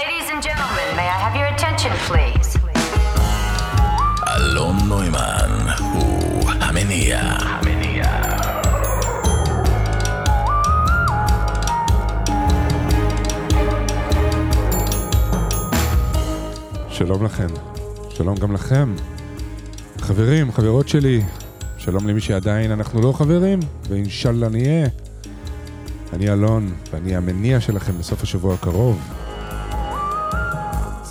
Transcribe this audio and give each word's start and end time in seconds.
Ladies 0.00 0.28
and 0.32 0.42
gentlemen, 0.48 0.88
may 1.00 1.08
I 1.16 1.18
have 1.24 1.34
your 1.40 1.48
attention, 1.54 1.92
please? 2.08 2.58
אלון 4.36 4.76
נוימן 4.88 5.66
הוא 5.92 6.50
המניע. 6.50 7.20
המניע. 7.20 8.04
שלום 16.90 17.24
לכם, 17.24 17.46
שלום 18.10 18.36
גם 18.36 18.52
לכם. 18.52 18.94
חברים, 19.98 20.52
חברות 20.52 20.88
שלי, 20.88 21.22
שלום 21.78 22.08
למי 22.08 22.20
שעדיין 22.20 22.72
אנחנו 22.72 23.00
לא 23.00 23.12
חברים, 23.12 23.60
ואינשאללה 23.88 24.48
נהיה. 24.48 24.88
אני 26.12 26.32
אלון, 26.32 26.72
ואני 26.92 27.16
המניע 27.16 27.60
שלכם 27.60 27.98
בסוף 27.98 28.22
השבוע 28.22 28.54
הקרוב. 28.54 29.25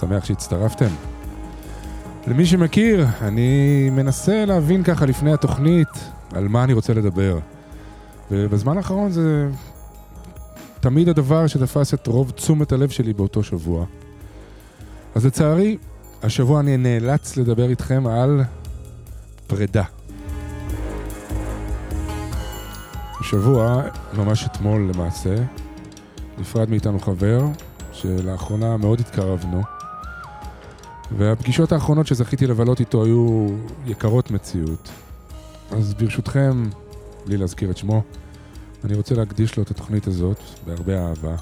שמח 0.07 0.25
שהצטרפתם. 0.25 0.89
למי 2.27 2.45
שמכיר, 2.45 3.05
אני 3.21 3.89
מנסה 3.91 4.45
להבין 4.45 4.83
ככה 4.83 5.05
לפני 5.05 5.33
התוכנית 5.33 5.87
על 6.33 6.47
מה 6.47 6.63
אני 6.63 6.73
רוצה 6.73 6.93
לדבר. 6.93 7.39
ובזמן 8.31 8.77
האחרון 8.77 9.11
זה 9.11 9.49
תמיד 10.79 11.09
הדבר 11.09 11.47
שתפס 11.47 11.93
את 11.93 12.07
רוב 12.07 12.31
תשומת 12.31 12.71
הלב 12.71 12.89
שלי 12.89 13.13
באותו 13.13 13.43
שבוע. 13.43 13.85
אז 15.15 15.25
לצערי, 15.25 15.77
השבוע 16.23 16.59
אני 16.59 16.77
נאלץ 16.77 17.37
לדבר 17.37 17.69
איתכם 17.69 18.07
על 18.07 18.43
פרידה. 19.47 19.83
השבוע, 23.19 23.81
ממש 24.17 24.45
אתמול 24.45 24.91
למעשה, 24.93 25.35
נפרד 26.37 26.69
מאיתנו 26.69 26.99
חבר, 26.99 27.45
שלאחרונה 27.91 28.77
מאוד 28.77 28.99
התקרבנו, 28.99 29.74
והפגישות 31.11 31.71
האחרונות 31.71 32.07
שזכיתי 32.07 32.47
לבלות 32.47 32.79
איתו 32.79 33.05
היו 33.05 33.47
יקרות 33.85 34.31
מציאות. 34.31 34.89
אז 35.71 35.93
ברשותכם, 35.93 36.63
בלי 37.25 37.37
להזכיר 37.37 37.71
את 37.71 37.77
שמו, 37.77 38.01
אני 38.83 38.95
רוצה 38.95 39.15
להקדיש 39.15 39.57
לו 39.57 39.63
את 39.63 39.71
התוכנית 39.71 40.07
הזאת 40.07 40.39
בהרבה 40.65 41.07
אהבה. 41.07 41.35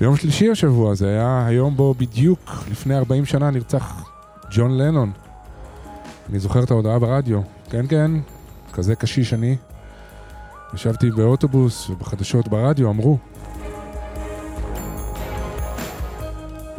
ביום 0.00 0.16
שלישי 0.16 0.50
השבוע, 0.50 0.94
זה 0.94 1.08
היה 1.08 1.46
היום 1.46 1.76
בו 1.76 1.94
בדיוק 1.94 2.50
לפני 2.70 2.96
40 2.96 3.24
שנה 3.24 3.50
נרצח 3.50 4.10
ג'ון 4.50 4.78
לנון. 4.78 5.12
אני 6.30 6.38
זוכר 6.38 6.62
את 6.62 6.70
ההודעה 6.70 6.98
ברדיו. 6.98 7.40
כן, 7.70 7.86
כן, 7.88 8.10
כזה 8.72 8.94
קשיש 8.94 9.32
אני. 9.32 9.56
ישבתי 10.74 11.10
באוטובוס 11.10 11.90
ובחדשות 11.90 12.48
ברדיו 12.48 12.90
אמרו. 12.90 13.18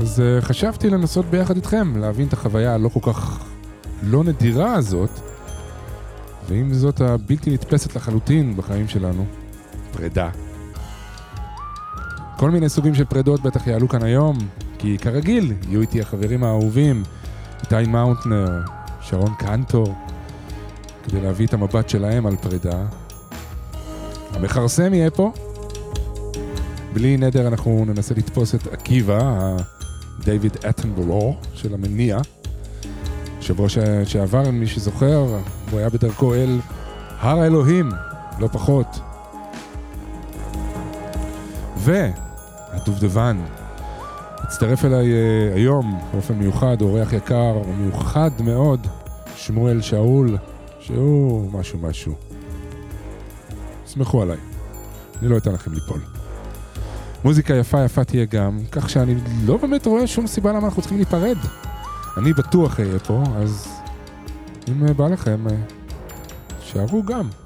אז 0.02 0.20
uh, 0.20 0.46
חשבתי 0.46 0.90
לנסות 0.90 1.26
ביחד 1.26 1.56
איתכם 1.56 1.98
להבין 1.98 2.28
את 2.28 2.34
החוויה 2.34 2.74
הלא 2.74 2.90
כל 2.90 3.12
כך 3.14 3.46
לא 4.04 4.24
נדירה 4.24 4.74
הזאת, 4.74 5.10
ועם 6.48 6.74
זאת 6.74 7.02
הבלתי 7.02 7.50
נתפסת 7.50 7.96
לחלוטין 7.96 8.56
בחיים 8.56 8.88
שלנו, 8.88 9.26
פרידה. 9.92 10.30
כל 12.38 12.52
מיני 12.52 12.70
סוגים 12.70 12.96
של 12.96 13.06
פרידות 13.06 13.42
בטח 13.42 13.68
יעלו 13.68 13.90
כאן 13.90 14.04
היום, 14.04 14.38
כי 14.78 14.98
כרגיל 14.98 15.54
יהיו 15.70 15.82
איתי 15.82 16.02
החברים 16.02 16.44
האהובים, 16.44 17.04
איתי 17.64 17.90
מאונטנר, 17.90 18.62
שרון 19.02 19.34
קנטור, 19.40 19.96
כדי 21.04 21.22
להביא 21.22 21.48
את 21.48 21.54
המבט 21.54 21.90
שלהם 21.90 22.26
על 22.26 22.36
פרידה. 22.36 22.86
המכרסם 24.32 24.94
יהיה 24.94 25.12
פה. 25.12 25.32
בלי 26.94 27.18
נדר 27.18 27.48
אנחנו 27.48 27.86
ננסה 27.88 28.16
לתפוס 28.18 28.56
את 28.56 28.68
עקיבא, 28.68 29.56
דייוויד 30.24 30.58
אטנבולור 30.70 31.38
של 31.54 31.74
המניע. 31.74 32.20
שבוע 33.42 33.70
ש... 33.70 33.78
שעבר, 34.06 34.52
מי 34.52 34.68
שזוכר, 34.68 35.26
הוא 35.72 35.80
היה 35.80 35.90
בדרכו 35.90 36.34
אל 36.34 36.60
הר 37.20 37.40
האלוהים, 37.40 37.92
לא 38.40 38.48
פחות. 38.48 38.88
והדובדבן 41.78 43.38
הצטרף 44.38 44.86
אליי 44.86 45.08
uh, 45.08 45.56
היום 45.56 46.00
באופן 46.14 46.34
מיוחד, 46.34 46.82
אורח 46.82 47.14
יקר 47.14 47.58
ומיוחד 47.68 48.32
מאוד, 48.44 48.88
שמואל 49.36 49.82
שאול, 49.82 50.38
שהוא 50.80 51.52
משהו 51.52 51.80
משהו. 51.80 52.16
סמכו 53.88 54.22
עליי, 54.22 54.38
אני 55.22 55.30
לא 55.30 55.38
אתן 55.38 55.52
לכם 55.52 55.74
ליפול. 55.74 56.21
מוזיקה 57.24 57.54
יפה 57.54 57.84
יפה 57.84 58.04
תהיה 58.04 58.26
גם, 58.26 58.60
כך 58.72 58.90
שאני 58.90 59.16
לא 59.46 59.58
באמת 59.58 59.86
רואה 59.86 60.08
שום 60.08 60.28
סיבה 60.28 60.50
למה 60.52 60.66
אנחנו 60.66 60.82
צריכים 60.82 60.98
להיפרד. 60.98 61.38
אני 62.18 62.34
בטוח 62.34 62.80
אהיה 62.80 63.00
פה, 63.00 63.24
אז 63.36 63.68
אם 64.68 64.94
בא 64.94 65.08
לכם, 65.08 65.48
אה, 65.48 65.56
שערו 66.62 67.04
גם. 67.04 67.41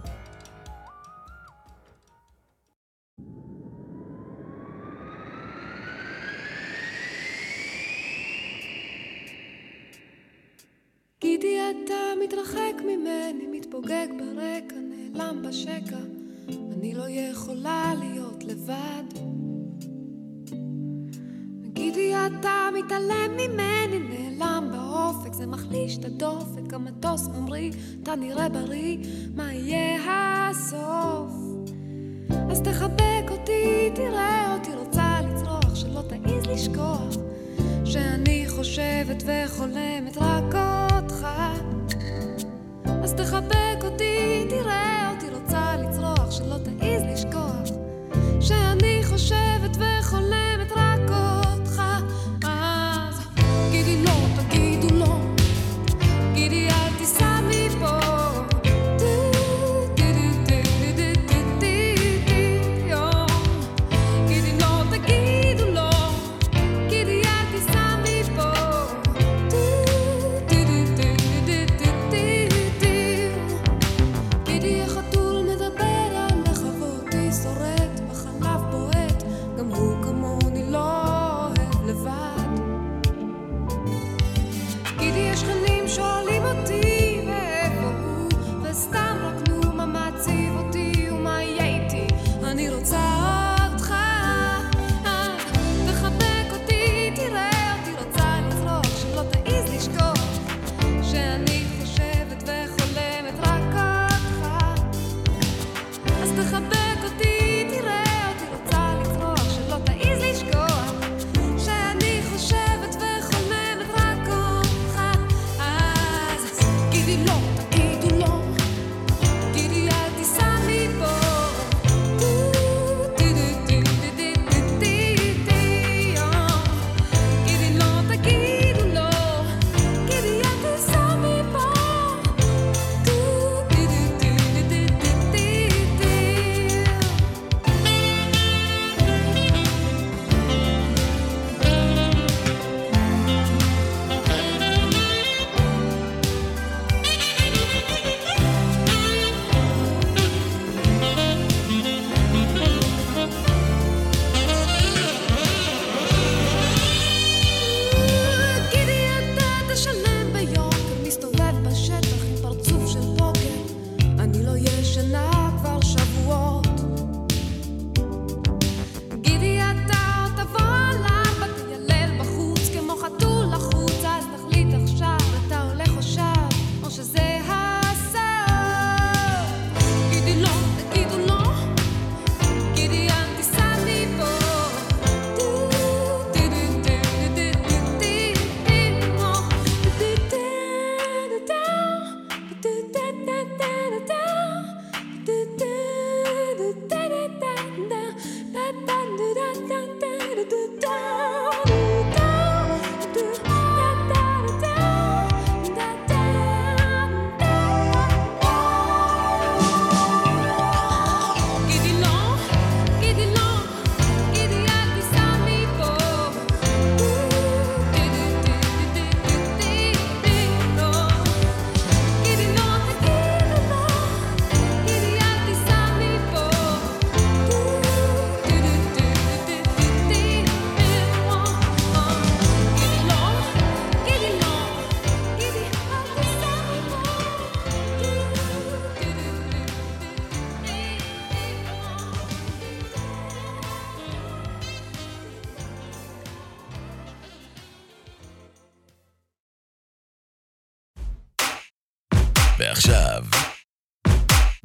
ועכשיו, 252.65 253.23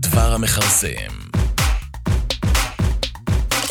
דבר 0.00 0.32
המכרסם. 0.34 1.12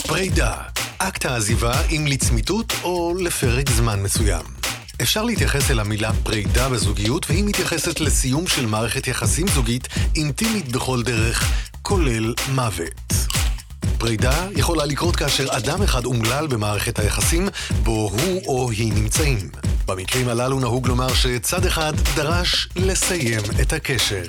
פרידה, 0.08 0.54
אקט 0.98 1.26
העזיבה 1.26 1.82
אם 1.90 2.06
לצמיתות 2.08 2.74
או 2.84 3.16
לפרק 3.20 3.70
זמן 3.70 4.04
מסוים. 4.04 4.46
אפשר 5.02 5.24
להתייחס 5.24 5.72
אל 5.72 5.80
המילה 5.80 6.12
פרידה 6.24 6.70
בזוגיות 6.70 7.26
והיא 7.30 7.44
מתייחסת 7.44 8.00
לסיום 8.00 8.48
של 8.48 8.66
מערכת 8.66 9.08
יחסים 9.08 9.48
זוגית 9.48 9.88
אינטימית 10.16 10.72
בכל 10.72 11.04
דרך, 11.04 11.52
כולל 11.82 12.34
מוות. 12.52 13.14
פרידה 13.98 14.48
יכולה 14.56 14.86
לקרות 14.86 15.16
כאשר 15.16 15.58
אדם 15.58 15.82
אחד 15.82 16.06
אומלל 16.06 16.48
במערכת 16.48 17.00
היחסים 17.00 17.50
בו 17.84 18.12
הוא 18.14 18.42
או 18.48 18.72
היא 18.72 18.94
נמצאים. 18.94 19.69
במקרים 19.90 20.30
הללו 20.30 20.60
נהוג 20.60 20.88
לומר 20.88 21.14
שצד 21.14 21.66
אחד 21.66 21.94
דרש 22.16 22.70
לסיים 22.76 23.42
את 23.62 23.74
הקשר. 23.74 24.24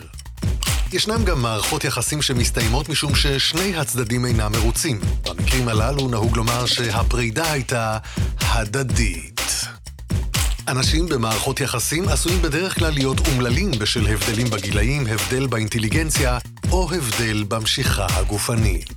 ישנם 0.92 1.24
גם 1.24 1.42
מערכות 1.42 1.84
יחסים 1.84 2.22
שמסתיימות 2.22 2.88
משום 2.88 3.14
ששני 3.14 3.76
הצדדים 3.76 4.26
אינם 4.26 4.52
מרוצים. 4.52 5.00
במקרים 5.24 5.68
הללו 5.68 6.08
נהוג 6.08 6.36
לומר 6.36 6.66
שהפרידה 6.66 7.52
הייתה 7.52 7.98
הדדית. 8.40 9.40
אנשים 10.68 11.06
במערכות 11.06 11.60
יחסים 11.60 12.08
עשויים 12.08 12.42
בדרך 12.42 12.74
כלל 12.74 12.92
להיות 12.92 13.28
אומללים 13.28 13.70
בשל 13.70 14.06
הבדלים 14.06 14.50
בגילאים, 14.50 15.06
הבדל 15.06 15.46
באינטליגנציה 15.46 16.38
או 16.70 16.90
הבדל 16.92 17.44
במשיכה 17.48 18.06
הגופנית. 18.10 18.88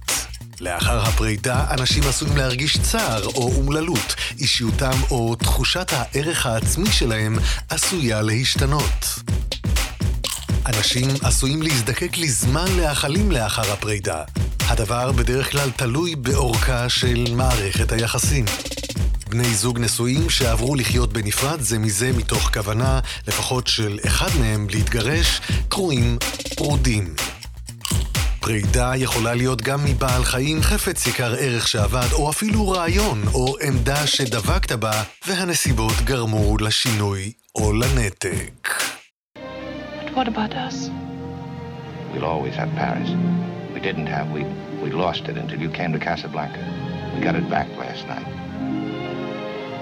לאחר 0.62 1.00
הפרידה, 1.00 1.66
אנשים 1.70 2.04
עשויים 2.10 2.38
להרגיש 2.38 2.78
צער 2.78 3.26
או 3.26 3.54
אומללות, 3.56 4.16
אישיותם 4.40 4.98
או 5.12 5.36
תחושת 5.36 5.92
הערך 5.92 6.46
העצמי 6.46 6.92
שלהם 6.92 7.38
עשויה 7.70 8.22
להשתנות. 8.22 9.06
אנשים 10.66 11.10
עשויים 11.22 11.62
להזדקק 11.62 12.18
לזמן 12.18 12.68
להאכלים 12.78 13.32
לאחר 13.32 13.72
הפרידה. 13.72 14.24
הדבר 14.68 15.12
בדרך 15.12 15.52
כלל 15.52 15.72
תלוי 15.72 16.16
באורכה 16.16 16.90
של 16.90 17.26
מערכת 17.36 17.92
היחסים. 17.92 18.46
בני 19.30 19.56
זוג 19.56 19.80
נשואים 19.80 20.30
שעברו 20.30 20.76
לחיות 20.76 21.14
בנפרד 21.14 21.62
זה 21.62 21.80
מזה 21.80 22.12
מתוך 22.12 22.50
כוונה, 22.54 23.00
לפחות 23.28 23.68
של 23.68 24.00
אחד 24.06 24.30
מהם, 24.40 24.68
להתגרש, 24.70 25.42
קרויים 25.70 26.18
פרודים. 26.56 27.16
פרידה 28.44 28.92
יכולה 28.96 29.34
להיות 29.34 29.62
גם 29.62 29.80
מבעל 29.86 30.24
חיים, 30.24 30.62
חפץ 30.62 31.08
יקר 31.08 31.34
ערך 31.40 31.68
שעבד, 31.68 32.08
או 32.14 32.30
אפילו 32.30 32.70
רעיון 32.70 33.22
או 33.34 33.56
עמדה 33.68 34.08
שדבקת 34.08 34.72
בה, 34.72 35.04
והנסיבות 35.28 35.94
גרמו 36.04 36.58
לשינוי 36.58 37.32
או 37.56 37.74
לנתק. 37.74 38.70
But 39.36 40.16
what 40.16 40.28
about 40.28 40.54
us? 40.54 40.78
We'll 42.14 42.26
always 42.34 42.56
have 42.62 42.72
Paris. 42.84 43.10
We 43.74 43.80
didn't 43.88 44.08
have, 44.16 44.28
we, 44.38 44.42
we 44.84 44.90
lost 45.04 45.24
it 45.32 45.36
until 45.44 45.60
you 45.66 45.70
came 45.80 45.92
to 45.98 46.00
Casablanca. 46.08 46.62
We 47.16 47.20
got 47.28 47.36
it 47.42 47.48
back 47.56 47.68
last 47.84 48.04
night, 48.14 48.28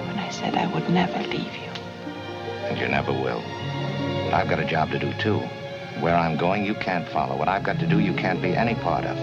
When 0.07 0.17
I 0.27 0.29
said 0.37 0.53
I 0.63 0.65
would 0.73 0.87
never 1.01 1.19
leave 1.35 1.55
you. 1.63 1.71
and 2.69 2.75
you 2.81 2.87
never 2.97 3.13
will. 3.25 3.43
But 4.23 4.33
I've 4.37 4.49
got 4.53 4.59
a 4.65 4.69
job 4.75 4.85
to 4.93 4.99
do 5.07 5.11
too. 5.25 5.39
Where 6.01 6.15
I'm 6.15 6.35
going, 6.35 6.65
you 6.65 6.73
can't 6.73 7.07
follow. 7.07 7.37
What 7.37 7.47
I've 7.47 7.63
got 7.63 7.77
to 7.79 7.85
do, 7.85 7.99
you 7.99 8.13
can't 8.13 8.41
be 8.41 8.55
any 8.55 8.73
part 8.73 9.05
of. 9.05 9.15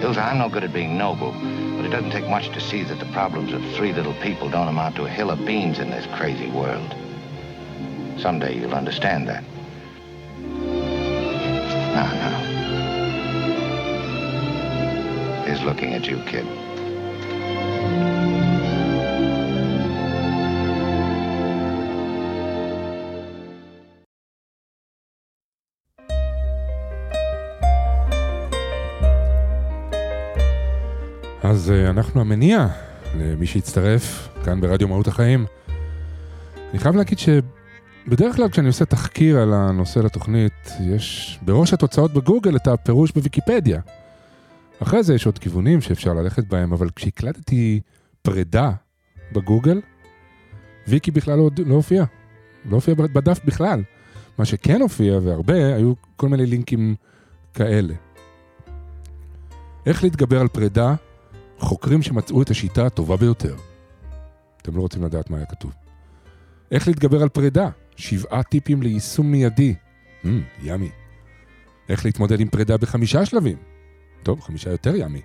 Ilsa, 0.00 0.24
I'm 0.24 0.38
no 0.38 0.48
good 0.48 0.64
at 0.64 0.72
being 0.72 0.96
noble, 0.96 1.32
but 1.32 1.84
it 1.84 1.90
doesn't 1.90 2.12
take 2.12 2.26
much 2.28 2.48
to 2.54 2.60
see 2.60 2.82
that 2.84 2.98
the 2.98 3.04
problems 3.12 3.52
of 3.52 3.62
three 3.74 3.92
little 3.92 4.14
people 4.14 4.48
don't 4.48 4.68
amount 4.68 4.96
to 4.96 5.04
a 5.04 5.08
hill 5.08 5.30
of 5.30 5.44
beans 5.44 5.78
in 5.78 5.90
this 5.90 6.06
crazy 6.16 6.48
world. 6.48 6.94
Someday 8.18 8.58
you'll 8.58 8.74
understand 8.74 9.28
that. 9.28 9.44
Now, 11.94 12.10
now. 12.14 12.40
He's 15.46 15.62
looking 15.62 15.92
at 15.92 16.06
you, 16.06 16.22
kid. 16.22 16.46
אז 31.66 31.70
אה, 31.70 31.90
אנחנו 31.90 32.20
המניע 32.20 32.66
למי 33.16 33.46
שהצטרף 33.46 34.28
כאן 34.44 34.60
ברדיו 34.60 34.88
מהות 34.88 35.06
החיים. 35.06 35.46
אני 36.70 36.78
חייב 36.78 36.96
להגיד 36.96 37.18
שבדרך 37.18 38.36
כלל 38.36 38.48
כשאני 38.48 38.66
עושה 38.66 38.84
תחקיר 38.84 39.38
על 39.38 39.54
הנושא 39.54 39.98
לתוכנית, 39.98 40.70
יש 40.80 41.38
בראש 41.42 41.72
התוצאות 41.72 42.12
בגוגל 42.12 42.56
את 42.56 42.66
הפירוש 42.66 43.12
בוויקיפדיה. 43.12 43.80
אחרי 44.82 45.02
זה 45.02 45.14
יש 45.14 45.26
עוד 45.26 45.38
כיוונים 45.38 45.80
שאפשר 45.80 46.12
ללכת 46.14 46.44
בהם, 46.44 46.72
אבל 46.72 46.90
כשהקלטתי 46.96 47.80
פרידה 48.22 48.70
בגוגל, 49.32 49.80
ויקי 50.88 51.10
בכלל 51.10 51.38
לא, 51.38 51.50
לא 51.66 51.74
הופיע. 51.74 52.04
לא 52.70 52.74
הופיע 52.74 52.94
בדף 52.94 53.40
בכלל. 53.44 53.82
מה 54.38 54.44
שכן 54.44 54.80
הופיע, 54.80 55.18
והרבה, 55.22 55.74
היו 55.76 55.92
כל 56.16 56.28
מיני 56.28 56.46
לינקים 56.46 56.94
כאלה. 57.54 57.94
איך 59.86 60.04
להתגבר 60.04 60.40
על 60.40 60.48
פרידה 60.48 60.94
חוקרים 61.58 62.02
שמצאו 62.02 62.42
את 62.42 62.50
השיטה 62.50 62.86
הטובה 62.86 63.16
ביותר. 63.16 63.56
אתם 64.62 64.76
לא 64.76 64.80
רוצים 64.80 65.04
לדעת 65.04 65.30
מה 65.30 65.36
היה 65.36 65.46
כתוב. 65.46 65.72
איך 66.70 66.88
להתגבר 66.88 67.22
על 67.22 67.28
פרידה? 67.28 67.68
שבעה 67.96 68.42
טיפים 68.42 68.82
ליישום 68.82 69.32
מיידי. 69.32 69.74
Mm, 70.24 70.26
ימי. 70.62 70.90
איך 71.88 72.04
להתמודד 72.04 72.40
עם 72.40 72.48
פרידה 72.48 72.76
בחמישה 72.76 73.26
שלבים? 73.26 73.56
טוב, 74.22 74.40
חמישה 74.40 74.70
יותר 74.70 74.96
ימי. 74.96 75.20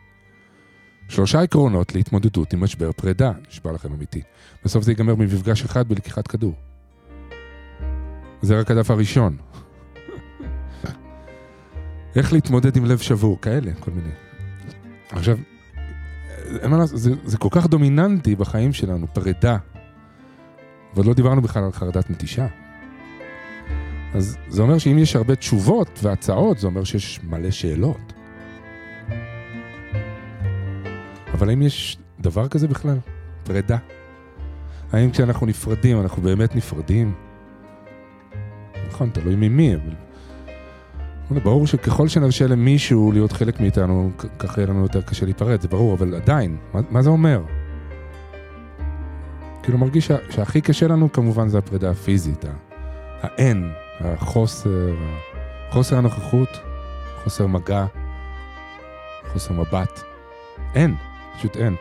שלושה 1.09 1.41
עקרונות 1.41 1.95
להתמודדות 1.95 2.53
עם 2.53 2.63
משבר 2.63 2.91
פרידה. 2.91 3.31
נשבע 3.47 3.71
לכם 3.71 3.93
אמיתי. 3.93 4.21
בסוף 4.65 4.83
זה 4.83 4.91
ייגמר 4.91 5.15
במפגש 5.15 5.63
אחד 5.63 5.88
בלקיחת 5.88 6.27
כדור. 6.27 6.53
זה 8.41 8.59
רק 8.59 8.71
הדף 8.71 8.91
הראשון. 8.91 9.38
איך 12.15 12.33
להתמודד 12.33 12.77
עם 12.77 12.85
לב 12.85 12.97
שבור, 12.97 13.41
כאלה, 13.41 13.71
כל 13.79 13.91
מיני. 13.91 14.13
עכשיו, 15.09 15.38
אין 16.60 16.72
מה 16.72 16.77
לעשות, 16.77 17.00
זה, 17.00 17.12
זה 17.25 17.38
כל 17.38 17.50
כך 17.51 17.67
דומיננטי 17.67 18.36
בחיים 18.36 18.74
שלנו, 18.74 19.08
פרידה. 19.13 19.58
ועוד 20.93 21.05
לא 21.05 21.13
דיברנו 21.13 21.41
בכלל 21.41 21.63
על 21.63 21.72
חרדת 21.72 22.10
נטישה. 22.10 22.48
אז 24.13 24.38
זה 24.48 24.62
אומר 24.62 24.77
שאם 24.77 24.98
יש 24.98 25.15
הרבה 25.15 25.36
תשובות 25.36 26.00
והצעות, 26.03 26.58
זה 26.58 26.67
אומר 26.67 26.84
שיש 26.84 27.20
מלא 27.24 27.51
שאלות. 27.51 28.13
אבל 31.34 31.50
האם 31.50 31.62
יש 31.62 31.98
דבר 32.20 32.48
כזה 32.48 32.67
בכלל? 32.67 32.98
פרידה? 33.43 33.77
האם 34.91 35.12
כשאנחנו 35.12 35.46
נפרדים, 35.46 36.01
אנחנו 36.01 36.22
באמת 36.22 36.55
נפרדים? 36.55 37.13
נכון, 38.88 39.10
תלוי 39.10 39.36
ממי, 39.36 39.75
אבל... 39.75 40.11
ברור 41.39 41.67
שככל 41.67 42.07
שנרשה 42.07 42.47
למישהו 42.47 43.11
להיות 43.11 43.31
חלק 43.31 43.59
מאיתנו, 43.59 44.11
ככה 44.39 44.61
יהיה 44.61 44.67
לנו 44.67 44.81
יותר 44.81 45.01
קשה 45.01 45.25
להיפרד, 45.25 45.61
זה 45.61 45.67
ברור, 45.67 45.93
אבל 45.93 46.15
עדיין, 46.15 46.57
מה, 46.73 46.81
מה 46.89 47.01
זה 47.01 47.09
אומר? 47.09 47.43
כאילו 49.63 49.77
מרגיש 49.77 50.07
שה, 50.07 50.15
שהכי 50.29 50.61
קשה 50.61 50.88
לנו 50.88 51.11
כמובן 51.11 51.47
זה 51.47 51.57
הפרידה 51.57 51.91
הפיזית, 51.91 52.45
האין, 53.21 53.71
החוסר, 54.00 54.95
חוסר 55.71 55.97
הנוכחות, 55.97 56.50
חוסר 57.23 57.47
מגע, 57.47 57.85
חוסר 59.33 59.53
מבט. 59.53 60.01
אין, 60.75 60.95
פשוט 61.38 61.57
אין. 61.57 61.75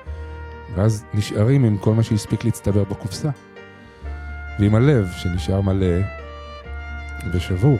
ואז 0.74 1.04
נשארים 1.14 1.64
עם 1.64 1.78
כל 1.78 1.94
מה 1.94 2.02
שהספיק 2.02 2.44
להצטבר 2.44 2.84
בקופסה. 2.84 3.30
ועם 4.58 4.74
הלב 4.74 5.08
שנשאר 5.16 5.60
מלא 5.60 5.96
ושבור. 7.34 7.78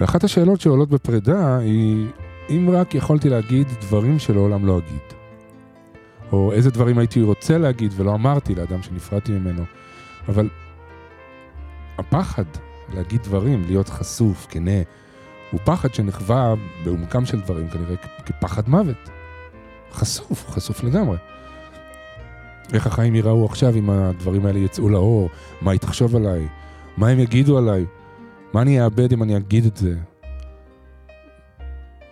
ואחת 0.00 0.24
השאלות 0.24 0.60
שעולות 0.60 0.88
בפרידה 0.88 1.58
היא, 1.58 2.06
אם 2.50 2.70
רק 2.72 2.94
יכולתי 2.94 3.28
להגיד 3.28 3.66
דברים 3.80 4.18
שלעולם 4.18 4.66
לא 4.66 4.78
אגיד. 4.78 5.14
או 6.32 6.52
איזה 6.52 6.70
דברים 6.70 6.98
הייתי 6.98 7.22
רוצה 7.22 7.58
להגיד 7.58 7.92
ולא 7.96 8.14
אמרתי 8.14 8.54
לאדם 8.54 8.82
שנפרדתי 8.82 9.32
ממנו. 9.32 9.62
אבל 10.28 10.48
הפחד 11.98 12.44
להגיד 12.94 13.22
דברים, 13.22 13.64
להיות 13.66 13.88
חשוף, 13.88 14.46
כנה, 14.50 14.82
הוא 15.50 15.60
פחד 15.64 15.94
שנחווה 15.94 16.54
בעומקם 16.84 17.26
של 17.26 17.40
דברים 17.40 17.68
כנראה 17.68 17.96
כפחד 18.26 18.68
מוות. 18.68 19.10
חשוף, 19.92 20.50
חשוף 20.50 20.82
לגמרי. 20.82 21.16
איך 22.72 22.86
החיים 22.86 23.14
ייראו 23.14 23.44
עכשיו 23.44 23.74
אם 23.74 23.90
הדברים 23.90 24.46
האלה 24.46 24.58
יצאו 24.58 24.88
לאור, 24.88 25.30
מה 25.60 25.70
היא 25.70 25.80
תחשוב 25.80 26.16
עליי, 26.16 26.48
מה 26.96 27.08
הם 27.08 27.18
יגידו 27.18 27.58
עליי, 27.58 27.84
מה 28.54 28.62
אני 28.62 28.84
אאבד 28.84 29.12
אם 29.12 29.22
אני 29.22 29.36
אגיד 29.36 29.64
את 29.64 29.76
זה? 29.76 29.94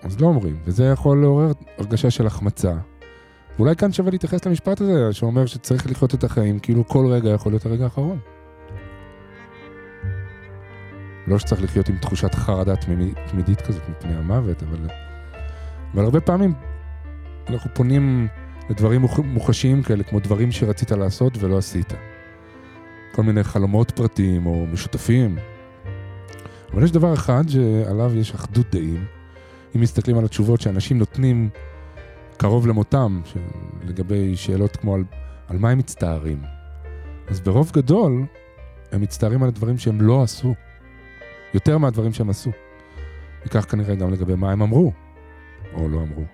אז 0.02 0.20
לא 0.20 0.26
אומרים, 0.26 0.58
וזה 0.64 0.84
יכול 0.84 1.20
לעורר 1.20 1.52
הרגשה 1.78 2.10
של 2.10 2.26
החמצה. 2.26 2.72
ואולי 3.56 3.76
כאן 3.76 3.92
שווה 3.92 4.10
להתייחס 4.10 4.46
למשפט 4.46 4.80
הזה, 4.80 5.12
שאומר 5.12 5.46
שצריך 5.46 5.90
לחיות 5.90 6.14
את 6.14 6.24
החיים 6.24 6.58
כאילו 6.58 6.88
כל 6.88 7.06
רגע 7.06 7.30
יכול 7.30 7.52
להיות 7.52 7.66
הרגע 7.66 7.84
האחרון. 7.84 8.18
לא 11.26 11.38
שצריך 11.38 11.62
לחיות 11.62 11.88
עם 11.88 11.98
תחושת 11.98 12.34
חרדה 12.34 12.74
תמידית 13.30 13.60
כזאת 13.60 13.82
מפני 13.88 14.14
המוות, 14.14 14.62
אבל, 14.62 14.88
אבל 15.94 16.04
הרבה 16.04 16.20
פעמים 16.20 16.54
אנחנו 17.48 17.70
פונים 17.74 18.28
לדברים 18.70 19.00
מוח- 19.00 19.18
מוחשיים 19.18 19.82
כאלה, 19.82 20.02
כמו 20.02 20.20
דברים 20.20 20.52
שרצית 20.52 20.90
לעשות 20.90 21.32
ולא 21.38 21.58
עשית. 21.58 21.92
כל 23.14 23.22
מיני 23.22 23.44
חלומות 23.44 23.90
פרטיים 23.90 24.46
או 24.46 24.66
משותפים. 24.72 25.36
אבל 26.72 26.84
יש 26.84 26.90
דבר 26.90 27.14
אחד 27.14 27.48
שעליו 27.48 28.16
יש 28.16 28.34
אחדות 28.34 28.66
דעים, 28.72 29.04
אם 29.76 29.80
מסתכלים 29.80 30.18
על 30.18 30.24
התשובות 30.24 30.60
שאנשים 30.60 30.98
נותנים 30.98 31.48
קרוב 32.36 32.66
למותם, 32.66 33.20
לגבי 33.84 34.36
שאלות 34.36 34.76
כמו 34.76 34.94
על, 34.94 35.04
על 35.48 35.58
מה 35.58 35.70
הם 35.70 35.78
מצטערים. 35.78 36.42
אז 37.28 37.40
ברוב 37.40 37.70
גדול, 37.74 38.24
הם 38.92 39.00
מצטערים 39.00 39.42
על 39.42 39.48
הדברים 39.48 39.78
שהם 39.78 40.00
לא 40.00 40.22
עשו, 40.22 40.54
יותר 41.54 41.78
מהדברים 41.78 42.12
שהם 42.12 42.30
עשו. 42.30 42.50
וכך 43.46 43.70
כנראה 43.70 43.94
גם 43.94 44.12
לגבי 44.12 44.34
מה 44.34 44.52
הם 44.52 44.62
אמרו, 44.62 44.92
או 45.74 45.88
לא 45.88 46.02
אמרו. 46.02 46.24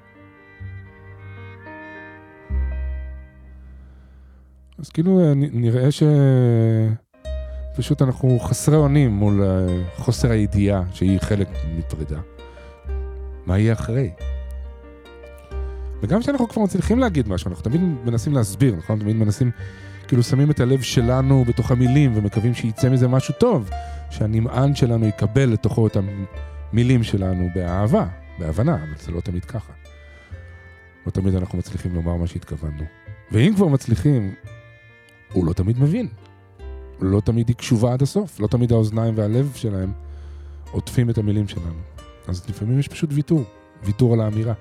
אז 4.78 4.90
כאילו 4.90 5.21
אה, 5.21 5.33
נראה 5.35 5.90
ש... 5.90 6.02
פשוט 7.79 8.03
אנחנו 8.03 8.39
חסרי 8.39 8.77
אונים 8.77 9.11
מול 9.11 9.43
אה, 9.43 9.67
חוסר 9.97 10.31
הידיעה 10.31 10.83
שהיא 10.93 11.19
חלק 11.21 11.49
מפרידה. 11.77 12.21
מה 13.47 13.59
יהיה 13.59 13.73
אחרי? 13.73 14.11
וגם 16.03 16.21
כשאנחנו 16.21 16.49
כבר 16.49 16.63
מצליחים 16.63 16.99
להגיד 16.99 17.29
משהו, 17.29 17.49
אנחנו 17.49 17.65
תמיד 17.65 17.81
מנסים 17.81 18.35
להסביר, 18.35 18.77
נכון? 18.77 18.99
תמיד 18.99 19.17
מנסים, 19.17 19.51
כאילו 20.09 20.23
שמים 20.23 20.51
את 20.51 20.61
הלב 20.61 20.81
שלנו 20.81 21.45
בתוך 21.45 21.71
המילים 21.71 22.17
ומקווים 22.17 22.55
שיצא 22.55 22.89
מזה 22.89 23.09
משהו 23.09 23.35
טוב, 23.41 23.71
שהנמען 24.11 24.75
שלנו 24.75 25.07
יקבל 25.07 25.49
לתוכו 25.49 25.87
את 25.87 25.97
המילים 26.73 27.03
שלנו 27.03 27.49
באהבה, 27.55 28.07
בהבנה, 28.39 28.75
אבל 28.75 28.95
זה 29.01 29.13
לא 29.13 29.21
תמיד 29.21 29.45
ככה. 29.45 29.73
לא 31.07 31.11
תמיד 31.11 31.35
אנחנו 31.35 31.59
מצליחים 31.59 31.95
לומר 31.95 32.17
מה 32.17 32.27
שהתכוונו. 32.27 32.85
ואם 33.33 33.53
כבר 33.57 33.67
מצליחים, 33.67 34.35
הוא 35.33 35.47
לא 35.47 35.53
תמיד 35.53 35.81
מבין. 35.81 36.09
לא 37.00 37.21
תמיד 37.21 37.49
היא 37.49 37.57
קשובה 37.57 37.93
עד 37.93 38.02
הסוף, 38.02 38.40
לא 38.40 38.47
תמיד 38.47 38.73
האוזניים 38.73 39.14
והלב 39.17 39.52
שלהם 39.55 39.93
עוטפים 40.71 41.11
את 41.11 41.19
המילים 41.19 41.49
שלנו. 41.49 41.81
אז 42.28 42.49
לפעמים 42.49 42.78
יש 42.78 42.88
פשוט 42.88 43.11
ויתור, 43.12 43.45
ויתור 43.85 44.14
על 44.14 44.21
האמירה. 44.21 44.55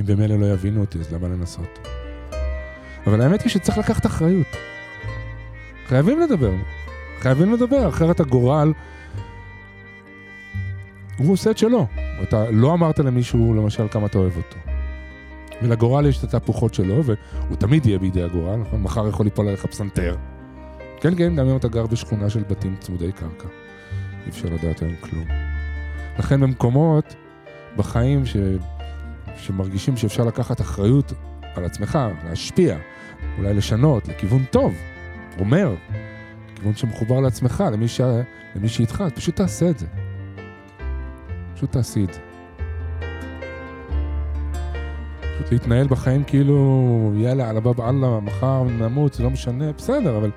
אם 0.00 0.06
במילא 0.06 0.36
לא 0.36 0.52
יבינו 0.52 0.80
אותי, 0.80 0.98
אז 0.98 1.12
למה 1.12 1.28
לנסות? 1.28 1.78
אבל 3.06 3.20
האמת 3.20 3.42
היא 3.42 3.50
שצריך 3.50 3.78
לקחת 3.78 4.06
אחריות. 4.06 4.46
חייבים 5.86 6.20
לדבר. 6.20 6.52
חייבים 7.20 7.52
לדבר, 7.52 7.88
אחרת 7.88 8.20
הגורל, 8.20 8.72
הוא 11.18 11.32
עושה 11.32 11.50
את 11.50 11.58
שלו. 11.58 11.86
אתה 12.22 12.50
לא 12.50 12.72
אמרת 12.72 12.98
למישהו, 12.98 13.54
למשל, 13.54 13.88
כמה 13.88 14.06
אתה 14.06 14.18
אוהב 14.18 14.36
אותו. 14.36 14.69
ולגורל 15.62 16.06
יש 16.06 16.18
את 16.18 16.24
התהפוכות 16.24 16.74
שלו, 16.74 17.04
והוא 17.04 17.56
תמיד 17.58 17.86
יהיה 17.86 17.98
בידי 17.98 18.22
הגורל, 18.22 18.56
נכון? 18.56 18.82
מחר 18.82 19.08
יכול 19.08 19.26
ליפול 19.26 19.48
עליך 19.48 19.66
פסנתר. 19.66 20.16
כן, 21.00 21.14
כן, 21.16 21.36
גם 21.36 21.48
אם 21.48 21.56
אתה 21.56 21.68
גר 21.68 21.86
בשכונה 21.86 22.30
של 22.30 22.42
בתים 22.42 22.76
צמודי 22.80 23.12
קרקע. 23.12 23.48
אי 24.24 24.30
אפשר 24.30 24.48
לדעת 24.48 24.82
היום 24.82 24.94
כלום. 25.00 25.24
לכן 26.18 26.40
במקומות 26.40 27.14
בחיים 27.76 28.26
ש... 28.26 28.36
שמרגישים 29.36 29.96
שאפשר 29.96 30.24
לקחת 30.24 30.60
אחריות 30.60 31.12
על 31.54 31.64
עצמך, 31.64 31.98
להשפיע, 32.24 32.76
אולי 33.38 33.54
לשנות, 33.54 34.08
לכיוון 34.08 34.44
טוב, 34.50 34.74
אומר, 35.38 35.74
לכיוון 36.52 36.76
שמחובר 36.76 37.20
לעצמך, 37.20 37.64
למי, 37.72 37.88
ש... 37.88 38.00
למי 38.56 38.68
שאיתך, 38.68 39.04
פשוט 39.14 39.36
תעשה 39.36 39.70
את 39.70 39.78
זה. 39.78 39.86
פשוט 41.54 41.72
תעשי 41.72 42.04
את 42.04 42.14
זה. 42.14 42.20
פשוט 45.40 45.52
להתנהל 45.52 45.86
בחיים 45.86 46.24
כאילו, 46.24 47.12
יאללה, 47.16 47.50
על 47.50 47.56
הבא 47.56 47.72
באללה, 47.72 48.20
מחר 48.20 48.62
נמות, 48.62 49.14
זה 49.14 49.22
לא 49.22 49.30
משנה, 49.30 49.72
בסדר, 49.72 50.16
אבל 50.16 50.30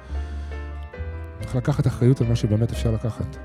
צריך 1.42 1.56
לקחת 1.56 1.88
אחריות 1.88 2.22
על 2.22 2.28
מה 2.28 2.36
שבאמת 2.36 2.72
אפשר 2.72 2.92
לקחת. 2.92 3.38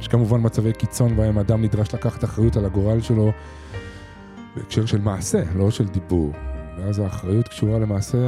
יש 0.00 0.08
כמובן 0.08 0.40
מצבי 0.42 0.72
קיצון 0.72 1.16
בהם 1.16 1.38
אדם 1.38 1.62
נדרש 1.62 1.94
לקחת 1.94 2.24
אחריות 2.24 2.56
על 2.56 2.64
הגורל 2.64 3.00
שלו 3.00 3.32
בהקשר 4.56 4.86
של 4.86 5.00
מעשה, 5.00 5.42
לא 5.54 5.70
של 5.70 5.88
דיבור. 5.88 6.32
ואז 6.78 6.98
האחריות 6.98 7.48
קשורה 7.48 7.78
למעשה, 7.78 8.18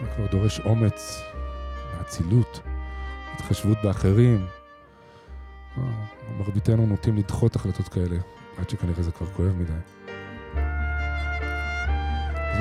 זה 0.00 0.06
כבר 0.16 0.26
דורש 0.30 0.60
אומץ, 0.60 1.22
אצילות, 2.00 2.60
התחשבות 3.34 3.78
באחרים. 3.84 4.46
אה, 5.78 5.82
מרביתנו 6.38 6.86
נוטים 6.86 7.16
לדחות 7.16 7.56
החלטות 7.56 7.88
כאלה, 7.88 8.16
עד 8.58 8.70
שכנראה 8.70 9.02
זה 9.02 9.10
כבר 9.10 9.26
כואב 9.26 9.52
מדי. 9.58 9.97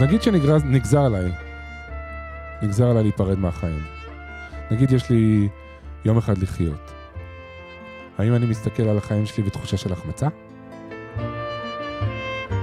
נגיד 0.01 0.21
שנגזר 0.21 1.01
עליי, 1.01 1.31
נגזר 2.61 2.89
עליי 2.89 3.03
להיפרד 3.03 3.39
מהחיים. 3.39 3.83
נגיד 4.71 4.91
יש 4.91 5.09
לי 5.09 5.49
יום 6.05 6.17
אחד 6.17 6.37
לחיות. 6.37 6.91
האם 8.17 8.35
אני 8.35 8.45
מסתכל 8.45 8.83
על 8.83 8.97
החיים 8.97 9.25
שלי 9.25 9.43
בתחושה 9.43 9.77
של 9.77 9.93
החמצה? 9.93 10.27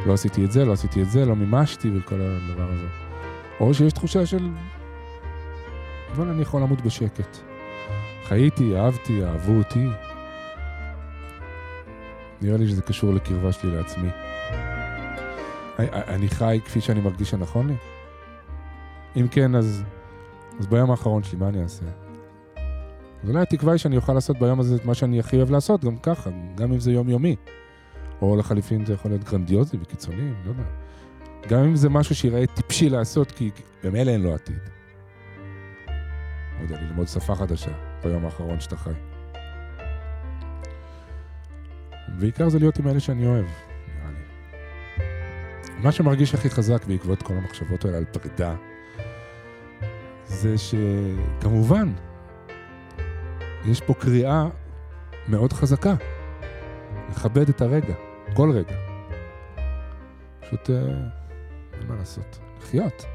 לא 0.07 0.13
עשיתי 0.13 0.45
את 0.45 0.53
זה, 0.53 0.65
לא 0.65 0.73
עשיתי 0.73 1.03
את 1.03 1.11
זה, 1.11 1.25
לא 1.25 1.37
מימשתי 1.37 1.91
וכל 1.97 2.21
הדבר 2.21 2.71
הזה. 2.73 2.87
או 3.61 3.75
שיש 3.75 3.93
תחושה 3.93 4.27
של... 4.27 4.51
אבל 6.13 6.29
אני 6.29 6.43
יכול 6.43 6.63
למות 6.63 6.81
בשקט. 6.81 7.37
חייתי, 8.25 8.77
אהבתי, 8.77 9.25
אהבו 9.25 9.53
אותי. 9.53 9.89
נראה 12.43 12.57
לי 12.57 12.69
שזה 12.69 12.83
קשור 12.83 13.15
לקרבה 13.15 13.53
שלי 13.53 13.77
לעצמי. 13.77 14.09
אני- 15.79 16.29
חי 16.29 16.61
כפי 16.65 16.81
שאני 16.81 17.01
מרגיש 17.01 17.31
שנכון 17.31 17.67
לי? 17.67 17.75
אם 19.17 19.29
כן, 19.29 19.55
אז, 19.55 19.85
אז 20.61 20.67
ביום 20.67 20.91
האחרון 20.91 21.23
שלי, 21.23 21.39
מה 21.39 21.49
אני 21.49 21.63
אעשה? 21.63 21.85
אז 23.23 23.31
אולי 23.31 23.43
התקווה 23.43 23.73
היא 23.73 23.79
שאני 23.79 23.97
אוכל 23.97 24.13
לעשות 24.13 24.39
ביום 24.39 24.61
הזה 24.61 24.75
את 24.77 24.85
מה 24.85 24.95
שאני 24.95 25.21
הכי 25.21 25.37
אוהב 25.37 25.51
לעשות, 25.51 25.85
גם 25.85 25.97
ככה, 25.97 26.31
גם 26.55 26.73
אם 26.73 26.81
זה 26.81 26.93
יומיומי. 26.93 27.37
או 28.23 28.37
לחליפין 28.37 28.87
זה 28.87 28.93
יכול 28.93 29.11
להיות 29.11 29.25
גרנדיוזי 29.25 29.77
וקיצוני, 29.81 30.31
לא 30.45 30.51
יודע. 30.51 30.63
גם 31.49 31.65
אם 31.65 31.77
זה 31.77 31.89
משהו 31.89 32.15
שיראה 32.15 32.47
טיפשי 32.47 32.89
לעשות, 32.89 33.31
כי 33.33 33.51
במילא 33.85 34.11
אין 34.11 34.23
לו 34.23 34.35
עתיד. 34.35 34.59
לא 36.59 36.63
יודע, 36.63 36.81
ללמוד 36.81 37.09
שפה 37.09 37.35
חדשה 37.35 37.71
ביום 38.05 38.25
האחרון 38.25 38.61
שאתה 38.61 38.77
חי. 38.77 38.91
בעיקר 42.19 42.49
זה 42.49 42.59
להיות 42.59 42.79
עם 42.79 42.89
אלה 42.89 43.01
שאני 43.01 43.27
אוהב. 43.27 43.47
מה 45.83 45.93
שמרגיש 45.93 46.35
הכי 46.35 46.51
חזק 46.51 46.85
בעקבות 46.85 47.23
כל 47.23 47.35
המחשבות 47.35 47.85
האלה 47.85 47.97
על 47.97 48.05
פרידה, 48.05 48.55
זה 50.27 50.55
שכמובן, 50.59 51.93
יש 53.65 53.81
פה 53.81 53.95
קריאה 53.95 54.49
מאוד 55.29 55.53
חזקה. 55.53 55.95
לכבד 57.11 57.49
את 57.49 57.61
הרגע, 57.61 57.95
כל 58.35 58.51
רגע. 58.51 58.77
פשוט, 60.41 60.71
אה, 60.71 60.77
אין 61.73 61.89
מה 61.89 61.97
לעשות, 61.97 62.39
לחיות. 62.63 63.14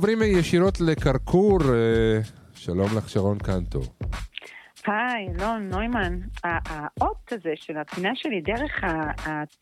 עוברים 0.00 0.18
ישירות 0.22 0.80
לקרקור. 0.80 1.58
אה, 1.62 2.20
שלום 2.54 2.88
לך, 2.96 3.08
שרון 3.08 3.38
קנטו. 3.38 3.80
היי, 4.86 5.28
אלון, 5.38 5.68
נוימן. 5.72 6.18
האות 6.44 7.32
הזה 7.32 7.50
של 7.54 7.76
הפינה 7.76 8.08
שלי 8.14 8.40
דרך 8.40 8.70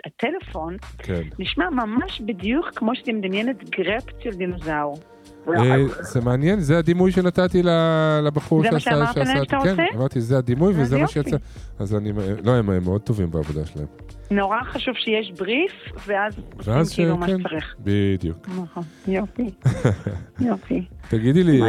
הטלפון 0.07 0.77
כן. 0.98 1.22
נשמע 1.38 1.70
ממש 1.70 2.20
בדיוק 2.20 2.66
כמו 2.77 2.94
שאתה 2.94 3.12
מדמיינת 3.12 3.70
גרפ 3.70 4.05
של 4.22 4.31
דינוזאור. 4.31 4.98
אה, 5.48 5.77
זה 6.01 6.20
מעניין, 6.20 6.61
זה 6.61 6.79
הדימוי 6.79 7.12
שנתתי 7.12 7.62
לבחור 8.22 8.62
זה 8.62 8.70
מה 8.70 8.81
שעשה... 8.81 8.96
שאמרת 8.96 9.16
להם 9.16 9.27
שעשה- 9.27 9.38
שאתה 9.44 9.57
כן, 9.64 9.70
רוצה? 9.70 9.83
אמרתי, 9.96 10.20
זה 10.20 10.38
הדימוי 10.38 10.72
וזה 10.77 10.96
מה 10.96 11.03
יופי. 11.03 11.12
שיצא. 11.12 11.37
אז 11.79 11.94
אני... 11.94 12.12
לא, 12.44 12.53
הם 12.53 12.85
מאוד 12.85 13.01
טובים 13.01 13.31
בעבודה 13.31 13.66
שלהם. 13.66 13.87
נורא 14.30 14.62
חשוב 14.64 14.94
שיש 14.94 15.32
בריף, 15.38 15.72
ואז 16.06 16.36
עושים 16.58 17.04
כאילו 17.04 17.16
מה 17.16 17.26
שצריך. 17.28 17.74
בדיוק. 17.80 18.48
נכון, 18.48 18.82
יופי, 19.08 19.50
יופי. 20.48 20.84
תגידי 21.08 21.42
לי? 21.44 21.62
אה, 21.62 21.66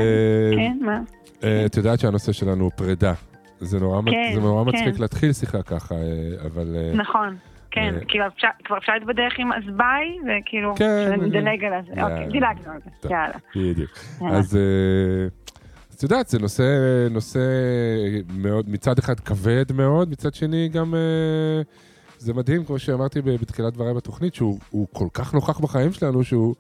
כן, 0.56 0.78
מה? 0.82 1.00
אה, 1.44 1.66
את 1.66 1.78
יודעת 1.78 2.00
שהנושא 2.00 2.32
שלנו 2.32 2.64
הוא 2.64 2.72
פרידה. 2.76 3.14
זה 3.60 3.80
נורא 3.80 4.02
כן, 4.12 4.32
זה 4.36 4.40
נורא 4.42 4.64
כן. 4.72 4.78
מצחיק 4.78 5.00
להתחיל 5.00 5.34
שיחה 5.34 5.62
ככה, 5.62 5.96
אה, 5.96 6.02
אבל... 6.46 6.76
נכון. 6.94 7.36
כן, 7.72 7.94
אה, 7.96 8.06
כאילו 8.08 8.28
אפשר- 8.28 8.48
כבר 8.66 8.78
אפשר 8.78 8.94
להתבדח 8.94 9.34
עם 9.38 9.54
אז 9.54 9.64
ביי, 9.78 10.18
וכאילו, 10.42 10.76
כן, 10.76 11.12
נדלג 11.22 11.64
על 11.64 11.82
זה. 11.96 12.02
אוקיי, 12.04 12.26
דילגנו 12.32 12.72
על 12.74 12.80
זה. 13.02 13.10
יאללה. 13.10 13.36
בדיוק. 13.56 13.90
יאללה. 14.22 14.38
אז 14.38 14.56
אה, 14.56 15.28
אז 15.90 15.96
את 15.96 16.04
יודעת, 16.04 16.28
זה 16.28 16.40
נושא, 16.40 16.64
נושא 17.12 17.40
מאוד, 18.38 18.70
מצד 18.70 19.00
אחד 19.00 19.20
כבד 19.20 19.66
מאוד, 19.74 20.10
מצד 20.10 20.34
שני 20.34 20.70
גם 20.74 20.96
אה, 20.96 21.62
זה 22.20 22.34
מדהים, 22.34 22.66
כמו 22.66 22.80
שאמרתי 22.80 23.22
בתחילת 23.22 23.74
דבריי 23.74 23.94
בתוכנית, 23.94 24.36
שהוא 24.36 24.60
הוא 24.70 24.88
כל 24.94 25.08
כך 25.14 25.34
נוכח 25.34 25.60
בחיים 25.60 25.94
שלנו, 25.94 26.24
שהוא... 26.24 26.56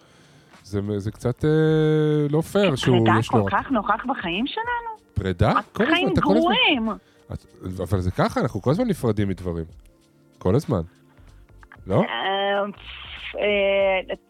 זה, 0.63 0.79
זה 0.97 1.11
קצת 1.11 1.45
אה, 1.45 1.49
לא 2.29 2.41
פייר 2.41 2.75
שהוא, 2.75 2.97
פרידה 2.97 3.11
לו... 3.15 3.23
כל 3.23 3.49
כך 3.51 3.71
נוכח 3.71 4.03
בחיים 4.09 4.47
שלנו? 4.47 4.99
פרידה? 5.13 5.53
כל 5.73 5.83
הזמן, 5.83 5.95
חיים 5.95 6.09
אתה 6.13 6.21
כל 6.21 6.37
הזמן... 6.37 6.41
גרועים. 6.41 6.89
את- 7.33 7.45
אבל 7.89 7.99
זה 7.99 8.11
ככה, 8.11 8.39
אנחנו 8.41 8.61
כל 8.61 8.71
הזמן 8.71 8.87
נפרדים 8.87 9.27
מדברים. 9.27 9.65
כל 10.37 10.55
הזמן. 10.55 10.81
לא? 11.87 12.03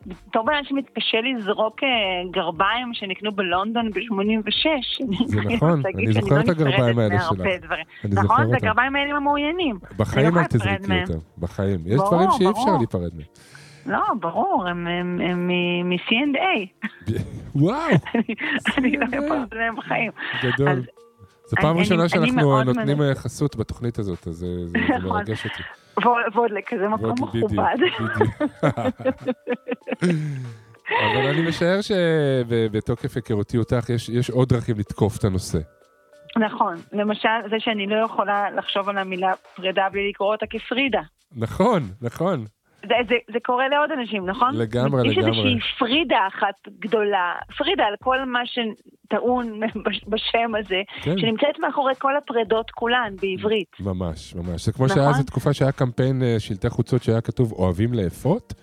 בתור 0.06 0.46
בן 0.46 0.54
אדם 0.54 0.64
שמתקשה 0.64 1.18
לזרוק 1.22 1.84
אה, 1.84 1.88
גרביים 2.32 2.94
שנקנו 2.94 3.32
בלונדון 3.32 3.90
ב-86. 3.92 5.06
זה 5.26 5.42
נכון, 5.42 5.82
אני 5.96 6.14
זוכר 6.14 6.40
את 6.40 6.50
הגרביים 6.50 7.00
האלה 7.00 7.20
שלך. 7.20 7.42
נכון, 8.14 8.50
זה. 8.50 8.56
הגרביים 8.56 8.96
האלה 8.96 9.16
המעוניינים. 9.18 9.80
בחיים 9.98 10.36
לא 10.36 10.40
אל 10.40 10.46
תזרקי. 10.46 10.74
אותם. 11.02 11.20
בחיים. 11.38 11.80
יש 11.86 11.96
דברים 12.08 12.30
שאי 12.38 12.50
אפשר. 12.50 12.78
להיפרד 12.78 13.12
מהם. 13.16 13.26
לא, 13.86 14.00
ברור, 14.20 14.66
הם- 14.68 14.88
הם 14.88 15.22
הם 15.24 15.48
מ- 15.48 15.90
מ-C&A. 15.90 16.88
וואו, 17.56 17.80
אני 18.78 18.98
לא 18.98 19.06
יכולה 19.18 19.46
להם 19.52 19.76
בחיים. 19.76 20.12
גדול. 20.44 20.84
זו 21.50 21.56
פעם 21.62 21.78
ראשונה 21.78 22.10
שאנחנו 22.10 22.64
נותנים 22.64 22.98
מנ- 22.98 23.10
אה, 23.10 23.16
חסות 23.16 23.56
בתוכנית 23.56 24.00
הזאת, 24.00 24.28
אז 24.28 24.34
זה 24.36 24.48
זה- 24.68 24.72
זה 24.72 24.78
נכון. 24.98 25.10
מרגש 25.10 25.46
אותי. 25.46 25.64
ועוד- 26.34 26.52
לכזה 26.52 26.88
מקום 26.88 27.12
מכובד. 27.12 27.76
אבל 31.06 31.28
אני 31.30 31.48
משער 31.50 31.80
שבתוקף 31.82 33.16
היכרותי 33.16 33.58
אותך, 33.58 33.90
יש- 33.90 34.10
יש 34.10 34.30
עוד 34.30 34.50
דרכים 34.50 34.80
לתקוף 34.80 35.18
את 35.18 35.24
הנושא. 35.24 35.60
נכון, 36.38 36.76
למשל 36.94 37.30
זה 37.50 37.56
שאני 37.60 37.88
לא 37.88 38.06
יכולה 38.06 38.52
לחשוב 38.52 38.90
על 38.90 38.98
המילה 38.98 39.32
פרידה 39.56 39.88
בלי 39.92 40.10
לקרוא 40.10 40.32
אותה 40.32 40.46
כפרידה. 40.50 41.02
נכון, 41.36 41.84
נכון. 42.02 42.46
זה, 42.88 42.94
זה, 43.10 43.16
זה 43.34 43.40
קורה 43.46 43.68
לעוד 43.68 43.92
אנשים, 43.92 44.26
נכון? 44.30 44.56
לגמרי, 44.56 45.08
יש 45.08 45.18
לגמרי. 45.18 45.32
איזושהי 45.32 45.60
פרידה 45.80 46.20
אחת 46.28 46.56
גדולה, 46.80 47.34
פרידה 47.58 47.84
על 47.84 47.96
כל 48.04 48.26
מה 48.26 48.40
שטעון 48.46 49.60
בש- 49.86 50.06
בשם 50.08 50.56
הזה, 50.60 50.82
כן. 51.02 51.18
שנמצאת 51.18 51.60
מאחורי 51.60 51.94
כל 52.00 52.18
הפרדות 52.18 52.72
כולן 52.72 53.14
בעברית. 53.22 53.68
ממש, 53.80 54.36
ממש. 54.36 54.66
זה 54.66 54.72
כמו 54.72 54.86
נכון? 54.86 54.98
שהיה 54.98 55.10
איזו 55.10 55.24
תקופה 55.24 55.54
שהיה 55.54 55.72
קמפיין 55.72 56.24
אה, 56.24 56.36
שלטי 56.40 56.70
חוצות 56.70 57.04
שהיה 57.04 57.22
כתוב 57.22 57.52
אוהבים 57.52 57.94
לאפות, 57.94 58.54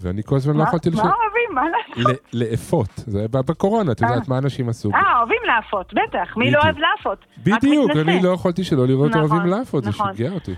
ואני 0.00 0.22
כל 0.22 0.36
הזמן 0.36 0.52
לא 0.52 0.58
מה 0.58 0.64
יכולתי 0.68 0.88
מה 0.90 0.94
לשאול... 0.94 1.08
אוהבים? 1.10 1.54
מה 1.54 1.62
לעשות? 1.68 2.24
לאפות, 2.32 2.88
זה 2.96 3.18
היה 3.18 3.28
בקורונה, 3.28 3.92
את 3.92 4.00
יודעת 4.00 4.28
מה 4.28 4.38
אנשים 4.38 4.68
עשו. 4.68 4.90
אה, 4.94 5.18
אוהבים 5.18 5.38
לאפות, 5.46 5.94
בטח, 5.94 6.36
מי 6.36 6.50
לא. 6.50 6.58
אוהב 6.62 6.76
לאפות? 6.78 7.18
בדיוק. 7.38 7.90
אני 7.90 8.22
לא 8.22 8.28
יכולתי 8.28 8.64
שלא 8.64 8.86
לראות 8.86 9.10
נכון, 9.10 9.20
אוהבים 9.30 9.46
לאפות, 9.50 9.84
זה 9.84 9.90
נכון. 9.90 10.14
שיגע 10.16 10.30
אותי. 10.32 10.54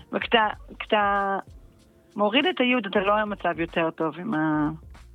כשאתה 0.80 1.38
מוריד 2.18 2.46
את 2.46 2.60
היוד, 2.60 2.86
אתה 2.86 3.00
לא 3.00 3.14
במצב 3.22 3.60
יותר 3.60 3.90
טוב 3.90 4.14
עם 4.18 4.34
ה... 4.34 4.70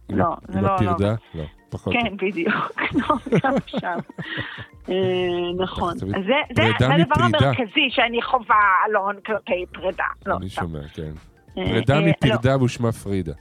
לא, 0.10 0.36
זה 0.48 0.60
עם 0.60 0.66
לא... 0.66 0.70
לא. 0.70 0.76
הפרדה? 0.76 1.16
לא, 1.36 1.44
פחות. 1.70 1.94
כן, 1.94 2.18
בדיוק. 2.18 2.72
לא, 3.02 3.16
גם 3.44 3.54
שם. 3.66 3.98
אה, 4.90 5.64
נכון. 5.64 5.94
אז 5.94 6.24
זה 6.56 6.64
הדבר 6.64 6.98
מפרידה. 6.98 7.38
המרכזי 7.38 7.88
שאני 7.90 8.22
חווה, 8.22 8.56
אלון, 8.90 9.16
כלפי 9.26 9.66
פרידה. 9.74 10.04
לא, 10.26 10.38
אני. 10.38 10.50
שומע, 10.50 10.80
כן. 10.94 11.12
אה, 11.58 11.66
פרידה 11.66 11.96
אה, 11.96 12.02
מפרדה 12.02 12.64
ושמה 12.64 12.92
פרידה. 12.92 13.34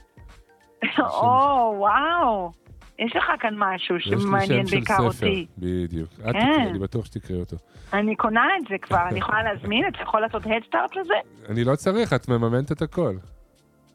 לא. 0.97 1.07
או, 1.07 1.75
וואו. 1.79 2.51
יש 2.99 3.15
לך 3.15 3.25
כאן 3.39 3.53
משהו 3.57 3.95
שמעניין 3.99 4.65
בעיקר 4.65 4.99
אותי. 4.99 5.45
בדיוק. 5.57 6.09
את 6.13 6.19
כן. 6.19 6.29
תקראי, 6.31 6.69
אני 6.69 6.79
בטוח 6.79 7.05
שתקראי 7.05 7.39
אותו. 7.39 7.57
אני 7.93 8.15
קונה 8.15 8.47
את 8.61 8.67
זה 8.69 8.75
כבר, 8.81 9.07
אני 9.07 9.19
יכולה 9.19 9.43
להזמין? 9.43 9.87
אתה 9.87 10.01
יכול 10.01 10.21
לעשות 10.21 10.41
הדסטארט 10.45 10.95
לזה? 10.95 11.13
אני 11.49 11.63
לא 11.63 11.75
צריך, 11.75 12.13
את 12.13 12.29
מממנת 12.29 12.71
את 12.71 12.81
הכל. 12.81 13.15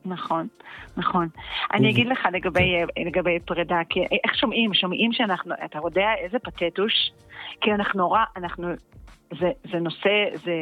נכון, 0.08 0.46
נכון. 0.96 1.28
אני 1.74 1.90
אגיד 1.90 2.06
לך 2.06 2.28
לגבי. 2.32 2.74
לגבי 3.06 3.38
פרידה, 3.46 3.80
כי 3.88 4.00
איך 4.24 4.34
שומעים? 4.34 4.74
שומעים 4.74 5.12
שאנחנו, 5.12 5.54
אתה 5.64 5.78
יודע 5.84 6.08
איזה 6.18 6.38
פתטוש? 6.38 7.10
כי 7.60 7.72
אנחנו 7.72 7.98
נורא, 7.98 8.20
אנחנו, 8.36 8.68
זה, 9.40 9.50
זה 9.72 9.78
נושא, 9.78 10.10
זה, 10.34 10.52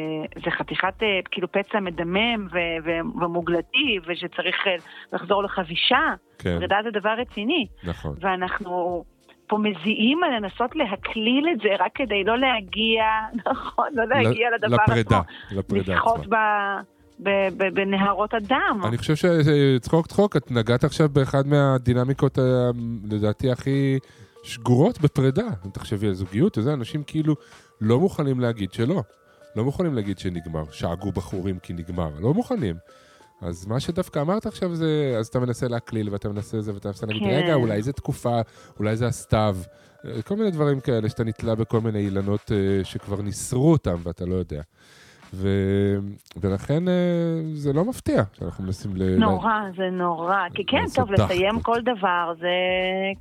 זה 0.43 0.51
חתיכת 0.51 1.03
אה, 1.03 1.19
כאילו 1.31 1.51
פצע 1.51 1.79
מדמם 1.79 2.47
ו, 2.51 2.57
ו, 2.85 2.89
ומוגלתי, 3.21 3.99
ושצריך 4.07 4.55
אה, 4.67 4.75
לחזור 5.13 5.43
לחבישה. 5.43 6.13
כן, 6.39 6.57
פרידה 6.57 6.75
זה 6.83 6.99
דבר 6.99 7.13
רציני. 7.17 7.67
נכון. 7.83 8.15
ואנחנו 8.19 9.03
פה 9.47 9.57
מזיעים 9.57 10.23
על 10.23 10.35
לנסות 10.35 10.75
להקליל 10.75 11.47
את 11.51 11.59
זה 11.59 11.69
רק 11.79 11.91
כדי 11.95 12.23
לא 12.23 12.37
להגיע, 12.37 13.03
נכון, 13.51 13.87
לא 13.93 14.03
להגיע 14.07 14.49
ל- 14.49 14.53
לדבר 14.55 14.77
לפרידה, 14.83 15.19
עצמו. 15.19 15.59
לפרידה 15.59 15.93
לשחות 15.93 16.19
עצמה. 16.19 16.81
בנהרות 17.73 18.33
הדם. 18.33 18.81
אני 18.83 18.97
חושב 18.97 19.15
שצחוק 19.15 20.07
צחוק, 20.07 20.35
את 20.37 20.51
נגעת 20.51 20.83
עכשיו 20.83 21.09
באחד 21.09 21.47
מהדינמיקות, 21.47 22.37
ה- 22.37 22.71
לדעתי, 23.11 23.51
הכי 23.51 23.99
שגורות 24.43 25.01
בפרידה. 25.01 25.47
אם 25.65 25.71
תחשבי 25.71 26.07
על 26.07 26.13
זוגיות 26.13 26.57
וזה, 26.57 26.73
אנשים 26.73 27.03
כאילו 27.07 27.35
לא 27.81 27.99
מוכנים 27.99 28.39
להגיד 28.39 28.73
שלא. 28.73 29.03
לא 29.55 29.63
מוכנים 29.63 29.93
להגיד 29.93 30.19
שנגמר, 30.19 30.63
שאגו 30.71 31.11
בחורים 31.11 31.59
כי 31.59 31.73
נגמר. 31.73 32.09
לא 32.19 32.33
מוכנים. 32.33 32.75
אז 33.41 33.65
מה 33.65 33.79
שדווקא 33.79 34.19
אמרת 34.19 34.45
עכשיו 34.45 34.75
זה, 34.75 35.15
אז 35.19 35.27
אתה 35.27 35.39
מנסה 35.39 35.67
להקליל 35.67 36.09
ואתה 36.09 36.29
מנסה 36.29 36.61
זה 36.61 36.73
ואתה 36.73 36.89
מנסה 36.89 37.05
להגיד, 37.05 37.23
כן. 37.23 37.41
רגע, 37.43 37.53
אולי 37.53 37.81
זה 37.81 37.93
תקופה, 37.93 38.39
אולי 38.79 38.95
זה 38.97 39.07
הסתיו. 39.07 39.57
אה, 40.05 40.21
כל 40.21 40.35
מיני 40.35 40.51
דברים 40.51 40.79
כאלה 40.79 41.09
שאתה 41.09 41.23
נתלה 41.23 41.55
בכל 41.55 41.81
מיני 41.81 41.99
אילנות 41.99 42.51
אה, 42.51 42.83
שכבר 42.83 43.21
ניסרו 43.21 43.71
אותם 43.71 43.97
ואתה 44.03 44.25
לא 44.25 44.35
יודע. 44.35 44.61
ו... 45.33 45.47
ולכן 46.41 46.87
אה, 46.87 46.93
זה 47.53 47.73
לא 47.73 47.85
מפתיע 47.85 48.23
שאנחנו 48.33 48.63
מנסים 48.63 48.91
ל... 48.95 49.19
נורא, 49.19 49.59
זה 49.77 49.89
נורא. 49.91 50.49
כי 50.53 50.65
כן, 50.65 50.83
טוב, 50.95 51.11
לסיים 51.11 51.55
דחקות. 51.55 51.63
כל 51.75 51.81
דבר 51.81 52.33
זה... 52.39 52.47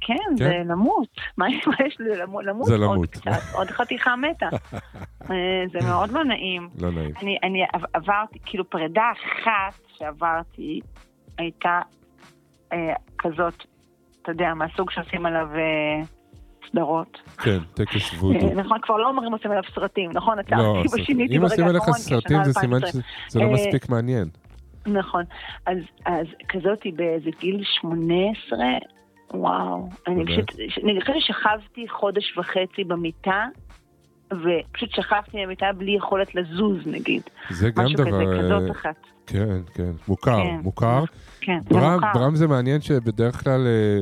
כן, 0.00 0.36
זה 0.36 0.62
למות. 0.64 1.08
מה 1.38 1.46
יש 1.86 2.00
לי 2.00 2.16
למות? 2.16 2.44
למות 2.44 2.66
זה 2.66 2.72
עוד 2.74 2.82
למות. 2.82 3.10
קצת, 3.10 3.30
עוד 3.54 3.66
חתיכה 3.70 4.16
מתה. 4.16 4.48
אה, 5.30 5.64
זה 5.72 5.88
מאוד 5.88 6.10
לא 6.10 6.24
נעים. 6.24 6.68
לא 6.78 6.90
נעים. 6.90 7.12
אני, 7.22 7.38
אני 7.42 7.62
עב- 7.72 7.90
עברתי, 7.92 8.38
כאילו 8.44 8.70
פרידה 8.70 9.12
אחת 9.12 9.80
שעברתי 9.98 10.80
הייתה 11.38 11.80
אה, 12.72 12.94
כזאת, 13.18 13.64
אתה 14.22 14.32
יודע, 14.32 14.54
מהסוג 14.54 14.90
שעושים 14.90 15.26
עליו 15.26 15.48
אה, 15.54 16.02
סדרות. 16.70 17.18
כן, 17.38 17.58
טקס 17.74 18.12
וודו. 18.12 18.48
אה, 18.48 18.54
נכון, 18.54 18.78
כבר 18.82 18.96
לא 18.96 19.08
אומרים 19.08 19.32
עושים 19.32 19.50
עליו 19.50 19.62
סרטים, 19.74 20.10
נכון? 20.14 20.38
לא, 20.38 20.82
סרטים. 20.86 21.02
ושיניתי 21.02 21.36
אם 21.36 21.42
עושים 21.42 21.66
עליך 21.66 21.82
סרטים 21.90 22.44
זה 22.44 22.52
סימן 22.52 22.76
2020. 22.76 23.02
שזה 23.28 23.40
לא 23.40 23.44
אה, 23.44 23.52
מספיק 23.52 23.88
מעניין. 23.88 24.28
נכון. 24.86 25.24
אז, 25.66 25.78
אז 26.04 26.26
כזאתי 26.48 26.92
באיזה 26.92 27.30
גיל 27.40 27.62
18, 27.80 28.58
וואו. 29.34 29.88
אני? 30.06 30.24
פשוט, 30.26 30.60
אני 30.84 31.00
חושבת 31.00 31.16
ששכבתי 31.20 31.88
חודש 31.88 32.38
וחצי 32.38 32.84
במיטה, 32.86 33.44
ופשוט 34.32 34.90
שכבתי 34.90 35.36
במיטה 35.44 35.66
בלי 35.76 35.96
יכולת 35.96 36.34
לזוז, 36.34 36.86
נגיד. 36.86 37.22
זה 37.50 37.70
גם 37.70 37.84
משהו 37.84 37.96
דבר... 37.96 38.10
כזה, 38.10 38.32
אה, 38.32 38.42
כזאת 38.42 38.70
אחת. 38.70 38.96
כן, 39.26 39.60
כן, 39.74 39.90
מוכר, 40.08 40.42
כן. 40.42 40.60
מוכר. 40.62 41.04
כן, 41.40 41.58
זה 41.68 41.74
ברם, 41.74 41.94
מוכר. 41.94 42.12
ברם 42.14 42.36
זה 42.36 42.46
מעניין 42.48 42.80
שבדרך 42.80 43.44
כלל, 43.44 43.66
אה, 43.66 44.00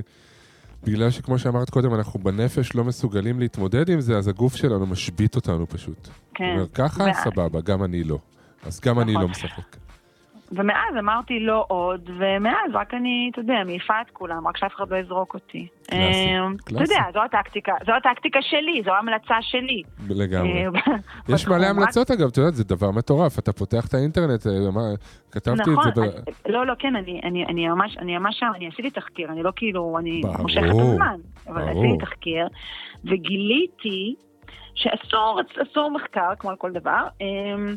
בגלל 0.85 1.11
שכמו 1.11 1.39
שאמרת 1.39 1.71
קודם, 1.71 1.95
אנחנו 1.95 2.21
בנפש 2.21 2.75
לא 2.75 2.85
מסוגלים 2.85 3.41
להתמודד 3.41 3.89
עם 3.89 4.01
זה, 4.01 4.17
אז 4.19 4.29
הגוף 4.29 4.57
שלנו 4.57 4.87
משבית 4.87 5.37
אותנו 5.37 5.69
פשוט. 5.69 6.09
כן. 6.35 6.45
אומר, 6.55 6.67
ככה, 6.75 7.05
ואז- 7.05 7.17
סבבה, 7.25 7.61
גם 7.61 7.85
אני 7.85 8.05
לא. 8.05 8.19
אז 8.63 8.81
גם 8.81 9.01
אני 9.01 9.13
נכון. 9.13 9.23
לא 9.23 9.29
משחק. 9.29 9.77
ומאז 10.57 10.95
אמרתי 10.99 11.41
לא 11.41 11.65
עוד, 11.69 12.11
ומאז 12.19 12.71
רק 12.75 12.95
אני, 12.95 13.29
אתה 13.33 13.41
יודע, 13.41 13.55
מעיפה 13.67 13.95
את 14.01 14.11
כולם, 14.13 14.49
רק 14.49 14.57
שאף 14.57 14.73
אחד 14.77 14.91
לא 14.91 14.97
יזרוק 14.97 15.35
אותי. 15.35 15.67
קלאסי, 15.91 16.05
אמ, 16.39 16.55
אתה 16.55 16.63
קלאסי. 16.65 16.83
יודע, 16.95 17.05
זו 17.15 17.23
הטקטיקה, 17.23 17.73
זו 17.87 17.93
הטקטיקה 17.93 18.39
שלי, 18.43 18.83
זו 18.85 18.91
ההמלצה 18.91 19.35
שלי. 19.41 19.83
לגמרי. 20.11 20.65
אה, 20.67 20.69
יש 21.35 21.49
מלא 21.49 21.67
המלצות 21.67 22.11
אגב, 22.11 22.29
את 22.29 22.37
יודעת, 22.37 22.55
זה 22.55 22.65
דבר 22.65 22.91
מטורף. 22.91 23.39
אתה 23.39 23.53
פותח 23.53 23.87
את 23.89 23.95
האינטרנט, 23.95 24.47
אה, 24.47 24.53
כתבתי 25.31 25.63
את 25.63 25.69
נכון, 25.69 25.85
זה. 25.95 26.03
אני- 26.03 26.13
לא, 26.55 26.67
לא, 26.67 26.75
כן, 26.79 26.97
אני, 26.97 27.69
ממש, 27.69 27.97
אני 27.99 28.19
ממש 28.19 28.37
שם, 28.39 28.47
אני 28.57 28.69
עשיתי 28.69 28.91
תחקיר, 28.91 29.29
אני 29.33 29.43
לא 29.43 29.51
כאילו, 29.57 29.97
אני 29.99 30.23
מושכת 30.39 30.65
את 30.65 30.81
הזמן, 30.81 31.17
אבל. 31.49 31.63
עשיתי 31.63 31.99
תחקיר, 32.01 32.49
וגיליתי 33.05 34.15
שאסור, 34.75 35.41
אסור 35.71 35.91
מחקר, 35.91 36.29
כמו 36.39 36.51
על 36.51 36.57
כל 36.57 36.73
דבר, 36.73 37.07
אמ, 37.21 37.77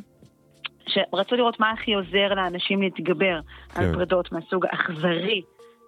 שרצו 0.88 1.36
לראות 1.36 1.60
מה 1.60 1.72
הכי 1.72 1.94
עוזר 1.94 2.34
לאנשים 2.36 2.82
להתגבר 2.82 3.40
כן. 3.76 3.82
על 3.84 3.94
פרידות 3.94 4.32
מהסוג 4.32 4.66
האכזרי 4.66 5.42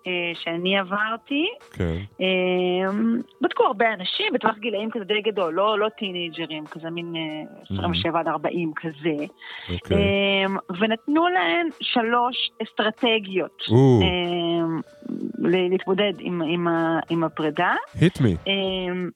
אה, 0.07 0.11
שאני 0.43 0.77
עברתי. 0.77 1.45
כן, 1.73 1.95
אמ, 2.19 3.17
בדקו 3.41 3.63
הרבה 3.63 3.93
אנשים 3.93 4.25
בטווח 4.33 4.57
גילאים 4.57 4.91
כזה 4.91 5.05
די 5.05 5.21
גדול, 5.21 5.53
לא, 5.53 5.79
לא 5.79 5.89
טינג'רים, 5.89 6.65
כזה 6.65 6.89
מין 6.89 7.13
אה, 7.15 7.73
27 7.75 8.19
עד 8.19 8.27
40 8.27 8.71
כזה. 8.75 9.25
אוקיי. 9.73 9.97
אמ, 10.45 10.57
ונתנו 10.79 11.27
להן 11.27 11.67
שלוש 11.81 12.51
אסטרטגיות 12.63 13.63
ל- 15.39 15.69
להתמודד 15.69 16.13
עם, 16.19 16.41
עם, 16.41 16.67
עם 17.09 17.23
הפרידה. 17.23 17.73
hit 17.95 18.21
me. 18.21 18.47
אמ, 18.47 19.09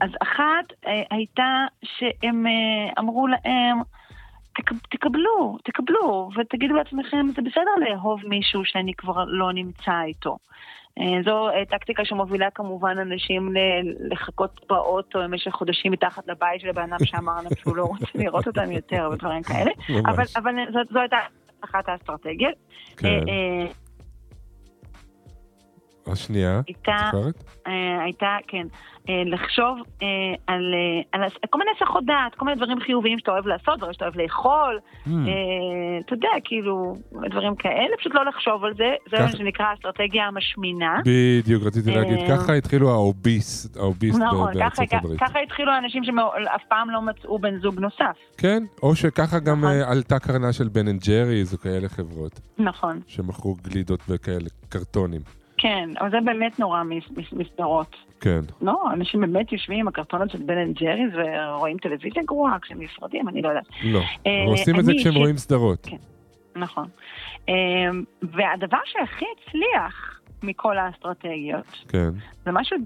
אז 0.00 0.10
אחת 0.22 0.72
אה, 0.86 1.02
הייתה 1.10 1.64
שהם 1.82 2.46
אה, 2.46 2.52
אמרו 2.98 3.26
להם, 3.26 3.78
"תק- 3.80 3.97
תקבלו, 4.90 5.58
תקבלו, 5.64 6.30
ותגידו 6.36 6.74
לעצמכם, 6.74 7.26
זה 7.36 7.42
בסדר 7.42 7.88
לאהוב 7.88 8.20
מישהו 8.24 8.64
שאני 8.64 8.94
כבר 8.94 9.24
לא 9.26 9.52
נמצא 9.52 10.02
איתו. 10.06 10.36
אה, 10.98 11.22
זו 11.24 11.48
אה, 11.48 11.64
טקטיקה 11.64 12.04
שמובילה 12.04 12.50
כמובן 12.54 12.98
אנשים 12.98 13.54
לחכות 14.10 14.60
באוטו 14.68 15.18
במשך 15.18 15.50
חודשים 15.50 15.92
מתחת 15.92 16.28
לבית 16.28 16.60
של 16.60 16.68
הבן 16.68 16.82
אדם 16.82 17.04
שאמר 17.04 17.34
להם 17.36 17.54
שהוא 17.58 17.76
לא 17.76 17.84
רוצה 17.84 18.06
לראות 18.24 18.46
אותם 18.46 18.72
יותר 18.72 19.10
ודברים 19.12 19.42
כאלה. 19.42 19.70
אבל, 20.06 20.24
אבל 20.36 20.54
זו, 20.72 20.78
זו 20.90 20.98
הייתה 20.98 21.16
אחת 21.64 21.88
האסטרטגיות. 21.88 22.54
כן. 22.96 23.20
השנייה, 26.12 26.60
את 26.60 26.90
זוכרת? 27.12 27.44
אה, 27.66 28.02
הייתה, 28.04 28.36
כן, 28.48 28.66
אה, 29.08 29.22
לחשוב 29.26 29.78
אה, 30.02 30.06
על, 30.46 30.74
על 31.12 31.20
כל 31.50 31.58
מיני 31.58 31.70
הסחות 31.76 32.04
דעת, 32.04 32.34
כל 32.34 32.44
מיני 32.44 32.56
דברים 32.56 32.80
חיוביים 32.80 33.18
שאתה 33.18 33.30
אוהב 33.30 33.46
לעשות, 33.46 33.76
דברים 33.78 33.92
שאתה 33.92 34.04
אוהב 34.04 34.16
לאכול. 34.16 34.78
אה, 35.06 35.12
אתה 36.06 36.14
יודע, 36.14 36.28
כאילו, 36.44 36.94
דברים 37.30 37.54
כאלה, 37.56 37.96
פשוט 37.98 38.14
לא 38.14 38.24
לחשוב 38.24 38.64
על 38.64 38.74
זה, 38.74 38.94
זה 39.10 39.22
מה 39.22 39.32
שנקרא 39.32 39.66
האסטרטגיה 39.66 40.26
המשמינה. 40.26 41.00
בדיוק, 41.04 41.62
רציתי 41.64 41.90
להגיד, 41.90 42.18
ככה 42.28 42.54
התחילו 42.54 42.90
ה 42.90 43.00
obesity, 43.00 43.76
ה 43.76 43.81
obesity 43.81 44.18
נכון, 44.20 44.50
ב- 44.50 44.50
ככה, 44.50 44.58
בארצות 44.58 44.92
הברית. 44.92 45.20
ככה 45.20 45.38
התחילו 45.40 45.72
האנשים 45.72 46.04
שאף 46.04 46.62
פעם 46.68 46.90
לא 46.90 47.02
מצאו 47.02 47.38
בן 47.38 47.60
זוג 47.60 47.80
נוסף. 47.80 48.16
כן, 48.38 48.62
או 48.82 48.94
שככה 48.96 49.38
גם 49.38 49.58
נכון. 49.58 49.76
עלתה 49.90 50.18
קרנה 50.18 50.52
של 50.52 50.68
בן 50.68 50.88
אנד 50.88 51.00
ג'ריז 51.04 51.54
או 51.54 51.58
כאלה 51.58 51.88
חברות, 51.88 52.40
נכון, 52.58 53.00
שמכרו 53.06 53.56
גלידות 53.62 54.00
בכאלה 54.08 54.48
קרטונים. 54.68 55.20
כן, 55.58 55.88
אבל 56.00 56.10
זה 56.10 56.16
באמת 56.24 56.60
נורא 56.60 56.82
מס- 56.82 57.10
מס- 57.16 57.32
מסדרות. 57.32 57.96
כן. 58.20 58.40
לא, 58.62 58.82
אנשים 58.92 59.20
באמת 59.20 59.52
יושבים 59.52 59.78
עם 59.80 59.88
הקרטונות 59.88 60.30
של 60.30 60.38
בן 60.46 60.58
אנד 60.58 60.76
ג'ריז 60.78 61.10
ורואים 61.14 61.76
טלוויזיה 61.78 62.22
גרועה 62.26 62.58
כשהם 62.62 62.82
נפרדים, 62.82 63.28
אני 63.28 63.42
לא 63.42 63.48
יודעת. 63.48 63.66
לא, 63.84 63.98
אה, 64.26 64.42
הם 64.42 64.48
עושים 64.48 64.80
את 64.80 64.84
זה 64.84 64.92
כשהם 64.98 65.14
רואים 65.14 65.36
סדרות. 65.36 65.86
כן. 65.90 65.96
נכון. 66.56 66.86
אמ, 67.48 67.54
והדבר 68.22 68.78
שהכי 68.84 69.24
הצליח 69.38 70.20
מכל 70.42 70.78
האסטרטגיות, 70.78 71.66
כן. 71.88 72.08
זה 72.44 72.52
משהו 72.52 72.76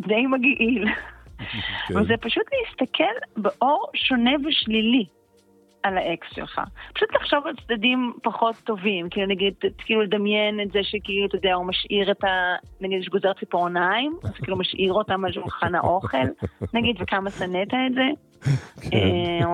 די 0.00 0.26
מגעיל, 0.26 0.84
כן. 1.88 1.96
וזה 2.00 2.14
פשוט 2.20 2.42
להסתכל 2.52 3.04
באור 3.36 3.86
שונה 3.94 4.30
ושלילי 4.48 5.04
על 5.82 5.98
האקס 5.98 6.26
שלך. 6.34 6.60
פשוט 6.94 7.14
לחשוב 7.14 7.46
על 7.46 7.54
צדדים 7.66 8.12
פחות 8.22 8.56
טובים, 8.64 9.08
כאילו 9.10 9.26
נגיד, 9.26 9.54
כאילו 9.78 10.02
לדמיין 10.02 10.60
את 10.60 10.72
זה 10.72 10.78
שכאילו, 10.82 11.26
אתה 11.26 11.36
יודע, 11.36 11.54
הוא 11.54 11.66
משאיר 11.66 12.10
את 12.10 12.24
ה... 12.24 12.54
נגיד, 12.80 13.00
יש 13.00 13.08
גוזר 13.08 13.32
ציפורניים, 13.32 14.16
אז 14.24 14.30
כאילו 14.42 14.56
משאיר 14.56 14.92
אותם 14.92 15.24
על 15.24 15.32
שולחן 15.32 15.74
האוכל, 15.74 16.26
נגיד, 16.74 16.96
וכמה 17.00 17.30
שנאת 17.30 17.74
את 17.74 17.94
זה. 17.94 18.08
כן. 18.90 18.96
אה, 18.96 19.46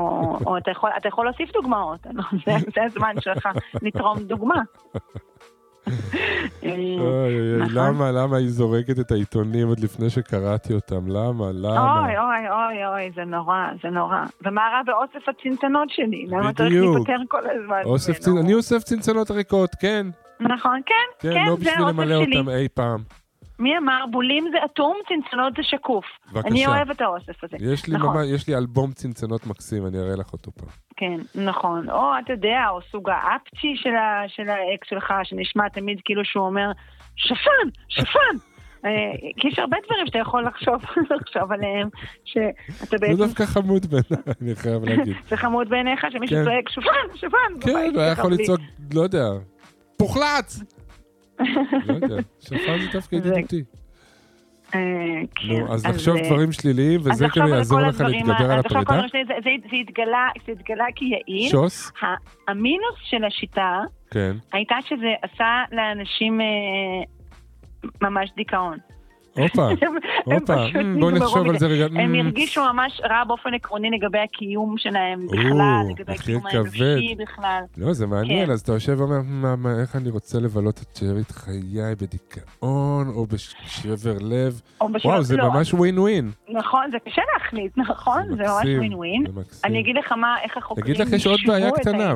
או, 0.47 0.59
אתה, 0.59 0.71
יכול, 1.09 1.25
להוסיף 1.25 1.53
דוגמאות, 1.53 2.07
זה 2.75 2.83
הזמן 2.85 3.15
שלך 3.21 3.49
לתרום 3.83 4.19
דוגמה. 4.19 4.63
אה, 6.65 6.71
אוי, 6.71 6.99
אוי, 7.01 7.57
נכון. 7.59 7.75
למה, 7.75 8.13
למה 8.13 8.37
היא 8.37 8.49
זורקת 8.49 8.99
את 9.01 9.13
העיתונים 9.13 9.69
עוד 9.69 9.81
לפני 9.81 10.11
שקראתי 10.11 10.75
אותם? 10.75 11.09
למה? 11.09 11.45
למה? 11.53 12.05
אוי, 12.05 12.19
אוי, 12.19 12.51
אוי, 12.51 12.87
אוי, 12.87 13.11
זה 13.17 13.25
נורא, 13.25 13.57
זה 13.83 13.89
נורא. 13.91 14.25
ומה 14.45 14.61
רע 14.61 14.83
באוסף 14.87 15.29
הצנצנות 15.29 15.91
שלי? 15.91 16.27
למה 16.29 16.53
צריך. 16.53 16.73
להיפטר 16.73 17.17
כל 17.29 17.43
הזמן? 17.51 17.81
אוסף 17.85 18.29
ממנו? 18.29 18.41
צנ... 18.41 18.45
אני 18.47 18.55
אוסף 18.55 18.79
צנצנות 18.79 19.31
ריקות, 19.31 19.71
כן. 19.81 20.07
נכון, 20.41 20.81
כן, 20.87 20.95
כן, 21.19 21.35
כן, 21.35 21.45
לא 21.47 21.57
זה 21.57 21.61
בשביל 21.61 21.87
למלא 21.89 22.25
שלי. 22.25 22.39
אותם 22.39 22.49
אי 22.49 22.69
פעם. 22.75 23.01
מי 23.59 23.79
אמר? 23.79 24.05
בולים 24.11 24.45
זה 24.53 24.59
אטום, 24.65 24.97
צנצנות 25.09 25.53
זה 25.57 25.63
שקוף. 25.63 26.05
בבקשה. 26.33 26.49
אני 26.49 26.67
אוהבת 26.67 26.97
את 26.97 27.01
האוסף 27.01 27.45
הזה. 27.45 27.57
יש 27.61 27.87
לי 27.89 27.97
נכון. 27.97 28.17
ממש, 28.17 28.27
יש 28.35 28.49
לי 28.49 28.57
אלבום 28.57 28.93
צנצנות 28.93 29.47
מקסים, 29.47 29.87
אני 29.87 29.99
אראה 29.99 30.17
לך 30.17 30.33
אותו 30.33 30.51
פעם. 30.53 30.69
כן, 30.97 31.41
נכון. 31.43 31.91
או 31.91 32.13
אתה 32.25 32.33
יודע, 32.33 32.65
או 32.71 32.81
סוג 32.91 33.11
האפצ'י 33.11 33.77
של, 33.77 33.95
ה, 33.95 34.23
של 34.29 34.49
האקס 34.49 34.89
שלך, 34.89 35.13
שנשמע 35.23 35.69
תמיד 35.69 35.99
כאילו 36.05 36.25
שהוא 36.25 36.47
אומר, 36.47 36.73
שפן, 37.17 37.69
שפן! 37.89 38.37
אה, 38.85 38.91
כי 39.37 39.49
יש 39.49 39.59
הרבה 39.59 39.77
דברים 39.87 40.07
שאתה 40.07 40.19
יכול 40.19 40.47
לחשוב, 40.47 40.75
לחשוב 41.21 41.53
עליהם, 41.53 41.89
שאתה 42.25 42.51
זה 42.91 42.99
בעצם... 42.99 43.17
דווקא 43.17 43.45
חמוד 43.47 43.87
בעיניי, 43.87 44.25
אני 44.43 44.55
חייב 44.57 44.85
להגיד. 44.85 45.17
זה 45.29 45.37
חמוד 45.37 45.69
בעיניך 45.69 46.07
שמישהו 46.11 46.37
כן. 46.37 46.45
צועק 46.45 46.69
שפן, 46.69 47.17
שפן! 47.17 47.61
כן, 47.61 47.91
הוא 47.95 48.01
היה 48.01 48.13
יכול 48.13 48.33
לצעוק, 48.33 48.61
לא 48.95 49.01
יודע, 49.01 49.25
פוחלץ! 49.97 50.78
לא 51.87 51.95
יודע, 51.95 52.17
שפן 52.41 52.57
זה 52.81 52.87
דווקא 52.93 53.15
ידידותי. 53.17 53.63
אה, 54.75 54.81
כן, 55.35 55.49
נו, 55.49 55.73
אז 55.75 55.87
לחשוב 55.87 56.17
דברים 56.27 56.53
שליליים, 56.53 57.01
וזה 57.01 57.29
כאילו 57.29 57.49
יעזור 57.49 57.81
לך 57.81 58.01
להתגבר 58.01 58.51
על 58.53 58.59
הפרידה? 58.59 59.01
זה- 59.27 59.51
התגלה- 59.77 60.29
כיעיל. 60.95 61.51
שוס? 61.51 61.93
המינוס 62.49 62.95
של 63.03 63.25
השיטה 63.25 63.81
כן. 64.11 64.37
הייתה 64.53 64.75
שזה 64.89 65.07
עשה 65.23 65.63
לאנשים 65.73 66.41
אה, 66.41 66.47
ממש 68.03 68.31
דיכאון. 68.37 68.79
הופה, 69.35 69.69
הופה, 70.25 70.55
בוא 71.01 71.11
נחשוב 71.11 71.49
על. 71.49 71.59
זה 71.59 71.67
רגע. 71.67 71.85
הם 71.85 72.15
אמ, 72.15 72.27
הרגישו 72.27 72.61
ממש 72.73 73.01
רע 73.11 73.25
באופן 73.25 73.55
עקרוני 73.55 73.91
לגבי 73.91 74.19
הקיום 74.19 74.75
שלהם 74.79 75.27
בכלל, 75.27 75.83
לגבי 75.91 76.13
הקיום 76.13 76.47
האנושי 76.47 77.15
בכלל. 77.19 77.63
לא, 77.77 77.93
זה 77.93 78.07
מעניין, 78.07 78.47
כן. 78.47 78.53
אז 78.53 78.61
אתה 78.61 78.73
יושב 78.73 79.01
ואומר, 79.01 79.19
"מה, 79.25 79.57
מה, 79.57 79.81
איך 79.81 79.97
אני 79.97 80.11
רוצה 80.11 80.41
לבלות 80.41 80.81
את 80.83 80.97
שארית 80.97 81.31
חיי 81.31 81.95
בדיכאון, 82.01 83.09
או 83.09 83.27
בשבר 83.27 84.17
לב. 84.21 84.61
וואו, 85.05 85.23
זה 85.23 85.37
לא, 85.37 85.51
ממש 85.53 85.75
ווין 85.75 85.99
ווין. 85.99 86.31
נכון, 86.49 86.91
זה 86.91 86.97
קשה 87.07 87.23
להחליט, 87.35 87.79
נכון? 87.79 88.23
זה 88.37 88.43
ממש 88.43 88.65
ווין 88.79 88.95
ווין. 88.95 89.25
אני 89.65 89.81
אגיד 89.81 89.97
לך 89.97 90.13
מה, 90.13 90.37
איך 90.43 90.57
החוקרים 90.57 90.85
אגיד 90.87 91.01
לך, 91.01 91.13
יש 91.13 91.27
עוד 91.27 91.39
יישבו 91.39 91.53
בעיה 91.53 91.71
קטנה, 91.71 92.15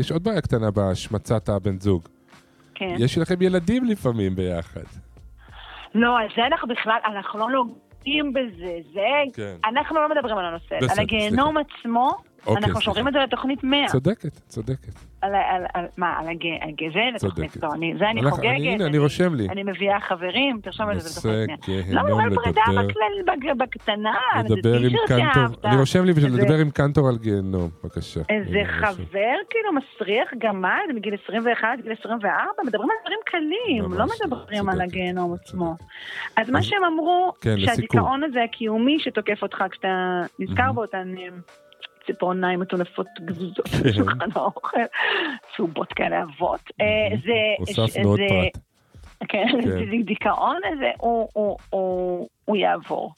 יש 0.00 0.12
עוד 0.12 0.24
בעיה 0.24 0.40
קטנה 0.40 0.70
בהשמצת 0.70 1.48
הבן 1.48 1.80
זוג. 1.80 2.08
כן. 2.74 2.94
יש 2.98 3.18
לכם 3.18 3.42
ילדים 3.42 3.84
לפעמים 3.84 4.34
ביחד. 4.36 5.09
לא, 5.94 6.18
על 6.18 6.26
זה 6.36 6.46
אנחנו 6.46 6.68
בכלל, 6.68 6.98
אנחנו 7.04 7.38
לא 7.38 7.48
נוגעים 7.50 8.32
בזה, 8.32 8.76
זה... 8.92 9.00
כן. 9.34 9.56
אנחנו 9.64 10.00
לא 10.00 10.08
מדברים 10.08 10.38
על 10.38 10.44
הנושא. 10.44 10.76
בסדר, 10.76 10.92
על 10.92 11.00
הגיהנום 11.00 11.56
עצמו, 11.56 12.10
אוקיי, 12.46 12.64
אנחנו. 12.64 12.80
שומרים 12.80 13.08
את 13.08 13.12
זה 13.12 13.18
לתוכנית 13.18 13.64
100. 13.64 13.86
צודקת, 13.86 14.32
צודקת. 14.48 14.92
על, 15.22 15.34
על, 15.34 15.64
על, 15.74 15.86
מה, 15.96 16.18
על 16.18 16.28
הג... 16.28 16.46
הגה, 16.62 16.86
זה 16.94 17.00
לתוכנית, 17.14 17.50
צודקת. 17.52 17.62
לא, 17.62 17.74
אני, 17.74 17.94
זה 17.98 18.10
אני 18.10 18.20
הלך- 18.20 18.30
חוגגת. 18.30 18.50
אני- 18.50 18.74
הנה, 18.74 18.86
אני 18.86 18.98
רושם 18.98 19.34
לי. 19.34 19.48
אני 19.48 19.62
מביאה 19.62 20.00
חברים, 20.00 20.60
תרשום 20.62 20.90
את 20.90 21.00
זה 21.00 21.08
לתוכנית 21.30 21.68
100. 21.92 22.02
לא, 22.02 22.12
אבל 22.12 22.34
פרידה 22.34 22.60
לדבר. 22.68 22.86
בכלל, 22.88 23.54
בקטנה, 23.58 24.14
לדבר 24.44 24.78
עם 24.80 24.92
קנטור. 25.06 25.68
אני 25.70 25.76
רושם 25.76 26.04
לי 26.04 26.12
בשביל 26.12 26.34
לדבר 26.34 26.58
עם 26.58 26.70
קנטור 26.70 27.08
על 27.08 27.18
גיהנום, 27.18 27.70
בבקשה. 27.84 28.20
איזה. 28.28 28.58
חבר 28.64 29.34
כאילו 29.50 29.68
מסריח 29.72 30.28
גמד 30.38 30.70
מגיל 30.94 31.14
21 31.24 31.68
עד 31.72 31.82
גיל 31.82 31.92
24, 32.00 32.32
מדברים 32.66 32.88
על 32.90 32.96
דברים 33.02 33.18
קלים, 33.26 33.92
לא 33.92 33.98
לא, 33.98 34.04
מדברים 34.24 34.68
על 34.68 34.80
הגיהנום 34.80 35.34
עצמו. 35.34 35.74
אז 36.36 36.50
מה 36.50 36.62
שהם 36.62 36.84
אמרו, 36.84 37.32
כן. 37.40 37.54
שהדיכאון 37.58 38.22
הזה 38.24 38.42
הקיומי 38.44 38.96
שתוקף 39.00 39.42
אותך 39.42 39.64
כשאתה 39.70 39.88
נזכר 40.38 40.72
באותן 40.72 41.14
אה, 41.18 41.24
ציפורניים 42.06 42.60
מטונפות 42.60 43.06
גזוזות 43.24 43.68
כן. 43.68 43.82
בשולחן 43.82 44.28
האוכל, 44.34 44.76
צהובות 45.56 45.92
כאלה 45.92 46.22
עבות, 46.22 46.60
אה, 46.80 46.86
זה... 47.24 47.32
הוספנו 47.82 48.08
עוד 48.08 48.20
פרט. 48.28 48.62
כן, 49.28 49.46
כן. 49.62 49.68
זה 49.68 50.04
דיכאון 50.04 50.56
הזה, 50.72 50.90
הוא- 50.98 52.56
יעבור. 52.56 53.12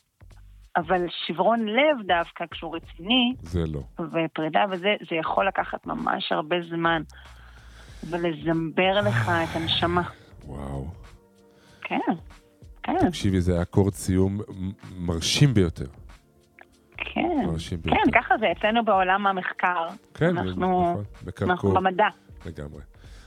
אבל 0.77 1.01
שברון 1.27 1.67
לב 1.67 2.07
דווקא, 2.07 2.45
כשהוא 2.51 2.77
רציני, 2.77 3.35
זה 3.43 3.61
לא. 3.67 3.81
ופרידה 4.01 4.65
וזה, 4.71 4.95
זה 5.11 5.17
יכול 5.17 5.47
לקחת 5.49 5.87
ממש 5.87 6.33
הרבה 6.33 6.57
זמן. 6.71 7.03
ולזמבר 8.11 9.01
לך 9.05 9.29
את 9.45 9.57
הנשמה. 9.57 10.03
וואו. 10.47 10.87
כן, 11.83 11.99
כן, 12.83 13.09
תקשיבי, 13.09 13.41
זה 13.41 13.53
היה 13.53 13.63
אקורד 13.63 13.95
סיום 13.95 14.41
מרשים 14.99 15.55
ביותר. 15.55 15.87
כן. 17.15 17.47
כן, 17.85 18.11
ככה 18.21 18.35
זה 18.41 18.47
אצלנו 18.59 18.85
בעולם 18.85 19.27
המחקר. 19.27 19.89
כן, 20.15 20.39
אנחנו 20.39 20.53
נכון, 20.53 20.97
אנחנו 20.97 21.05
בקרקור, 21.25 21.75
במדע. 21.75 22.09
לגמרי. 22.47 22.81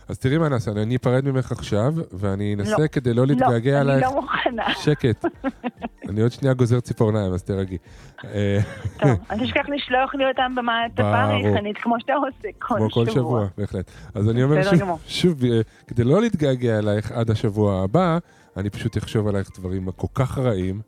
אז 0.07 0.19
תראי 0.19 0.37
מה 0.37 0.49
נעשה, 0.49 0.71
אני 0.71 0.95
אפרד 0.95 1.25
ממך 1.25 1.51
עכשיו, 1.51 1.93
ואני 2.11 2.55
אנסה 2.55 2.81
לא. 2.81 2.87
כדי 2.87 3.13
לא 3.13 3.27
להתגעגע 3.27 3.71
לא, 3.71 3.81
אני 3.81 3.91
עלייך. 3.91 4.07
לא 4.07 4.21
מוכנה. 4.21 4.73
שקט. 4.73 5.25
אני 6.09 6.21
עוד 6.21 6.31
שנייה 6.31 6.53
גוזר 6.53 6.79
ציפורניים, 6.79 7.33
אז 7.33 7.43
תרגי. 7.43 7.77
אה, 8.25 8.59
טוב, 8.99 9.19
אל 9.31 9.39
תשכח 9.45 9.65
לשלוח 9.69 10.15
לי 10.15 10.25
אותם 10.27 10.55
במעטפה. 10.55 11.25
ריחנית, 11.25 11.77
כמו 11.77 11.99
שאתה 11.99 12.13
עושה 12.13 12.47
כל 12.59 12.75
כמו 12.77 12.89
כל 12.89 13.05
שבוע, 13.09 13.47
בהחלט. 13.57 13.91
אז 14.15 14.29
אני 14.29 14.43
אומר 14.43 14.63
שוב. 14.63 14.99
שוב, 15.07 15.43
אה, 15.43 15.61
כדי 15.87 16.03
לא 16.03 16.21
להתגעגע 16.21 16.79
אלייך 16.79 17.11
עד 17.11 17.31
השבוע 17.31 17.83
הבא, 17.83 18.17
אני 18.57 18.69
פשוט 18.69 18.97
אחשוב 18.97 19.27
עלייך 19.27 19.49
דברים 19.59 19.91
כל 19.91 20.07
כך 20.13 20.37
רעים, 20.37 20.81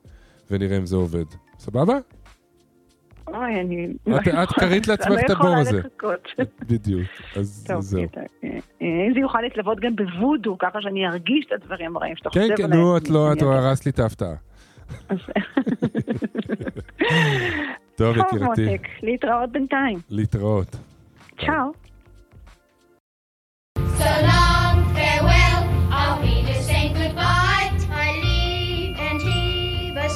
ונראה 0.51 0.77
אם 0.77 0.85
זה 0.85 0.95
עובד. 0.95 1.25
סבבה? 1.59 1.97
אוי, 3.27 3.61
אני... 3.61 3.87
את- 4.43 4.51
קראת 4.59 4.87
לעצמך 4.87 5.19
את 5.25 5.29
הבור 5.29 5.55
הזה. 5.55 5.69
אני 5.69 5.77
לא 5.77 5.87
יכולה 5.97 6.13
לחכות. 6.13 6.47
בדיוק. 6.69 7.07
אז 7.35 7.45
זהו. 7.67 8.01
אה, 8.17 8.23
אה, 8.43 8.59
אם 9.07 9.13
זה 9.13 9.19
יוכל 9.19 9.41
להתלוות 9.41 9.79
גם 9.79 9.95
בוודו, 9.95 10.57
ככה 10.57 10.81
שאני 10.81 11.07
ארגיש 11.07 11.45
את 11.47 11.51
הדברים 11.51 11.97
הרעים 11.97 12.15
שאתה 12.15 12.29
כן, 12.29 12.41
חושב 12.41 12.55
כן, 12.55 12.63
עליהם. 12.63 12.81
נו, 12.81 12.97
את 12.97 13.09
לא, 13.09 13.33
את. 13.33 13.41
הרסת 13.41 13.85
לי 13.85 13.91
את 13.91 13.99
ההפתעה. 13.99 14.33
טוב, 15.09 15.19
טוב, 17.97 18.17
יקירתי, 18.17 18.43
מותק, 18.65 18.87
להתראות 19.03 19.51
בינתיים. 19.51 19.99
להתראות. 20.09 20.75
צ'או. 21.39 21.71
So 23.99 24.11
long, 24.31 24.75
farewell, 24.95 25.59
I'll 25.99 26.19
be 26.25 26.35
to 26.49 26.55
say 26.69 26.83
goodbye. 26.99 27.67
I 28.05 28.09
leave 28.25 28.95
and 29.07 29.19
heave 29.27 29.97
a 30.05 30.09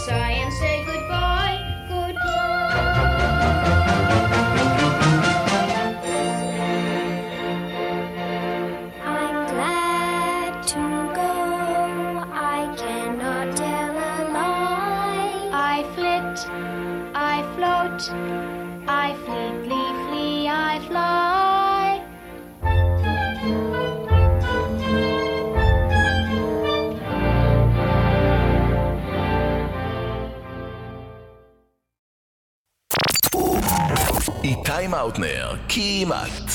איתי 34.82 34.92
מאוטנר, 34.92 35.56
כמעט. 35.70 36.52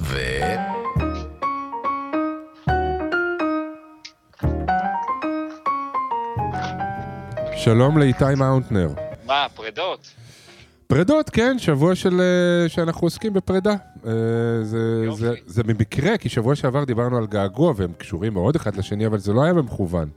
ו... 0.00 0.18
שלום 7.56 7.98
לאיתי 7.98 8.24
מאונטנר. 8.36 8.88
מה, 9.26 9.46
פרדות? 9.54 10.10
פרדות, 10.86 11.30
כן, 11.30 11.58
שבוע 11.58 11.94
של, 11.94 12.20
אה, 12.20 12.68
שאנחנו 12.68 13.06
עוסקים 13.06 13.32
בפרידה. 13.32 13.70
אה, 14.06 14.12
זה, 14.62 15.02
יופי. 15.04 15.20
זה, 15.20 15.34
זה 15.46 15.62
במקרה, 15.62 16.18
כי 16.18 16.28
שבוע 16.28 16.54
שעבר 16.54 16.84
דיברנו 16.84 17.16
על 17.18 17.26
געגוע, 17.26 17.72
והם 17.76 17.92
קשורים 17.98 18.32
מאוד 18.32 18.56
אחד 18.56 18.76
לשני, 18.76 19.06
אבל 19.06 19.18
זה 19.18 19.32
לא 19.32 19.42
היה 19.42 19.54
במכוון. 19.54 20.08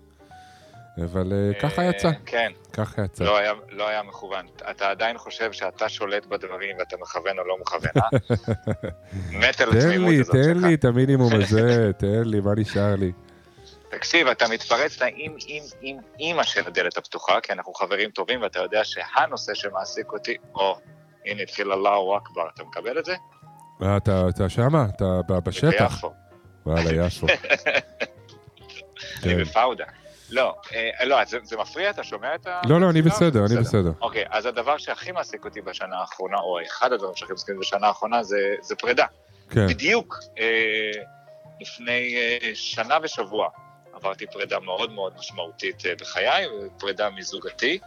אבל 0.97 1.33
אה, 1.33 1.59
ככה 1.59 1.81
אה, 1.81 1.89
יצא, 1.89 2.09
כן, 2.25 2.51
ככה 2.73 3.03
יצא. 3.03 3.23
לא 3.23 3.37
היה, 3.37 3.53
לא 3.69 3.87
היה 3.87 4.03
מכוון. 4.03 4.45
אתה 4.71 4.89
עדיין 4.89 5.17
חושב 5.17 5.51
שאתה 5.51 5.89
שולט 5.89 6.25
בדברים 6.25 6.77
ואתה 6.79 6.97
מכוון 7.01 7.39
או 7.39 7.43
לא 7.47 7.57
מכוון, 7.61 7.91
אה? 7.97 8.09
מת 9.39 9.61
על 9.61 9.71
תן 9.71 9.77
התמימות 9.77 10.09
לי, 10.09 10.19
הזאת 10.19 10.35
תן 10.35 10.53
שלך. 10.53 10.63
לי 10.63 10.73
את 10.73 10.85
המינימום 10.85 11.33
הזה, 11.41 11.91
תן 11.97 12.23
לי, 12.25 12.39
מה 12.39 12.51
נשאר 12.57 12.95
לי? 12.95 13.11
תקשיב, 13.89 14.27
אתה 14.27 14.45
מתפרץ 14.47 15.01
לאם 15.01 15.35
אם 15.47 15.63
אם 15.83 15.97
אימא 16.19 16.43
של 16.43 16.67
הדלת 16.67 16.97
הפתוחה, 16.97 17.41
כי 17.41 17.53
אנחנו 17.53 17.73
חברים 17.73 18.09
טובים, 18.09 18.41
ואתה 18.41 18.59
יודע 18.59 18.83
שהנושא 18.83 19.53
שמעסיק 19.53 20.13
אותי, 20.13 20.37
או, 20.55 20.77
הנה 21.25 21.41
התחיל 21.41 21.71
אללהו 21.71 22.17
אכבר, 22.17 22.47
אתה 22.53 22.63
מקבל 22.63 22.99
את 22.99 23.05
זה? 23.05 23.15
אה, 23.83 23.97
אתה, 23.97 24.25
אתה 24.29 24.49
שמה? 24.49 24.85
אתה 24.95 25.39
בשטח? 25.39 25.93
ביפו. 25.93 26.13
וואלה, 26.65 27.05
יפו. 27.05 27.27
אני 29.23 29.35
כן. 29.35 29.41
בפאודה. 29.41 29.85
לא, 30.29 30.55
אה, 30.73 31.05
לא, 31.05 31.25
זה, 31.25 31.37
זה 31.43 31.57
מפריע? 31.57 31.89
אתה 31.89 32.03
שומע 32.03 32.35
את 32.35 32.47
ה... 32.47 32.61
לא, 32.65 32.81
לא, 32.81 32.89
אני? 32.89 33.01
בסדר, 33.01 33.45
אני 33.45 33.57
בסדר. 33.57 33.91
אוקיי, 34.01 34.25
אז 34.29 34.45
הדבר 34.45 34.77
שהכי 34.77 35.11
מעסיק 35.11 35.45
אותי 35.45 35.61
בשנה 35.61 35.95
האחרונה, 35.97 36.37
או 36.37 36.57
אחד 36.61 36.93
הדברים 36.93 37.15
שהכי 37.15 37.31
מעסיקים 37.31 37.59
בשנה 37.59 37.87
האחרונה, 37.87 38.23
זה, 38.23 38.55
זה 38.61 38.75
פרידה. 38.75 39.05
כן, 39.49 39.67
בדיוק 39.67 40.19
אה, 40.39 40.91
לפני 41.61 42.15
אה, 42.17 42.51
שנה 42.53 42.97
ושבוע 43.03 43.49
עברתי 43.93 44.27
פרידה 44.27 44.59
מאוד 44.59 44.91
מאוד 44.91 45.13
משמעותית 45.19 45.85
אה, 45.85 45.95
בחיי, 45.95 46.45
פרידה 46.79 47.09
מזוגתי, 47.09 47.79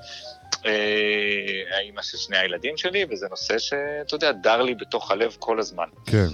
אה, 0.67 1.77
האימא 1.77 2.03
של 2.03 2.17
שני 2.17 2.39
הילדים 2.39 2.77
שלי, 2.77 3.05
וזה 3.11 3.27
נושא 3.31 3.59
שאתה 3.59 4.15
יודע, 4.15 4.33
דר 4.33 4.63
לי 4.63 4.75
בתוך 4.75 5.11
הלב 5.11 5.37
כל 5.39 5.59
הזמן. 5.59 5.87
כן, 6.07 6.27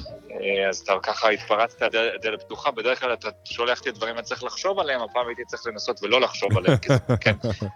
אז 0.68 0.78
אתה 0.78 0.92
ככה 1.02 1.28
התפרצת 1.30 1.82
הדלת 1.82 2.42
פתוחה, 2.42 2.70
בדרך 2.70 3.00
כלל 3.00 3.12
אתה 3.12 3.28
שולח 3.44 3.86
לי 3.86 3.92
דברים 3.92 4.14
אני 4.16 4.22
צריך 4.22 4.44
לחשוב 4.44 4.78
עליהם, 4.78 5.00
הפעם 5.00 5.26
הייתי 5.26 5.42
צריך 5.46 5.66
לנסות 5.66 6.00
ולא 6.02 6.20
לחשוב 6.20 6.58
עליהם, 6.58 6.76
כי, 6.76 6.88
זה- 6.88 7.16
כן, 7.20 7.32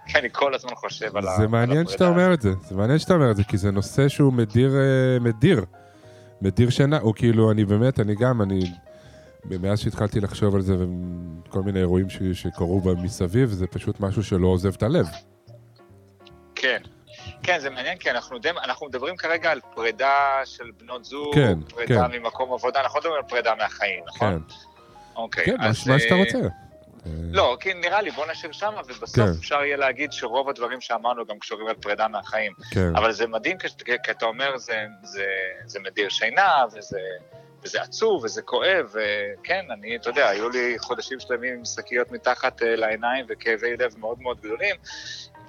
כי 0.08 0.18
אני 0.18 0.28
כל 0.32 0.54
הזמן 0.54 0.74
חושב 0.74 1.16
על 1.16 1.28
ה- 1.28 1.36
זה 1.36 1.48
מעניין 1.48 1.86
שאתה. 1.86 2.08
אומר 2.08 2.34
את 2.34 2.42
זה, 2.42 2.50
זה 2.68 2.74
מעניין 2.76 2.98
שאתה 2.98 3.14
אומר 3.14 3.30
את 3.30 3.36
זה, 3.36 3.44
כי 3.44 3.56
זה 3.56 3.70
נושא 3.70 4.08
שהוא 4.08 4.32
מדיר, 4.32 4.70
אה, 4.76 5.18
מדיר, 5.20 5.64
מדיר 6.42 6.70
שינה, 6.70 6.98
או 7.00 7.14
כאילו, 7.14 7.50
אני 7.50 7.64
באמת, 7.64 8.00
אני 8.00 8.14
גם, 8.14 8.42
אני, 8.42 8.60
מאז 9.44 9.80
שהתחלתי 9.80 10.20
לחשוב 10.20 10.54
על 10.54 10.60
זה, 10.60 10.74
וכל 11.48 11.62
מיני 11.62 11.78
אירועים 11.80 12.10
ש- 12.10 12.18
שקרו 12.32 12.80
מסביב, 13.02 13.48
זה 13.50 13.66
פשוט 13.66 14.00
משהו 14.00 14.22
שלא 14.24 14.46
עוזב 14.46 14.74
את 14.74 14.82
הלב. 14.82 15.06
כן. 16.54 16.78
כן, 17.46 17.58
זה 17.58 17.70
מעניין, 17.70 17.98
כי 17.98 18.10
אנחנו, 18.10 18.38
די, 18.38 18.50
אנחנו 18.64 18.86
מדברים 18.86 19.16
כרגע 19.16 19.50
על 19.50 19.60
פרידה 19.74 20.40
של 20.44 20.70
בנות 20.76 21.04
זוג, 21.04 21.34
כן, 21.34 21.60
פרידה 21.60 22.08
כן. 22.08 22.18
ממקום 22.18 22.52
עבודה, 22.52 22.80
אנחנו 22.80 22.98
מדברים 22.98 23.16
על 23.16 23.28
פרידה 23.28 23.54
מהחיים, 23.54 24.04
נכון? 24.06 24.42
כן, 24.48 24.54
אוקיי. 25.16 25.44
כן, 25.44 25.60
אז, 25.60 25.88
מה 25.88 25.98
שאתה 25.98 26.14
אה, 26.14 26.20
רוצה. 26.20 26.38
לא, 27.32 27.56
כי 27.60 27.74
נראה 27.74 28.02
לי, 28.02 28.10
בוא 28.10 28.26
נשאיר 28.30 28.52
שמה, 28.52 28.80
ובסוף 28.86 29.16
כן. 29.16 29.32
אפשר 29.38 29.64
יהיה 29.64 29.76
להגיד 29.76 30.12
שרוב 30.12 30.48
הדברים 30.48 30.80
שאמרנו 30.80 31.26
גם 31.26 31.38
קשורים 31.38 31.66
על 31.66 31.74
פרידה 31.74 32.08
מהחיים. 32.08 32.52
כן, 32.70 32.96
אבל 32.96 33.12
זה 33.12 33.26
מדהים, 33.26 33.56
כי 34.04 34.10
אתה 34.10 34.26
אומר, 34.26 34.58
זה, 34.58 34.84
זה, 35.02 35.26
זה 35.66 35.80
מדיר 35.80 36.08
שינה, 36.08 36.64
וזה, 36.72 37.00
וזה 37.62 37.82
עצוב, 37.82 38.24
וזה 38.24 38.42
כואב, 38.42 38.86
וכן, 38.92 39.64
אני, 39.70 39.96
אתה 39.96 40.08
יודע, 40.08 40.28
היו 40.28 40.48
לי 40.48 40.76
חודשים 40.78 41.20
שלמים 41.20 41.54
עם 41.54 41.64
שקיות 41.64 42.12
מתחת 42.12 42.62
אה, 42.62 42.76
לעיניים 42.76 43.26
וכאבי 43.28 43.76
לב 43.76 43.94
מאוד 43.98 44.20
מאוד 44.20 44.40
גדולים, 44.40 44.76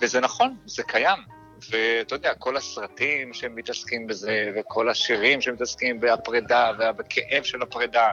וזה 0.01 0.19
נכון, 0.19 0.55
זה 0.65 0.83
קיים. 0.83 1.36
ואתה 1.69 2.15
יודע, 2.15 2.33
כל 2.33 2.57
הסרטים 2.57 3.33
שמתעסקים 3.33 4.07
בזה, 4.07 4.51
וכל 4.55 4.89
השירים 4.89 5.41
שמתעסקים 5.41 5.99
בפרידה, 5.99 6.71
ובכאב 6.79 7.43
של 7.43 7.61
הפרידה, 7.61 8.11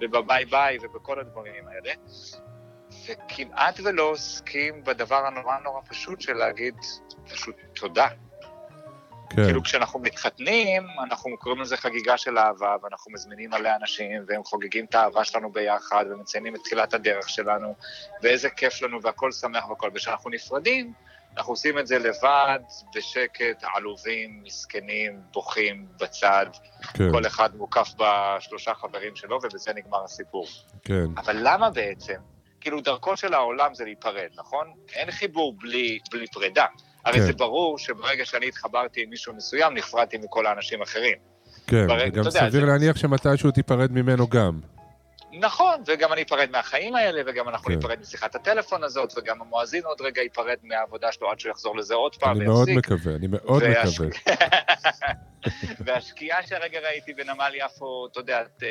ובביי 0.00 0.44
ביי, 0.44 0.78
ובכל 0.82 1.20
הדברים 1.20 1.68
האלה. 1.68 1.92
וכמעט 3.06 3.80
ולא 3.84 4.02
עוסקים 4.02 4.84
בדבר 4.84 5.26
הנורא 5.26 5.58
נורא 5.64 5.80
פשוט 5.88 6.20
של 6.20 6.32
להגיד 6.32 6.74
פשוט 7.28 7.56
תודה. 7.74 8.08
כן, 9.30 9.44
כאילו 9.44 9.62
כשאנחנו 9.62 10.00
מתחתנים, 10.00 10.86
אנחנו 11.02 11.38
קוראים 11.38 11.60
לזה 11.60 11.76
חגיגה 11.76 12.16
של 12.16 12.38
אהבה, 12.38 12.76
ואנחנו 12.82 13.12
מזמינים 13.12 13.50
מלא 13.50 13.70
אנשים, 13.80 14.24
והם 14.28 14.44
חוגגים 14.44 14.84
את 14.84 14.94
האהבה 14.94 15.24
שלנו 15.24 15.52
ביחד, 15.52 16.04
ומציינים 16.10 16.54
את 16.54 16.60
תחילת 16.60 16.94
הדרך 16.94 17.28
שלנו, 17.28 17.74
ואיזה 18.22 18.50
כיף 18.50 18.82
לנו, 18.82 19.02
והכל 19.02 19.32
שמח 19.32 19.68
והכל. 19.68 19.90
וכשאנחנו 19.94 20.30
נפרדים, 20.30 20.92
אנחנו 21.36 21.52
עושים 21.52 21.78
את 21.78 21.86
זה 21.86 21.98
לבד, 21.98 22.58
בשקט, 22.96 23.64
עלובים, 23.74 24.40
מסכנים, 24.44 25.20
בוכים, 25.32 25.86
בצד, 26.00 26.46
כן, 26.94 27.12
כל 27.12 27.26
אחד 27.26 27.56
מוקף 27.56 27.88
בשלושה 27.98 28.74
חברים 28.74 29.16
שלו, 29.16 29.38
ובזה 29.42 29.72
נגמר 29.74 30.04
הסיפור. 30.04 30.46
כן, 30.84 31.04
אבל 31.16 31.36
למה 31.42 31.70
בעצם? 31.70 32.14
כאילו, 32.60 32.80
דרכו 32.80 33.16
של 33.16 33.34
העולם 33.34 33.74
זה 33.74 33.84
להיפרד, 33.84 34.28
נכון? 34.36 34.66
אין 34.94 35.10
חיבור 35.10 35.54
בלי, 35.60 35.98
בלי 36.12 36.26
פרידה. 36.26 36.64
הרי 37.04 37.18
כן. 37.18 37.26
זה 37.26 37.32
ברור 37.32 37.78
שברגע 37.78 38.24
שאני 38.24 38.48
התחברתי 38.48 39.02
עם 39.02 39.10
מישהו 39.10 39.34
מסוים, 39.34 39.74
נפרדתי 39.74 40.18
מכל 40.18 40.46
האנשים 40.46 40.80
האחרים. 40.80 41.16
כן, 41.66 41.86
ברגע- 41.86 42.04
וגם 42.12 42.18
יודע, 42.18 42.30
סביר 42.30 42.50
זה- 42.50 42.66
להניח 42.66 42.96
שמתישהו 42.96 43.50
תיפרד 43.50 43.92
ממנו 43.92 44.28
גם. 44.28 44.60
נכון, 45.40 45.82
וגם 45.86 46.12
אני 46.12 46.22
אפרד 46.22 46.50
מהחיים 46.50 46.94
האלה, 46.96 47.22
וגם 47.26 47.48
אנחנו 47.48 47.66
כן. 47.68 47.74
ניפרד 47.74 48.00
משיחת 48.00 48.34
הטלפון 48.34 48.84
הזאת, 48.84 49.12
וגם 49.18 49.40
המואזין 49.42 49.84
עוד 49.84 50.00
רגע 50.00 50.22
ייפרד 50.22 50.56
מהעבודה 50.62 51.12
שלו 51.12 51.30
עד 51.30 51.40
שהוא 51.40 51.50
יחזור 51.50 51.76
לזה 51.76 51.94
עוד 51.94 52.16
פעם 52.16 52.36
אני 52.36 52.44
מאוד 52.46 52.68
ויפסיק. 52.68 52.92
מקווה, 52.92 53.14
אני 53.16 53.26
מאוד 53.30 53.62
והש- 53.62 54.00
מקווה. 54.00 54.36
והשקיעה 55.84 56.46
שהרגע 56.46 56.80
ראיתי 56.80 57.12
בנמל 57.14 57.52
יפו, 57.54 58.06
אתה 58.12 58.20
יודע, 58.20 58.42
ת- 58.44 58.62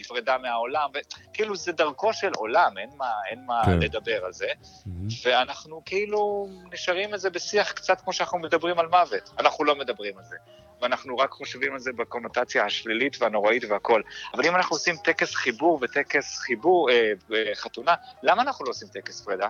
נפרדה 0.00 0.38
מהעולם, 0.38 0.88
וכאילו 1.30 1.56
זה 1.56 1.72
דרכו 1.72 2.12
של 2.12 2.30
עולם, 2.36 2.78
אין 2.78 2.90
מה, 2.96 3.10
אין 3.30 3.44
מה 3.46 3.62
כן. 3.64 3.78
לדבר 3.78 4.24
על 4.24 4.32
זה. 4.32 4.46
מהמם. 4.86 5.08
ואנחנו 5.24 5.82
כאילו 5.84 6.48
נשארים 6.72 7.12
על 7.12 7.18
זה 7.18 7.30
בשיח 7.30 7.72
קצת 7.72 8.00
כמו 8.00 8.12
שאנחנו 8.12 8.38
מדברים 8.38 8.78
על 8.78 8.86
מוות. 8.86 9.30
אנחנו 9.38 9.64
לא 9.64 9.76
מדברים 9.76 10.18
על 10.18 10.24
זה. 10.24 10.36
ואנחנו 10.82 11.18
רק 11.18 11.30
חושבים 11.30 11.72
על 11.72 11.78
זה 11.78 11.90
בקונוטציה 11.92 12.64
השלילית 12.64 13.22
והנוראית 13.22 13.64
והכל. 13.68 14.02
אבל 14.34 14.46
אם 14.46 14.56
אנחנו 14.56 14.76
עושים 14.76 14.96
טקס 15.04 15.34
חיבור 15.34 15.78
וטקס 15.82 16.38
חיבור, 16.38 16.90
אה, 16.90 17.12
אה, 17.34 17.54
חתונה, 17.54 17.94
למה 18.22 18.42
אנחנו 18.42 18.64
לא 18.64 18.70
עושים 18.70 18.88
טקס 18.88 19.20
פרידה? 19.20 19.48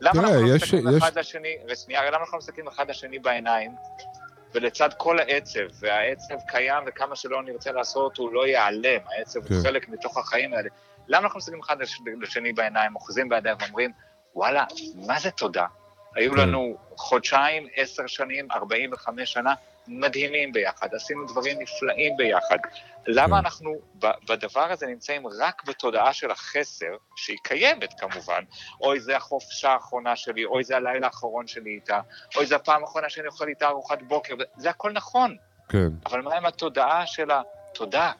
למה 0.00 0.20
אנחנו 0.20 0.42
לא 0.42 0.54
יש- 0.56 0.62
מסתכלים 0.62 0.88
יש- 0.96 1.02
אחד 1.02 1.18
לשני, 1.18 1.56
ושנייה, 1.68 2.10
למה 2.10 2.16
אנחנו 2.16 2.32
לא 2.32 2.38
מסתכלים 2.38 2.68
אחד 2.68 2.90
לשני 2.90 3.18
בעיניים, 3.18 3.72
ולצד 4.54 4.88
כל 4.96 5.18
העצב, 5.18 5.60
והעצב 5.80 6.34
קיים 6.48 6.84
וכמה 6.86 7.16
שלא 7.16 7.42
נרצה 7.42 7.72
לעשות 7.72 8.16
הוא 8.16 8.32
לא 8.32 8.46
ייעלם, 8.46 9.00
העצב 9.16 9.40
הוא 9.40 9.48
כן. 9.48 9.54
חלק 9.62 9.88
מתוך 9.88 10.18
החיים 10.18 10.54
האלה. 10.54 10.68
למה 11.08 11.24
אנחנו 11.24 11.38
מסתכלים 11.38 11.60
אחד 11.60 11.80
לש- 11.82 12.00
לשני 12.20 12.52
בעיניים, 12.52 12.94
אוחזים 12.94 13.28
בידיים 13.28 13.56
ואומרים, 13.60 13.90
וואלה, 14.34 14.64
מה 15.06 15.18
זה 15.20 15.30
תודה? 15.30 15.66
היו 16.14 16.32
כן. 16.32 16.38
לנו 16.38 16.76
חודשיים, 16.96 17.66
עשר 17.76 18.06
שנים, 18.06 18.48
45 18.52 19.32
שנה, 19.32 19.54
מדהימים 19.88 20.52
ביחד, 20.52 20.88
עשינו 20.94 21.26
דברים 21.26 21.58
נפלאים 21.60 22.16
ביחד. 22.16 22.58
למה 23.06 23.36
כן. 23.36 23.44
אנחנו 23.44 23.74
בדבר 24.28 24.72
הזה 24.72 24.86
נמצאים 24.86 25.22
רק 25.40 25.62
בתודעה 25.66 26.12
של 26.12 26.30
החסר, 26.30 26.96
שהיא 27.16 27.36
קיימת 27.42 27.94
כמובן, 28.00 28.42
אוי 28.80 29.00
זה 29.00 29.16
החופשה 29.16 29.70
האחרונה 29.70 30.16
שלי, 30.16 30.44
אוי 30.44 30.64
זה 30.64 30.76
הלילה 30.76 31.06
האחרון 31.06 31.46
שלי 31.46 31.70
איתה, 31.70 32.00
אוי 32.36 32.46
זה 32.46 32.56
הפעם 32.56 32.82
האחרונה 32.82 33.10
שאני 33.10 33.26
אוכל 33.26 33.48
איתה 33.48 33.68
ארוחת 33.68 34.02
בוקר, 34.02 34.34
זה 34.56 34.70
הכל 34.70 34.92
נכון, 34.92 35.36
כן, 35.68 35.88
אבל 36.06 36.20
מה 36.22 36.34
עם 36.34 36.46
התודעה 36.46 37.06
של 37.06 37.30
התודה 37.30 38.12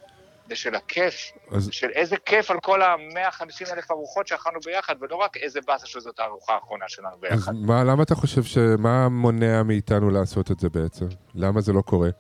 ושל 0.51 0.75
הכיף, 0.75 1.33
אז 1.53 1.69
של 1.73 1.91
איזה 1.91 2.17
כיף 2.17 2.51
על 2.51 2.61
כל 2.61 2.83
ה-150 2.83 3.73
אלף 3.73 3.91
ארוחות 3.91 4.27
שאכלנו 4.27 4.61
ביחד, 4.65 4.95
ולא 5.01 5.17
רק 5.17 5.37
איזה 5.37 5.61
באסה 5.67 5.87
שזאת 5.87 6.19
הארוחה 6.19 6.55
האחרונה 6.55 6.85
שלנו 6.89 7.15
אז 7.15 7.21
ביחד. 7.21 7.53
מה, 7.55 7.85
למה 7.85 8.03
אתה 8.03 8.15
חושב 8.15 8.43
ש... 8.43 8.59
מה 8.79 9.09
מונע 9.09 9.63
מאיתנו 9.63 10.11
לעשות 10.11 10.51
את 10.51 10.61
זה 10.61 10.69
בעצם? 10.69 11.07
למה 11.35 11.61
זה 11.61 11.73
לא 11.73 11.81
קורה? 11.81 12.11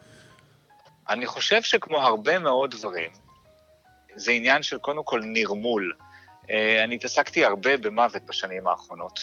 אני 1.08 1.26
חושב 1.26 1.62
שכמו 1.62 1.98
הרבה 1.98 2.38
מאוד 2.38 2.70
דברים, 2.70 3.10
זה 4.16 4.32
עניין 4.32 4.62
של 4.62 4.78
קודם 4.78 5.04
כל 5.04 5.20
נרמול. 5.24 5.92
אה, 6.50 6.84
אני 6.84 6.94
התעסקתי 6.94 7.44
הרבה 7.44 7.76
במוות 7.76 8.22
בשנים 8.26 8.66
האחרונות, 8.66 9.20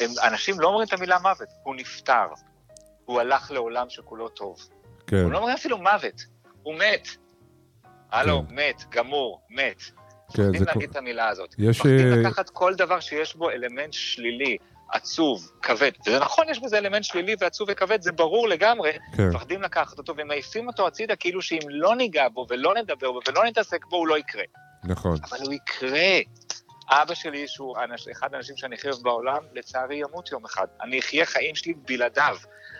ואנשים 0.00 0.60
לא 0.60 0.68
אומרים 0.68 0.88
את 0.88 0.92
המילה 0.92 1.18
מוות, 1.18 1.48
הוא 1.62 1.76
נפטר, 1.76 2.26
הוא 3.04 3.20
הלך 3.20 3.50
לעולם 3.50 3.90
שכולו 3.90 4.28
טוב. 4.28 4.68
כן, 5.06 5.16
הוא 5.16 5.32
לא 5.32 5.38
אומר 5.38 5.54
אפילו 5.54 5.78
מוות, 5.78 6.24
הוא 6.62 6.74
מת. 6.74 7.08
הלו, 8.12 8.42
כן. 8.48 8.54
מת, 8.54 8.84
גמור, 8.90 9.40
מת. 9.50 9.82
כן, 10.34 10.42
מפחדים 10.42 10.58
זה 10.58 10.64
להגיד 10.64 10.82
כל- 10.88 10.90
את 10.90 10.96
המילה 10.96 11.28
הזאת. 11.28 11.54
יש, 11.58 11.76
מפחדים 11.78 12.12
אה, 12.12 12.16
לקחת 12.16 12.50
כל 12.50 12.74
דבר 12.74 13.00
שיש 13.00 13.36
בו 13.36 13.50
אלמנט 13.50 13.92
שלילי, 13.92 14.56
עצוב, 14.92 15.50
כבד. 15.62 15.90
וזה 16.06 16.18
נכון, 16.18 16.48
יש 16.48 16.60
בזה 16.60 16.78
אלמנט 16.78 17.04
שלילי 17.04 17.34
ועצוב 17.40 17.68
וכבד, 17.72 18.02
זה 18.02 18.12
ברור 18.12 18.48
לגמרי. 18.48 18.92
כן, 19.16 19.28
מפחדים 19.28 19.62
לקחת 19.62 19.98
אותו 19.98 20.14
ומעיפים 20.16 20.66
אותו 20.66 20.86
הצידה 20.86 21.16
כאילו 21.16 21.42
שאם 21.42 21.58
לא 21.68 21.96
ניגע 21.96 22.28
בו 22.28 22.46
ולא 22.48 22.74
נדבר 22.74 23.12
בו 23.12 23.20
ולא 23.28 23.44
נתעסק 23.44 23.84
בו, 23.86 23.96
הוא 23.96 24.06
לא 24.08 24.18
יקרה. 24.18 24.42
נכון. 24.84 25.16
אבל 25.30 25.38
הוא 25.44 25.52
יקרה. 25.52 26.18
אבא 26.92 27.14
שלי, 27.14 27.48
שהוא 27.48 27.76
אנש, 27.78 28.08
אחד 28.08 28.34
האנשים 28.34 28.56
שאני 28.56 28.74
הכי 28.74 28.88
אוהב 28.88 29.02
בעולם, 29.02 29.42
לצערי 29.52 29.96
ימות 29.96 30.32
יום 30.32 30.44
אחד. 30.44 30.66
אני 30.80 30.98
אחיה 30.98 31.26
חיים 31.26 31.54
שלי 31.54 31.74
בלעדיו. 31.74 32.36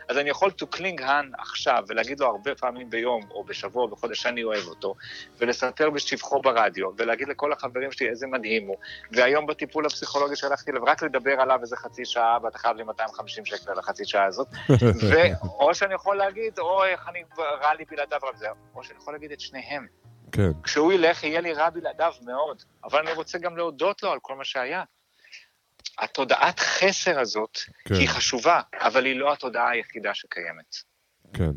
אז 0.08 0.18
אני 0.18 0.30
יכול 0.30 0.50
to 0.62 0.76
cling 0.76 1.00
han 1.00 1.40
עכשיו, 1.40 1.84
ולהגיד 1.88 2.20
לו 2.20 2.26
הרבה 2.26 2.54
פעמים 2.54 2.90
ביום, 2.90 3.22
או 3.30 3.44
בשבוע, 3.44 3.82
או 3.82 3.88
בחודש, 3.88 4.22
שאני 4.22 4.44
אוהב 4.44 4.66
אותו, 4.66 4.94
ולספר 5.38 5.90
בשבחו 5.90 6.42
ברדיו, 6.42 6.90
ולהגיד 6.96 7.28
לכל 7.28 7.52
החברים 7.52 7.92
שלי 7.92 8.08
איזה 8.08 8.26
מדהים 8.26 8.66
הוא. 8.66 8.76
והיום 9.12 9.46
בטיפול 9.46 9.86
הפסיכולוגי 9.86 10.36
שהלכתי 10.36 10.70
אליו, 10.70 10.84
רק 10.84 11.02
לדבר 11.02 11.40
עליו 11.40 11.58
איזה 11.62 11.76
חצי 11.76 12.04
שעה, 12.04 12.38
ואתה 12.42 12.58
חייב 12.58 12.76
לי 12.76 12.82
250 12.82 13.44
שקל 13.44 13.70
על 13.70 13.78
החצי 13.78 14.04
שעה 14.04 14.24
הזאת. 14.24 14.48
ואו 15.10 15.74
שאני 15.74 15.94
יכול 15.94 16.16
להגיד, 16.16 16.58
או 16.58 16.84
איך 16.84 17.08
אני, 17.08 17.22
רע 17.38 17.74
לי 17.74 17.84
בלעדיו, 17.90 18.18
אבל 18.22 18.36
זה, 18.36 18.46
או 18.74 18.84
שאני 18.84 18.98
יכול 18.98 19.14
להגיד 19.14 19.32
את 19.32 19.40
שניהם. 19.40 19.86
כן, 20.32 20.50
כשהוא 20.62 20.92
ילך, 20.92 21.24
יהיה 21.24 21.40
לי 21.40 21.52
רע 21.52 21.70
בלעדיו 21.70 22.12
מאוד, 22.24 22.62
אבל 22.84 22.98
אני 22.98 23.12
רוצה 23.12 23.38
גם 23.38 23.56
להודות 23.56 24.02
לו 24.02 24.10
על 24.10 24.18
כל 24.22 24.36
מה 24.36 24.44
שהיה. 24.44 24.82
התודעת 25.98 26.60
חסר 26.60 27.20
הזאת 27.20 27.58
כן. 27.84 27.94
היא 27.94 28.08
חשובה, 28.08 28.60
אבל 28.74 29.04
היא 29.04 29.16
לא 29.16 29.32
התודעה 29.32 29.70
היחידה 29.70 30.14
שקיימת. 30.14 30.76
כן. 31.32 31.50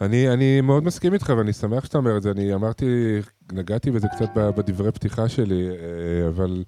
אני, 0.00 0.28
אני 0.28 0.60
מאוד 0.60 0.84
מסכים 0.84 1.14
איתך, 1.14 1.32
ואני 1.38 1.52
שמח 1.52 1.84
שאתה 1.84 1.98
אומר 1.98 2.16
את 2.16 2.22
זה. 2.22 2.30
אני 2.30 2.54
אמרתי, 2.54 3.20
נגעתי 3.52 3.90
בזה 3.90 4.08
קצת 4.08 4.30
בדברי 4.34 4.92
פתיחה 4.92 5.28
שלי, 5.28 5.68
אה, 5.68 6.28
אבל 6.28 6.64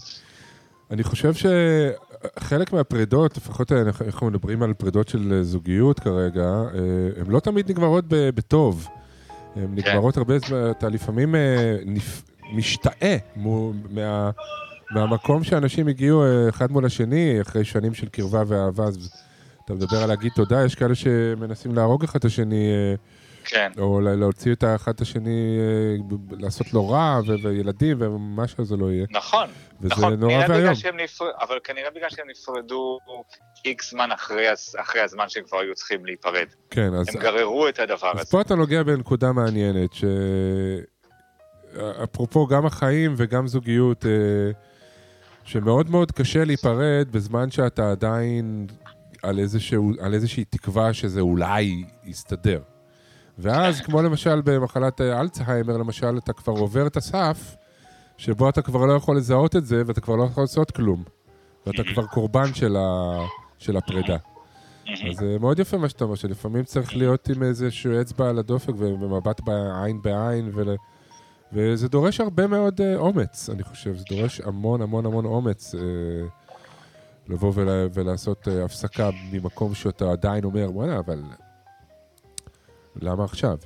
אני 0.91 1.03
חושב 1.03 1.33
שחלק 1.35 2.72
מהפרידות, 2.72 3.37
לפחות 3.37 3.72
אנחנו 3.72 4.27
מדברים 4.27 4.62
על 4.62 4.75
פרידות 4.75 5.09
של 5.09 5.43
זוגיות 5.43 6.01
כרגע, 6.01 6.43
אה, 6.43 7.20
הן 7.20 7.27
לא 7.27 7.41
תמיד 7.41 7.70
נגמרות 7.70 8.05
בטוב. 8.09 8.89
הן 9.57 9.74
נגמרות 9.74 10.16
הרבה 10.16 10.38
זמן, 10.38 10.70
אתה 10.70 10.88
לפעמים 10.88 11.34
אה. 11.34 11.76
משתאה 12.52 13.16
מה... 13.36 14.30
מהמקום 14.90 15.44
שאנשים 15.44 15.88
הגיעו 15.88 16.24
אה, 16.24 16.48
אחד 16.48 16.72
מול 16.72 16.84
השני, 16.84 17.40
אחרי 17.40 17.64
שנים 17.64 17.94
של 17.94 18.09
קרבה 18.09 18.42
ואהבה, 18.46 18.84
אז 18.84 19.11
אתה 19.64 19.74
מדבר 19.74 19.96
על 19.96 20.09
להגיד 20.09 20.32
תודה, 20.34 20.64
יש 20.64 20.74
כאלה 20.74 20.94
שמנסים 20.94 21.74
להרוג 21.74 22.05
אחד 22.05 22.18
את 22.18 22.24
השני, 22.24 22.66
אה, 22.72 22.94
כן. 23.45 23.70
או 23.78 24.01
לה- 24.01 24.14
להוציא 24.14 24.53
את 24.53 24.62
האחד 24.62 24.95
את 24.95 25.01
השני, 25.01 25.59
אה, 25.59 26.16
לעשות 26.38 26.72
לו 26.72 26.88
רע, 26.88 27.20
וילדים, 27.42 27.97
ומה 28.01 28.49
שזה 28.49 28.76
לא 28.76 28.92
יהיה. 28.92 29.07
נכון, 29.11 29.49
וזה 29.80 29.95
נכון. 29.95 30.12
נורא 30.14 30.45
ואיום. 30.49 30.72
נפר... 31.05 31.24
אבל 31.40 31.59
כנראה 31.64 31.90
בגלל 31.90 32.11
שהם 32.11 32.26
נפרדו 32.30 32.99
איקס 33.64 33.90
זמן 33.90 34.12
אחרי, 34.12 34.47
אחרי 34.80 35.01
הזמן 35.01 35.24
שהם 35.28 35.45
כבר 35.45 35.59
היו 35.59 35.74
צריכים 35.74 36.07
להיפרד. 36.07 36.47
כן, 36.70 36.95
אז... 36.95 37.07
הם 37.09 37.20
גררו 37.22 37.68
את 37.68 37.78
הדבר 37.78 38.11
אז 38.14 38.20
הזה. 38.20 38.30
פה 38.30 38.40
אתה 38.40 38.55
נוגע 38.55 38.82
בנקודה 38.82 39.32
מעניינת, 39.32 39.92
ש... 39.92 40.05
אפרופו 42.05 42.47
גם 42.47 42.66
החיים 42.66 43.14
וגם 43.16 43.47
זוגיות, 43.47 44.07
אה, 44.07 44.11
שמאוד 45.45 45.90
מאוד 45.90 46.12
קשה 46.12 46.45
להיפרד 46.45 47.09
בזמן 47.11 47.51
שאתה 47.51 47.90
עדיין 47.90 48.66
על, 49.22 49.38
איזשהו, 49.38 49.92
על 50.01 50.14
איזושהי 50.14 50.45
תקווה 50.45 50.92
שזה 50.92 51.20
אולי 51.20 51.84
יסתדר. 52.05 52.61
ואז, 53.39 53.80
כמו 53.80 54.03
למשל 54.03 54.41
במחלת 54.41 55.01
אה, 55.01 55.20
אלצהיימר, 55.20 55.76
למשל, 55.76 56.18
אתה 56.18 56.32
כבר 56.32 56.53
עובר 56.53 56.87
את 56.87 56.97
הסף, 56.97 57.57
שבו 58.16 58.49
אתה 58.49 58.62
כבר 58.62 58.87
לא 58.87 58.93
יכול 58.93 59.16
לזהות 59.16 59.57
את 59.57 59.66
זה, 59.66 59.82
ואתה 59.87 60.01
כבר 60.01 60.16
לא 60.16 60.24
יכול 60.24 60.43
לעשות 60.43 60.70
כלום. 60.70 61.05
ואתה 61.66 61.82
כבר 61.95 62.07
קורבן 62.07 62.55
של, 62.55 62.76
ה... 62.76 63.18
של 63.59 63.76
הפרידה. 63.76 64.16
אז 64.89 65.16
זה 65.18 65.37
מאוד 65.41 65.59
יפה 65.59 65.76
מה 65.76 65.89
שאתה 65.89 66.05
אומר, 66.05 66.14
שלפעמים 66.14 66.64
צריך 66.64 66.97
להיות 66.97 67.28
עם 67.28 67.43
איזשהו 67.43 68.01
אצבע 68.01 68.28
על 68.28 68.39
הדופק 68.39 68.72
ומבט 68.78 69.41
בעין 69.41 70.03
בעין, 70.03 70.51
ול... 70.55 70.76
וזה 71.53 71.89
דורש 71.89 72.20
הרבה 72.20 72.47
מאוד 72.47 72.80
uh, 72.80 72.85
אומץ, 72.97 73.51
אני 73.51 73.62
חושב. 73.62 73.97
זה 73.97 74.05
דורש 74.11 74.41
המון 74.41 74.82
המון 74.82 75.07
המון 75.07 75.24
אומץ 75.24 75.74
uh, 75.74 75.78
לבוא 77.28 77.53
ולה... 77.55 77.87
ולעשות 77.95 78.49
uh, 78.49 78.64
הפסקה 78.64 79.11
ממקום 79.32 79.74
שאתה 79.74 80.12
עדיין 80.12 80.45
אומר, 80.45 80.68
וואלה, 80.72 80.99
אבל 80.99 81.22
למה 83.03 83.24
עכשיו? 83.24 83.57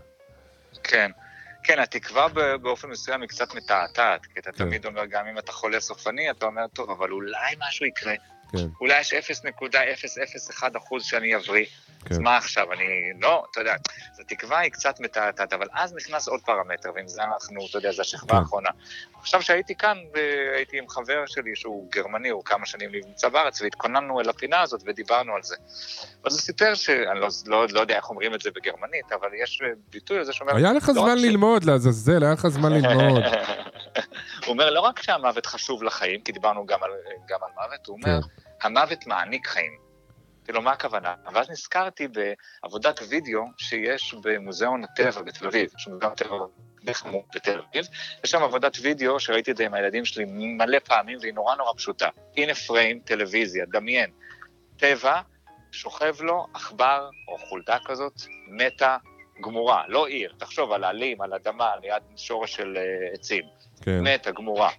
כן. 0.84 1.10
כן, 1.62 1.78
התקווה 1.78 2.28
באופן 2.62 2.88
מסוים 2.88 3.20
היא 3.20 3.28
קצת 3.28 3.54
מתעתעת, 3.54 4.26
כי 4.26 4.40
אתה 4.40 4.52
כן. 4.52 4.64
תמיד 4.64 4.86
אומר, 4.86 5.06
גם 5.06 5.26
אם 5.26 5.38
אתה 5.38 5.52
חולה 5.52 5.80
סופני, 5.80 6.30
אתה 6.30 6.46
אומר, 6.46 6.66
טוב, 6.66 6.90
אבל 6.90 7.10
אולי 7.10 7.54
משהו 7.68 7.86
יקרה. 7.86 8.14
כן, 8.52 8.66
אולי 8.80 9.00
יש 9.00 9.12
0.001 9.12 10.62
אחוז 10.78 11.04
שאני 11.04 11.36
אבריא. 11.36 11.66
אז 12.10 12.16
כן. 12.16 12.22
מה 12.22 12.36
עכשיו, 12.36 12.72
אני 12.72 12.84
לא, 13.20 13.44
אתה 13.50 13.60
יודע, 13.60 13.74
אז 14.12 14.20
התקווה 14.20 14.58
היא 14.58 14.72
קצת 14.72 15.00
מתעתעת, 15.00 15.52
אבל 15.52 15.66
אז 15.72 15.94
נכנס 15.94 16.28
עוד 16.28 16.40
פרמטר, 16.40 16.90
ועם 16.94 17.08
זה 17.08 17.22
אנחנו, 17.22 17.66
אתה 17.70 17.78
יודע, 17.78 17.92
זו 17.92 18.02
השכבה 18.02 18.28
כן. 18.34 18.36
האחרונה. 18.36 18.68
עכשיו 19.20 19.42
שהייתי 19.42 19.74
כאן, 19.74 19.96
והייתי 20.14 20.78
עם 20.78 20.88
חבר 20.88 21.26
שלי 21.26 21.50
שהוא 21.54 21.90
גרמני, 21.90 22.28
הוא 22.28 22.44
כמה 22.44 22.66
שנים 22.66 22.90
נמצא 22.92 23.28
בארץ, 23.28 23.62
והתכוננו 23.62 24.20
אל 24.20 24.28
הפינה 24.28 24.60
הזאת 24.60 24.82
ודיברנו 24.86 25.34
על 25.34 25.42
זה. 25.42 25.56
אז 26.24 26.32
הוא 26.32 26.40
סיפר 26.40 26.74
שאני 26.74 27.20
לא, 27.20 27.28
לא, 27.46 27.66
לא 27.70 27.80
יודע 27.80 27.96
איך 27.96 28.10
אומרים 28.10 28.34
את 28.34 28.40
זה 28.40 28.50
בגרמנית, 28.50 29.12
אבל 29.12 29.28
יש 29.42 29.62
ביטוי 29.90 30.18
הזה 30.18 30.32
שאומר... 30.32 30.56
היה 30.56 30.72
לך 30.72 30.88
לא 30.88 30.94
זמן 30.94 31.18
ש- 31.18 31.22
ללמוד, 31.22 31.64
לעזאזל, 31.64 32.24
היה 32.24 32.32
לך 32.32 32.48
זמן 32.48 32.72
ללמוד. 32.72 33.22
הוא 34.48 34.52
אומר, 34.52 34.70
לא 34.70 34.80
רק 34.80 35.02
שהמוות 35.02 35.46
חשוב 35.46 35.82
לחיים, 35.82 36.20
כי 36.20 36.32
דיברנו 36.32 36.66
גם 36.66 36.82
על, 36.82 36.90
גם 37.28 37.38
על 37.42 37.50
מוות, 37.54 37.86
הוא 37.86 37.96
אומר, 37.96 38.20
כן. 38.22 38.66
המוות 38.66 39.06
מעניק 39.06 39.46
חיים. 39.46 39.78
כאילו, 40.44 40.62
מה 40.62 40.72
הכוונה? 40.72 41.14
ואז 41.32 41.50
נזכרתי 41.50 42.08
בעבודת 42.08 43.00
וידאו 43.08 43.44
שיש 43.58 44.14
במוזיאון 44.22 44.84
הטבע 44.84 45.22
בתל 45.22 45.46
אביב, 45.46 45.70
יש 45.78 45.88
מוזיאון 45.88 46.14
טבע 46.14 46.36
די 46.84 46.94
חמור 46.94 47.24
בתל 47.34 47.58
אביב, 47.58 47.84
יש 48.24 48.30
שם 48.30 48.42
עבודת 48.42 48.76
וידאו 48.82 49.20
שראיתי 49.20 49.50
את 49.50 49.56
זה 49.56 49.66
עם 49.66 49.74
הילדים 49.74 50.04
שלי 50.04 50.24
מלא 50.28 50.78
פעמים, 50.78 51.18
והיא 51.20 51.34
נורא 51.34 51.54
נורא 51.54 51.72
פשוטה. 51.76 52.08
הנה 52.36 52.54
פריים, 52.54 53.00
טלוויזיה, 53.00 53.64
דמיין. 53.66 54.10
טבע, 54.76 55.20
שוכב 55.72 56.14
לו 56.20 56.46
עכבר 56.54 57.10
או 57.28 57.38
חולדה 57.38 57.78
כזאת, 57.84 58.12
מתה, 58.48 58.96
גמורה, 59.40 59.84
לא 59.88 60.06
עיר. 60.06 60.34
תחשוב 60.38 60.72
על 60.72 60.84
עלים, 60.84 61.20
על 61.20 61.34
אדמה, 61.34 61.76
ליד 61.82 62.02
שורש 62.16 62.56
של 62.56 62.76
uh, 62.76 63.14
עצים. 63.14 63.44
כן, 63.82 64.00
מתה, 64.00 64.30
גמורה. 64.30 64.70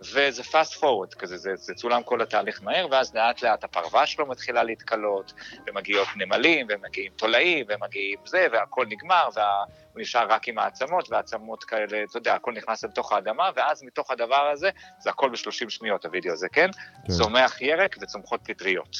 וזה 0.00 0.42
fast 0.42 0.74
forward 0.80 1.14
כזה, 1.18 1.36
זה, 1.36 1.50
זה 1.56 1.74
צולם 1.74 2.02
כל 2.02 2.22
התהליך 2.22 2.62
מהר, 2.62 2.86
ואז 2.90 3.14
לאט 3.14 3.42
לאט 3.42 3.64
הפרווה 3.64 4.06
שלו 4.06 4.26
מתחילה 4.26 4.62
להתקלות, 4.62 5.32
ומגיעות 5.66 6.08
נמלים, 6.16 6.66
ומגיעים 6.70 7.12
תולעים, 7.16 7.66
ומגיעים 7.68 8.18
זה, 8.26 8.46
והכל 8.52 8.86
נגמר, 8.88 9.28
והוא 9.34 10.00
נשאר 10.02 10.26
רק 10.28 10.48
עם 10.48 10.58
העצמות, 10.58 11.10
והעצמות 11.10 11.64
כאלה, 11.64 12.02
אתה 12.10 12.18
יודע, 12.18 12.34
הכל 12.34 12.52
נכנס 12.52 12.84
לתוך 12.84 13.12
האדמה, 13.12 13.50
ואז 13.56 13.82
מתוך 13.82 14.10
הדבר 14.10 14.50
הזה, 14.52 14.70
זה 15.00 15.10
הכל 15.10 15.30
ב-30 15.30 15.70
שניות, 15.70 16.04
הווידאו 16.04 16.32
הזה, 16.32 16.48
כן? 16.48 16.70
כן. 17.06 17.12
צומח 17.12 17.60
ירק 17.60 17.96
וצומחות 18.00 18.40
פטריות. 18.44 18.96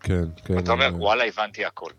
כן, 0.00 0.24
כן. 0.44 0.58
אתה 0.58 0.72
אומר, 0.72 0.90
וואלה, 0.92 1.24
הבנתי 1.24 1.64
הכל. 1.64 1.90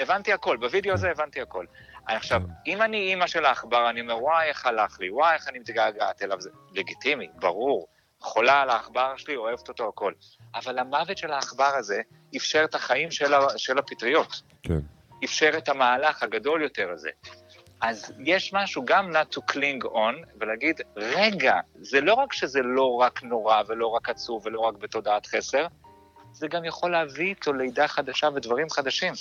הבנתי 0.00 0.32
הכל, 0.32 0.56
בווידאו 0.56 0.92
הזה 0.92 1.10
הבנתי 1.10 1.40
הכל. 1.40 1.64
עכשיו, 2.06 2.40
כן. 2.40 2.70
אם 2.70 2.82
אני 2.82 2.98
אימא 2.98 3.26
של 3.26 3.44
העכבר, 3.44 3.90
אני 3.90 4.00
אומר, 4.00 4.22
וואי, 4.22 4.48
איך 4.48 4.66
הלך 4.66 5.00
לי, 5.00 5.10
וואי, 5.10 5.34
איך 5.34 5.48
אני 5.48 5.58
מתגעגעת 5.58 6.22
אליו, 6.22 6.40
זה 6.40 6.50
לגיטימי, 6.72 7.28
ברור. 7.34 7.86
חולה 8.20 8.62
על 8.62 8.70
העכבר 8.70 9.16
שלי, 9.16 9.36
אוהבת 9.36 9.68
אותו, 9.68 9.88
הכל. 9.88 10.12
אבל 10.54 10.78
המוות 10.78 11.18
של 11.18 11.32
העכבר 11.32 11.72
הזה 11.78 12.00
אפשר 12.36 12.64
את 12.64 12.74
החיים 12.74 13.10
של, 13.10 13.34
ה, 13.34 13.40
של 13.56 13.78
הפטריות. 13.78 14.42
כן, 14.62 14.78
אפשר 15.24 15.50
את 15.58 15.68
המהלך 15.68 16.22
הגדול 16.22 16.62
יותר 16.62 16.90
הזה. 16.90 17.10
אז 17.80 18.12
יש 18.24 18.52
משהו 18.52 18.84
גם 18.84 19.10
not 19.16 19.36
to 19.36 19.52
cling 19.52 19.84
on, 19.84 20.38
ולהגיד, 20.40 20.80
רגע, 20.96 21.54
זה 21.80 22.00
לא 22.00 22.14
רק 22.14 22.32
שזה 22.32 22.62
לא 22.62 22.94
רק 22.94 23.22
נורא 23.22 23.62
ולא 23.66 23.86
רק 23.86 24.08
עצוב 24.08 24.46
ולא 24.46 24.60
רק 24.60 24.74
בתודעת 24.74 25.26
חסר, 25.26 25.66
זה 26.32 26.48
גם 26.48 26.64
יכול 26.64 26.90
להביא 26.90 27.26
איתו 27.26 27.52
לידה 27.52 27.88
חדשה 27.88 28.28
ודברים 28.34 28.70
חדשים. 28.70 29.12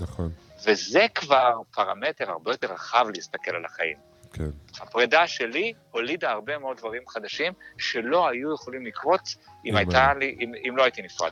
נכון, 0.00 0.30
וזה 0.64 1.06
כבר 1.14 1.52
פרמטר 1.74 2.30
הרבה 2.30 2.50
יותר 2.52 2.72
רחב 2.72 3.06
להסתכל 3.14 3.56
על 3.56 3.64
החיים. 3.64 3.96
כן. 4.32 4.50
הפרידה 4.80 5.26
שלי 5.26 5.72
הולידה 5.90 6.30
הרבה 6.30 6.58
מאוד 6.58 6.76
דברים 6.76 7.02
חדשים 7.08 7.52
שלא 7.78 8.28
היו 8.28 8.54
יכולים 8.54 8.86
לקרות 8.86 9.20
אם, 9.66 9.76
הייתה. 9.76 10.14
לי, 10.14 10.36
אם, 10.40 10.52
אם 10.68 10.76
לא 10.76 10.82
הייתי 10.82 11.02
נפרד. 11.02 11.30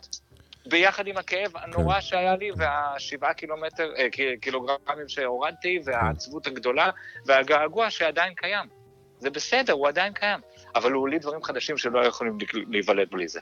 ביחד 0.66 1.06
עם 1.06 1.16
הכאב 1.16 1.56
הנורא 1.56 2.00
שהיה 2.00 2.36
לי, 2.36 2.50
והשבעה 2.56 3.34
קילומטר, 3.34 3.92
אה, 3.98 4.10
קי- 4.10 4.36
קילוגרמים 4.40 5.08
שהורדתי, 5.08 5.78
והעצבות 5.84 6.46
הגדולה, 6.46 6.90
והגעגוע 7.26 7.90
שעדיין 7.90 8.34
קיים. 8.34 8.68
זה 9.18 9.30
בסדר, 9.30 9.72
הוא 9.72 9.88
עדיין 9.88 10.12
קיים, 10.12 10.40
אבל 10.74 10.92
הוא 10.92 11.00
הוליד 11.00 11.22
דברים 11.22 11.42
חדשים 11.42 11.78
שלא 11.78 12.06
יכולים 12.06 12.38
להיוולד 12.68 13.10
בלי 13.10 13.28
זה. 13.28 13.40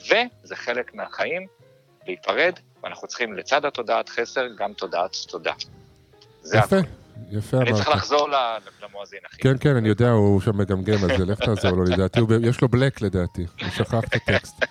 וזה 0.00 0.56
חלק 0.56 0.94
מהחיים, 0.94 1.46
להיפרד, 2.06 2.58
ואנחנו 2.84 3.08
צריכים 3.08 3.32
לצד 3.32 3.64
התודעת 3.64 4.08
חסר, 4.08 4.46
גם 4.58 4.72
תודעת 4.72 5.16
תודה. 5.28 5.52
זה 6.42 6.58
יפה, 6.58 6.76
הכל. 6.76 6.86
יפה 7.30 7.56
אני 7.56 7.72
צריך 7.72 7.86
אמרת. 7.88 7.96
לחזור 7.96 8.28
למואזין, 8.82 9.18
אחי. 9.30 9.40
כן, 9.42 9.54
כן, 9.60 9.76
אני 9.76 9.88
יודע, 9.88 10.10
הוא 10.10 10.40
שם 10.40 10.58
מגמגם 10.58 11.04
על 11.10 11.18
זה, 11.18 11.24
לך 11.24 11.38
תעזור 11.40 11.70
לו, 11.70 11.84
לדעתי, 11.84 12.20
יש 12.42 12.60
לו 12.60 12.68
בלק 12.68 13.00
לדעתי, 13.00 13.46
הוא 13.60 13.70
שכח 13.70 14.04
את 14.04 14.14
הטקסט. 14.14 14.64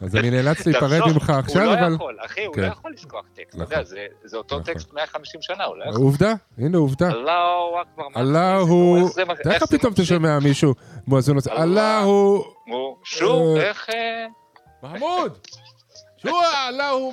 אז 0.00 0.16
אני 0.16 0.30
נאלץ 0.30 0.66
להיפרד 0.66 1.00
ממך 1.12 1.30
עכשיו, 1.30 1.62
הוא 1.62 1.74
לא 1.74 1.80
אבל... 1.80 1.94
יכול, 1.94 2.16
אחי, 2.26 2.44
הוא 2.44 2.54
כן. 2.54 2.60
לא 2.62 2.66
יכול 2.66 2.92
לשכוח 2.92 3.24
טקסט, 3.34 3.54
אתה 3.54 3.62
יודע, 3.64 3.76
נכון. 3.76 3.84
זה- 3.84 4.06
זה 4.24 4.36
אותו 4.36 4.58
נכון. 4.60 4.72
טקסט 4.74 4.92
150 4.92 5.40
שנה, 5.42 5.64
הוא 5.64 5.76
לא 5.76 5.84
יכול. 5.84 6.02
עובדה, 6.02 6.32
הנה 6.58 6.78
עובדה. 6.78 7.10
אללהו 7.10 7.82
אכבר. 7.82 8.04
אללהו... 8.20 9.08
לך 9.44 9.64
זה 9.64 9.78
פתאום 9.78 9.92
אתה? 9.92 10.04
שומע 10.04 10.38
מישהו 10.38 10.74
מואזין 11.06 11.34
עושה, 11.36 11.52
אללה. 11.52 11.62
אללהו... 11.62 12.44
הוא- 12.66 12.96
שוב, 13.04 13.56
אה, 13.56 13.62
איך... 13.68 13.88
מחמוד! 14.82 15.38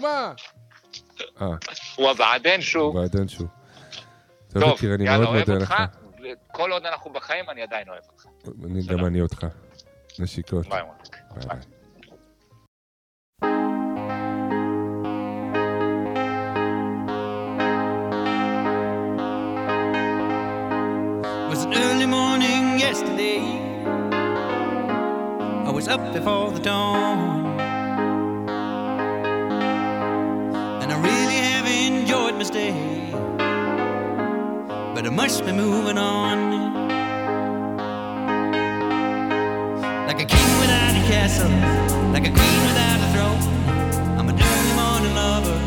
מה? 0.01 0.33
אה, 1.41 1.47
הוא 1.95 2.09
הבעדן 2.09 2.61
שוב. 2.61 2.99
בעדן 2.99 3.27
שוב. 3.27 3.47
טוב, 4.53 4.63
יקיר, 4.69 4.95
אני 4.95 5.05
מאוד 5.05 5.35
מודה. 5.35 5.53
לך. 5.53 5.75
כל 6.51 6.71
עוד 6.71 6.85
אנחנו 6.85 7.13
בחיים, 7.13 7.49
אני 7.49 7.61
עדיין 7.61 7.89
אוהב 7.89 8.03
אותך. 8.11 8.25
גם 8.87 9.05
אני 9.05 9.21
אותך. 9.21 9.47
נשיקות. 10.19 10.67
ביי 10.69 10.81
ביי. 11.47 11.59
was 21.49 21.63
an 21.63 21.73
early 21.73 22.05
morning 22.05 22.79
yesterday. 22.85 23.39
I 25.67 25.71
was 25.71 25.87
up 25.87 26.01
before 26.13 26.51
the 26.51 26.59
dawn. 26.59 27.34
But 35.05 35.11
I 35.11 35.15
must 35.17 35.45
be 35.45 35.51
moving 35.51 35.99
on. 35.99 36.37
Like 40.07 40.19
a 40.19 40.25
king 40.25 40.59
without 40.59 40.95
a 40.95 41.03
castle, 41.07 41.51
like 42.11 42.25
a 42.25 42.31
queen 42.31 42.61
without 42.65 42.99
a 43.05 43.07
throne. 43.13 43.39
I'm 44.17 44.27
an 44.29 44.35
early 44.41 44.73
morning 44.73 45.13
lover, 45.13 45.59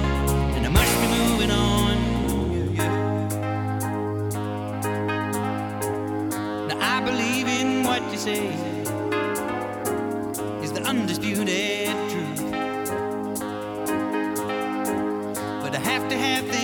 and 0.56 0.66
I 0.66 0.68
must 0.70 0.92
be 1.00 1.06
moving 1.18 1.52
on. 1.52 1.96
Yeah, 2.52 2.82
yeah. 2.82 2.94
Now 6.66 6.96
I 6.96 7.00
believe 7.04 7.46
in 7.46 7.84
what 7.84 8.02
you 8.10 8.18
say 8.18 8.48
is 10.64 10.72
the 10.72 10.82
undisputed 10.82 11.94
truth. 12.10 12.42
But 15.62 15.76
I 15.76 15.78
have 15.84 16.08
to 16.08 16.16
have 16.18 16.44
things 16.48 16.57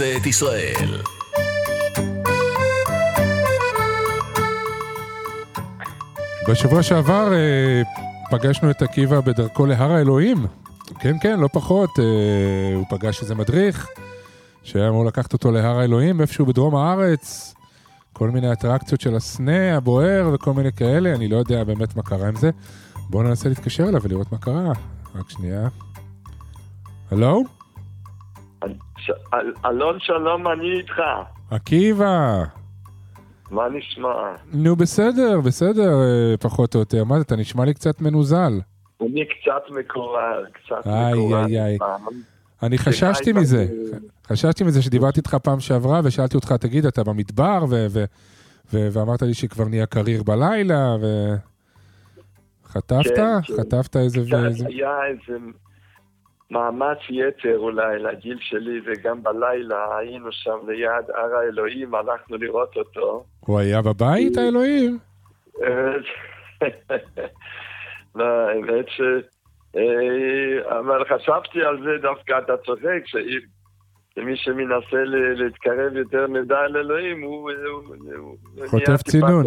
את 0.00 0.26
ישראל. 0.26 1.00
בשבוע 6.48 6.82
שעבר 6.82 7.32
אה, 7.32 7.82
פגשנו 8.30 8.70
את 8.70 8.82
עקיבא 8.82 9.20
בדרכו 9.20 9.66
להר 9.66 9.92
האלוהים. 9.92 10.46
כן, 11.00 11.16
כן, 11.20 11.40
לא 11.40 11.48
פחות. 11.52 11.98
אה, 11.98 12.04
הוא 12.74 12.84
פגש 12.90 13.22
איזה 13.22 13.34
מדריך 13.34 13.88
שהיה 14.62 14.88
אמור 14.88 15.04
לקחת 15.04 15.32
אותו 15.32 15.52
להר 15.52 15.78
האלוהים, 15.78 16.20
איפשהו 16.20 16.46
בדרום 16.46 16.76
הארץ. 16.76 17.54
כל 18.12 18.30
מיני 18.30 18.52
אטרקציות 18.52 19.00
של 19.00 19.16
הסנה 19.16 19.76
הבוער 19.76 20.30
וכל 20.34 20.52
מיני 20.52 20.72
כאלה, 20.72 21.14
אני 21.14 21.28
לא 21.28 21.36
יודע 21.36 21.64
באמת 21.64 21.96
מה 21.96 22.02
קרה 22.02 22.28
עם 22.28 22.36
זה. 22.36 22.50
בואו 23.10 23.22
ננסה 23.22 23.48
להתקשר 23.48 23.88
אליו 23.88 24.02
ולראות 24.02 24.32
מה 24.32 24.38
קרה. 24.38 24.72
רק 25.14 25.30
שנייה. 25.30 25.68
הלו? 27.10 27.57
אלון 29.66 30.00
שלום, 30.00 30.48
אני 30.48 30.78
איתך. 30.78 31.00
עקיבא. 31.50 32.44
מה 33.50 33.68
נשמע? 33.68 34.08
נו, 34.52 34.76
בסדר, 34.76 35.40
בסדר, 35.40 35.88
אה, 35.88 36.36
פחות 36.40 36.74
או 36.74 36.80
יותר. 36.80 37.04
מה 37.04 37.16
זה, 37.16 37.22
אתה 37.22 37.36
נשמע 37.36 37.64
לי 37.64 37.74
קצת 37.74 38.00
מנוזל. 38.00 38.52
אני 39.00 39.24
קצת 39.24 39.78
מקורר, 39.78 40.44
קצת 40.52 40.86
איי, 40.86 41.12
מקורר. 41.12 41.44
איי, 41.44 41.64
איי. 41.64 41.78
אני 42.62 42.78
חששתי 42.78 43.32
מזה. 43.32 43.66
חששתי 44.26 44.64
מזה 44.64 44.82
שדיברתי 44.82 45.20
איתך 45.20 45.34
פעם 45.34 45.60
שעברה 45.60 46.00
ושאלתי 46.04 46.36
אותך, 46.36 46.52
תגיד, 46.52 46.86
אתה 46.86 47.04
במדבר? 47.04 47.64
ואמרת 48.72 49.22
לי 49.22 49.34
שכבר 49.34 49.64
נהיה 49.64 49.86
קריר 49.86 50.22
בלילה, 50.22 50.96
ו... 51.00 51.34
חטפת? 52.66 53.16
כן, 53.16 53.40
כן. 53.42 53.54
חטפת 53.56 53.96
איזה... 53.96 54.20
היה 54.66 55.06
איזה 55.06 55.38
מאמץ 56.50 56.98
יתר 57.10 57.58
אולי 57.58 57.98
לגיל 57.98 58.38
שלי, 58.40 58.80
וגם 58.84 59.22
בלילה 59.22 59.98
היינו 59.98 60.32
שם 60.32 60.58
ליד 60.68 61.10
הר 61.14 61.34
האלוהים, 61.34 61.94
הלכנו 61.94 62.36
לראות 62.36 62.76
אותו. 62.76 63.24
הוא 63.40 63.58
היה 63.58 63.82
בבית, 63.82 64.36
האלוהים? 64.36 64.98
אה, 65.62 65.96
לא, 68.14 68.24
האמת 68.24 68.88
ש... 68.88 69.00
אה, 69.76 70.78
אבל 70.78 71.04
חשבתי 71.04 71.62
על 71.62 71.82
זה 71.84 71.90
דווקא, 72.02 72.38
אתה 72.38 72.56
צוחק, 72.56 73.02
שמי 73.04 74.36
שמנסה 74.36 75.04
להתקרב 75.34 75.96
יותר 75.96 76.26
מדי 76.26 76.54
אל 76.54 76.76
אלוהים, 76.76 77.22
הוא... 77.22 77.50
חוטף 78.66 79.02
צינון. 79.02 79.46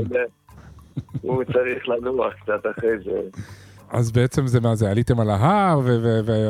הוא 1.22 1.44
צריך 1.44 1.90
לנוח 1.90 2.34
קצת 2.34 2.66
אחרי 2.72 3.00
זה. 3.00 3.22
אז 3.92 4.12
בעצם 4.12 4.48
זה 4.48 4.60
מה 4.60 4.76
זה, 4.76 4.92
עליתם 4.92 5.20
על 5.20 5.30
ההר, 5.30 5.80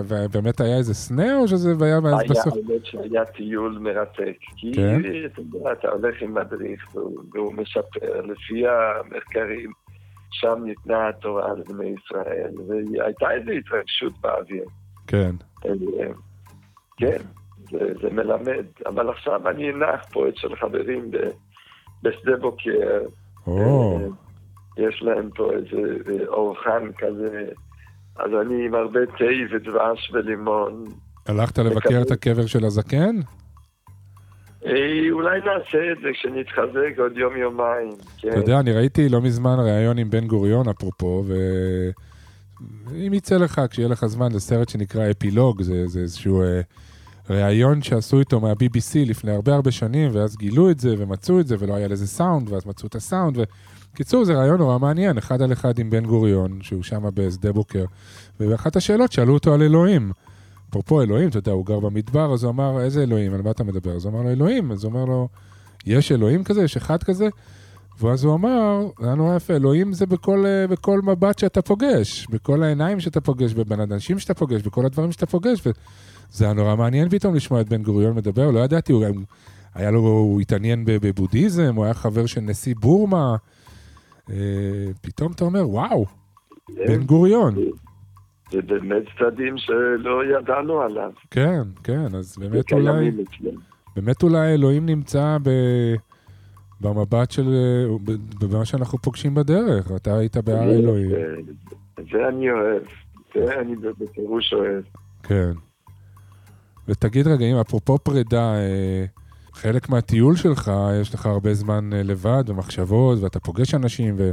ובאמת 0.08 0.62
היה 0.62 0.78
איזה 0.78 0.94
סנה, 0.94 1.38
או 1.38 1.48
שזה 1.48 1.86
היה 1.86 1.98
אז 1.98 2.06
היה, 2.06 2.30
בסוף? 2.30 2.54
האמת 2.54 2.86
שהיה 2.86 3.26
טיול 3.26 3.78
מרתק. 3.82 4.38
כי 4.56 4.72
כן. 4.74 5.02
אתה 5.26 5.42
יודע, 5.42 5.72
אתה 5.72 5.90
הולך 5.90 6.22
עם 6.22 6.34
מדריך 6.34 6.96
והוא, 7.34 7.54
מספר, 7.54 8.22
לפי 8.22 8.64
המחקרים, 8.68 9.72
שם 10.32 10.64
ניתנה 10.66 11.10
התורה 11.10 11.54
לבני 11.54 11.96
ישראל, 12.04 12.52
והייתה 12.68 13.32
איזו 13.32 13.52
התרגשות 13.52 14.14
באוויר. 14.22 14.66
כן. 15.08 15.32
אה, 15.66 15.72
כן, 16.98 17.22
זה, 18.02 18.10
מלמד. 18.12 18.66
אבל 18.86 19.10
עכשיו 19.10 19.50
אני 19.50 19.72
אנח 19.72 20.06
פה 20.12 20.30
אצל 20.30 20.56
חברים 20.56 21.12
בשדה 22.04 22.38
בוקר. 22.38 23.00
יש 24.78 25.04
להם 25.04 25.30
פה 25.36 25.52
איזה 25.54 25.98
אה, 26.10 26.28
אורחן 26.28 26.92
כזה, 26.98 27.46
אז 28.16 28.32
אני 28.42 28.66
עם 28.66 28.76
הרבה 28.76 29.00
תה 29.06 29.56
ודבש 29.56 30.12
ולימון. 30.14 30.86
הלכת 31.28 31.60
לבקר 31.60 32.02
את 32.02 32.12
הקבר 32.12 32.46
של 32.46 32.66
הזקן? 32.66 33.16
אה, 34.66 35.12
אולי 35.12 35.40
נעשה 35.40 35.92
את 35.92 35.98
זה 36.02 36.10
כשנתחזק 36.14 37.00
עוד 37.00 37.18
יום-יומיים. 37.18 37.90
כן. 38.18 38.30
אתה 38.30 38.38
יודע, 38.38 38.60
אני 38.60 38.72
ראיתי 38.72 39.10
לא 39.10 39.22
מזמן 39.22 39.56
ראיון 39.60 39.98
עם 39.98 40.10
בן 40.10 40.28
גוריון, 40.28 40.70
אפרופו, 40.70 41.24
ואם 42.88 43.14
יצא 43.14 43.38
לך, 43.38 43.62
כשיהיה 43.70 43.88
לך 43.88 44.06
זמן, 44.06 44.32
זה 44.32 44.40
סרט 44.40 44.70
שנקרא 44.70 45.12
אפילוג, 45.12 45.62
זה, 45.62 45.88
זה 45.88 46.00
איזשהו 46.00 46.42
אה, 46.42 46.62
ראיון 47.30 47.82
שעשו 47.82 48.20
איתו 48.20 48.40
מה-BBC 48.40 49.10
לפני 49.10 49.32
הרבה 49.32 49.56
הרבה 49.56 49.72
שנים, 49.72 50.10
ואז 50.14 50.38
גילו 50.38 50.72
את 50.72 50.80
זה 50.80 50.96
ומצאו 50.98 51.40
את 51.40 51.48
זה, 51.48 51.56
ולא 51.60 51.76
היה 51.76 51.88
לזה 51.88 52.08
סאונד, 52.08 52.50
ואז 52.50 52.68
מצאו 52.68 52.88
את 52.88 52.96
הסאונד, 52.96 53.38
וקיצור, 53.94 54.26
זה 54.26 54.34
ראיון 54.34 54.58
נורא 54.58 54.80
מעניין, 54.80 55.18
אחד 55.18 55.42
על 55.42 55.54
אחד 55.54 55.80
עם 55.80 55.90
בן 55.90 56.06
גוריון, 56.06 56.60
שהוא 56.62 56.84
שם 56.84 57.04
בשדה 57.14 57.52
בוקר, 57.52 57.86
ואחת 58.40 58.76
השאלות 58.76 59.12
שאלו 59.12 59.34
אותו 59.34 59.54
על 59.54 59.62
אלוהים. 59.62 60.12
אפרופו 60.70 61.02
אלוהים, 61.02 61.30
אתה 61.30 61.38
יודע, 61.38 61.52
הוא 61.52 61.66
גר 61.66 61.80
במדבר, 61.80 62.34
אז 62.34 62.44
הוא 62.44 62.52
אמר, 62.52 62.82
איזה 62.82 63.04
אלוהים? 63.04 63.34
על 63.34 63.42
מה 63.42 63.52
אתה 63.52 63.64
מדבר? 63.64 63.96
אז 63.96 64.06
הוא 64.06 64.14
אמר 64.14 64.22
לו, 64.22 64.30
אלוהים. 64.30 64.72
אז 64.72 64.84
הוא 64.84 64.94
אומר 64.94 65.06
לו, 65.06 65.28
יש 65.86 66.12
אלוהים 66.12 66.44
כזה? 66.44 66.64
יש 66.64 66.78
אחד 66.78 67.04
כזה? 67.04 67.28
ואז 68.02 68.24
הוא 68.24 68.36
אמר, 68.36 68.88
זה 69.00 69.06
היה 69.06 69.16
נורא 69.16 69.36
יפה, 69.36 69.56
אלוהים 69.56 69.94
זה 69.94 70.06
בכל, 70.06 70.46
אה, 70.46 70.68
בכל 70.68 71.02
מבט 71.02 71.40
שאתה 71.40 71.62
פוגש, 71.62 72.28
בכל 72.30 72.64
העיניים 72.64 73.00
שאתה 73.00 73.22
פוגש, 73.22 73.54
בבין 73.54 73.80
אנשים 73.80 74.20
שאתה 74.20 74.34
פוגש, 74.34 74.62
בכל 74.62 74.86
הדברים 74.86 75.12
שאתה 75.12 75.26
פוגש, 75.26 75.62
וזה 75.66 76.46
היה 76.46 76.54
נורא 76.54 76.76
מעניין 76.76 77.10
פתאום 77.10 77.36
לשמוע 77.36 77.62
את 77.62 77.70
בן 77.70 77.84
גוריון 77.84 78.16
מדבר, 78.16 78.52
לא 78.52 78.60
ידעתי, 78.60 78.94
הוא 78.94 79.06
היה 79.76 79.92
לו, 79.92 80.00
הוא 80.00 80.42
התעניין 80.42 80.84
בבודהיזם, 80.86 81.76
הוא 81.76 81.86
היה 81.86 81.94
חבר 81.94 82.26
של 82.26 82.42
נשיא 82.42 82.76
בורמה, 82.80 83.36
פתאום 85.02 85.32
אתה 85.32 85.44
אומר, 85.46 85.70
וואו, 85.70 86.06
בן 86.88 87.04
גוריון. 87.04 87.56
זה 88.52 88.62
באמת 88.62 89.04
צדדים 89.20 89.58
שלא 89.58 90.22
ידענו 90.26 90.82
עליו. 90.82 91.12
כן, 91.32 91.62
כן, 91.84 92.16
אז 92.16 92.38
באמת 92.38 92.74
אולי. 92.74 93.12
באמת 93.96 94.24
אולי 94.24 94.54
אלוהים 94.54 94.86
נמצא 94.86 95.38
ב... 95.44 95.50
במבט 96.82 97.32
של, 97.32 97.48
אה, 97.54 98.14
במה 98.42 98.66
שאנחנו 98.66 98.98
פוגשים 98.98 99.36
בדרך, 99.36 99.92
אתה 99.96 100.18
היית 100.18 100.38
בהר 100.38 100.72
אלוהים. 100.72 101.10
זה- 101.10 101.36
זה 102.12 102.28
אני 102.30 102.52
אוהב, 102.52 102.82
זה 103.36 103.60
אני 103.60 103.76
בפירוש 103.76 104.54
אוהב. 104.54 104.84
כן. 105.24 105.52
ותגיד 106.88 107.28
רגע, 107.28 107.46
אם 107.46 107.56
אפרופו 107.56 107.98
פרידה, 107.98 108.54
אה, 108.56 109.06
חלק 109.54 109.90
מהטיול 109.90 110.36
שלך, 110.36 110.72
יש 111.02 111.14
לך 111.14 111.26
הרבה 111.26 111.54
זמן 111.54 111.94
אה, 111.94 112.04
לבד 112.04 112.44
ומחשבות, 112.48 113.20
ואתה 113.22 113.40
פוגש 113.40 113.74
אנשים, 113.74 114.16
ו... 114.18 114.32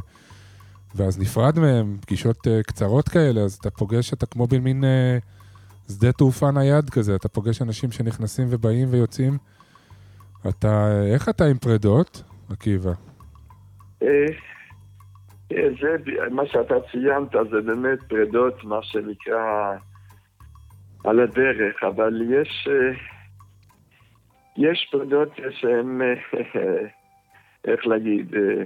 ואז 0.95 1.21
נפרד 1.21 1.59
מהם, 1.59 1.97
פגישות 2.01 2.47
אה, 2.47 2.63
קצרות 2.63 3.09
כאלה, 3.09 3.41
אז 3.41 3.55
אתה 3.55 3.71
פוגש, 3.71 4.13
אתה 4.13 4.27
כמו 4.27 4.47
במין 4.47 4.85
אה, 4.85 5.19
שדה 5.89 6.13
תעופה 6.13 6.51
נייד 6.51 6.91
כזה, 6.91 7.15
אתה 7.15 7.29
פוגש 7.29 7.63
אנשים 7.63 7.91
שנכנסים 7.91 8.47
ובאים 8.51 8.89
ויוצאים. 8.91 9.39
אתה, 10.49 11.03
איך 11.13 11.29
אתה 11.29 11.45
עם 11.45 11.59
פרידות, 11.59 12.23
עקיבא? 12.51 12.93
זה, 15.51 15.97
מה 16.31 16.43
שאתה 16.47 16.75
ציינת 16.93 17.51
זה 17.51 17.61
באמת 17.67 17.99
פרדות, 18.09 18.65
מה 18.65 18.83
שנקרא, 18.83 19.75
על 21.05 21.21
הדרך, 21.21 21.83
אבל 21.83 22.23
יש, 22.31 22.69
יש 24.59 24.89
פרדות 24.91 25.29
שהן, 25.51 26.03
אה, 26.03 26.15
איך 27.73 27.87
להגיד, 27.87 28.35
אה, 28.35 28.65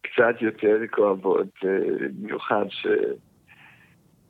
קצת 0.00 0.42
יותר 0.42 0.76
כואבות, 0.90 1.48
אה, 1.64 1.78
במיוחד 2.20 2.64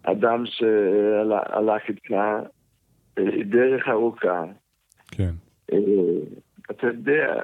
שאדם 0.01 0.45
שהלך 0.47 1.83
איתך 1.89 2.15
דרך 3.45 3.89
ארוכה, 3.89 4.45
כן. 5.11 5.31
אתה 6.71 6.87
יודע, 6.87 7.41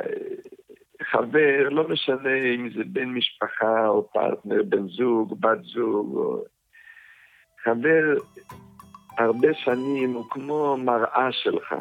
חבר, 1.02 1.68
לא 1.70 1.88
משנה 1.88 2.34
אם 2.54 2.68
זה 2.76 2.84
בן 2.86 3.08
משפחה 3.08 3.88
או 3.88 4.08
פרטנר, 4.12 4.62
בן 4.62 4.88
זוג, 4.88 5.40
בת 5.40 5.62
זוג, 5.62 6.16
או... 6.16 6.44
חבר 7.64 8.14
הרבה 9.18 9.48
שנים 9.54 10.12
הוא 10.12 10.24
כמו 10.30 10.76
מראה 10.76 11.28
שלך. 11.32 11.74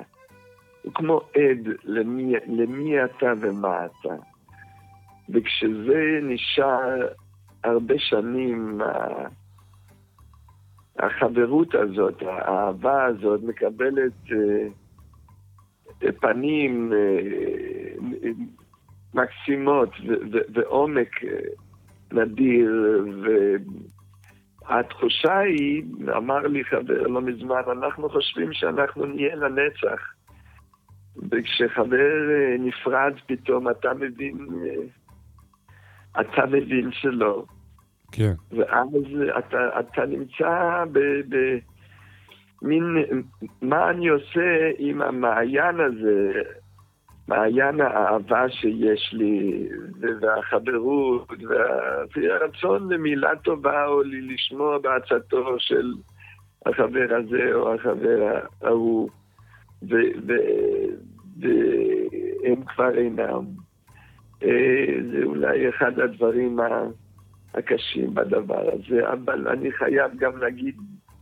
הוא 0.86 0.94
כמו 0.94 1.22
עד 1.36 1.68
למי, 1.84 2.34
למי 2.48 3.04
אתה 3.04 3.34
ומה 3.42 3.86
אתה. 3.86 4.16
וכשזה 5.30 6.20
נשאר 6.24 7.08
הרבה 7.64 7.94
שנים, 7.98 8.82
החברות 11.00 11.76
הזאת, 11.76 12.22
האהבה 12.22 13.06
הזאת, 13.06 13.44
מקבלת 13.44 14.14
אה, 16.04 16.12
פנים 16.12 16.94
אה, 16.94 18.30
מקסימות 19.14 19.90
ו- 20.08 20.28
ו- 20.32 20.54
ועומק 20.54 21.24
אה, 21.24 21.40
נדיר, 22.12 23.02
והתחושה 24.68 25.38
היא, 25.38 25.84
אמר 26.18 26.48
לי 26.48 26.64
חבר 26.64 27.08
לא 27.08 27.22
מזמן, 27.22 27.62
אנחנו 27.72 28.10
חושבים 28.10 28.54
שאנחנו 28.54 29.06
נהיה 29.06 29.36
לנצח. 29.36 30.16
וכשחבר 31.32 32.32
אה, 32.32 32.56
נפרד 32.60 33.14
פתאום 33.28 33.70
אתה 33.70 33.94
מבין, 33.94 34.38
אה, 34.66 36.22
אתה 36.22 36.46
מבין 36.46 36.92
שלא. 36.92 37.46
כן. 38.12 38.34
ואז 38.52 38.88
אתה, 39.40 39.80
אתה 39.80 40.06
נמצא 40.06 40.84
ב, 40.92 41.00
ב, 41.30 41.58
מין, 42.62 42.84
מה 43.62 43.90
אני 43.90 44.08
עושה 44.08 44.72
עם 44.78 45.02
המעיין 45.02 45.80
הזה, 45.80 46.32
מעיין 47.28 47.82
האהבה 47.82 48.50
שיש 48.50 49.10
לי, 49.14 49.68
והחברות, 50.22 51.30
וה- 51.50 52.04
והרצון 52.16 52.94
למילה 52.94 53.36
טובה, 53.44 53.86
או 53.86 54.02
לשמוע 54.04 54.78
בעצתו 54.78 55.56
של 55.60 55.94
החבר 56.66 57.08
הזה 57.10 57.54
או 57.54 57.74
החבר 57.74 58.40
ההוא, 58.62 59.10
והם 61.40 62.66
כבר 62.66 62.98
אינם. 62.98 63.46
אה, 64.44 64.96
זה 65.12 65.24
אולי 65.24 65.70
אחד 65.70 66.00
הדברים 66.00 66.60
הקשים 67.54 68.14
בדבר 68.14 68.70
הזה, 68.74 69.12
אבל 69.12 69.48
אני 69.48 69.72
חייב 69.72 70.12
גם 70.18 70.38
להגיד 70.38 70.76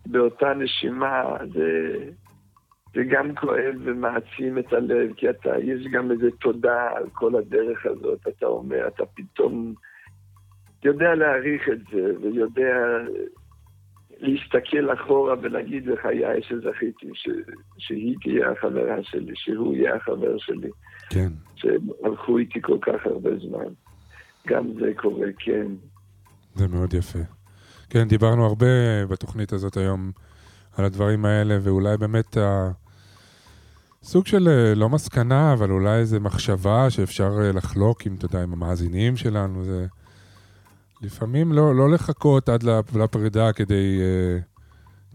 באותה 0.05 0.53
נשימה, 0.53 1.38
זה, 1.53 1.97
זה 2.93 3.03
גם 3.03 3.36
כואב 3.36 3.76
ומעצים 3.84 4.57
את 4.57 4.74
הלב, 4.74 5.14
כי 5.14 5.30
אתה, 5.30 5.59
יש 5.59 5.88
גם 5.91 6.11
איזו 6.11 6.30
תודה 6.32 6.89
על 6.95 7.09
כל 7.14 7.36
הדרך 7.36 7.86
הזאת, 7.86 8.28
אתה 8.28 8.45
אומר, 8.45 8.88
אתה 8.88 9.03
פתאום 9.05 9.74
יודע 10.86 11.16
להעריך 11.16 11.70
את 11.70 11.80
זה, 11.91 12.14
ויודע 12.22 12.97
להסתכל 14.24 14.93
אחורה 14.93 15.36
ולהגיד 15.41 15.88
לחיי 15.88 16.41
שזכיתי 16.41 17.07
ש, 17.13 17.30
שהיא 17.78 18.15
תהיה 18.21 18.51
החברה 18.51 19.03
שלי, 19.03 19.34
שהוא 19.36 19.76
יהיה 19.76 19.95
החבר 19.95 20.38
שלי. 20.38 20.69
כן. 21.09 21.30
שהלכו 21.55 22.38
איתי 22.38 22.61
כל 22.61 22.78
כך 22.82 23.05
הרבה 23.05 23.30
זמן. 23.38 23.74
גם 24.47 24.74
זה 24.80 24.91
קורה, 24.95 25.28
כן. 25.38 25.67
זה 26.55 26.67
מאוד 26.67 26.93
יפה. 26.93 27.19
כן, 27.89 28.07
דיברנו 28.07 28.45
הרבה 28.45 29.05
בתוכנית 29.09 29.53
הזאת 29.53 29.78
היום 29.78 30.11
על 30.78 30.86
הדברים 30.86 31.26
האלה, 31.26 31.57
ואולי 31.61 31.97
באמת 31.97 32.38
ה... 32.38 32.71
סוג 34.03 34.28
של, 34.28 34.47
אה, 34.47 34.76
לא 34.76 34.89
מסקנה, 34.89 35.53
אבל 35.53 35.71
אולי 35.71 35.99
איזו 35.99 36.19
מחשבה 36.19 36.89
שאפשר 36.89 37.32
אה, 37.41 37.51
לחלוק 37.51 38.05
עם, 38.05 38.15
אתה 38.15 38.26
יודע, 38.26 38.43
עם 38.43 38.53
המאזינים 38.53 39.17
שלנו. 39.17 39.63
זה 39.63 39.88
לפעמים 41.04 41.51
לא, 41.51 41.76
לא 41.76 41.89
לחכות 41.89 42.49
עד 42.49 42.64
לפ- 42.64 42.95
לפרידה 42.95 43.54
כדי, 43.54 43.99
אה, 44.01 44.39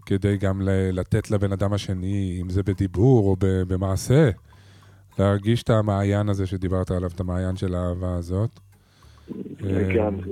כדי 0.05 0.37
גם 0.37 0.61
לתת 0.93 1.31
לבן 1.31 1.51
אדם 1.51 1.73
השני, 1.73 2.39
אם 2.41 2.49
זה 2.49 2.63
בדיבור 2.63 3.29
או 3.29 3.35
במעשה, 3.39 4.29
להרגיש 5.19 5.63
את 5.63 5.69
המעיין 5.69 6.29
הזה 6.29 6.45
שדיברת 6.45 6.91
עליו, 6.91 7.09
את 7.15 7.19
המעיין 7.19 7.55
של 7.55 7.75
האהבה 7.75 8.15
הזאת. 8.15 8.59
לגמרי. 9.59 10.29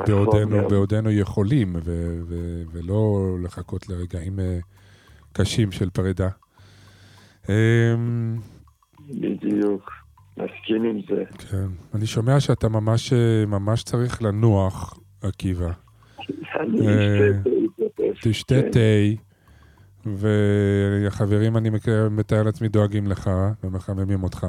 אה, 0.00 0.04
בעודנו. 0.06 0.68
בעודנו 0.68 1.10
יכולים, 1.10 1.76
ו- 1.84 2.20
ו- 2.28 2.62
ולא 2.72 3.36
לחכות 3.42 3.88
לרגעים 3.88 4.40
אה, 4.40 4.58
קשים 5.32 5.72
של 5.72 5.90
פרידה. 5.90 6.28
בדיוק. 9.10 9.90
מסכים 10.36 10.84
עם 10.84 11.00
זה. 11.08 11.24
כן. 11.50 11.66
אני 11.94 12.06
שומע 12.06 12.40
שאתה 12.40 12.68
ממש, 12.68 13.12
אה, 13.12 13.46
ממש 13.46 13.82
צריך 13.82 14.22
לנוח, 14.22 14.98
עקיבא. 15.22 15.70
אה, 16.50 17.30
תשתה 18.22 18.54
כן. 18.62 18.70
תה, 18.70 18.78
והחברים, 20.06 21.56
אני 21.56 21.70
מתאר 22.10 22.42
לעצמי, 22.42 22.68
דואגים 22.68 23.06
לך 23.06 23.30
ומחממים 23.64 24.22
אותך. 24.22 24.46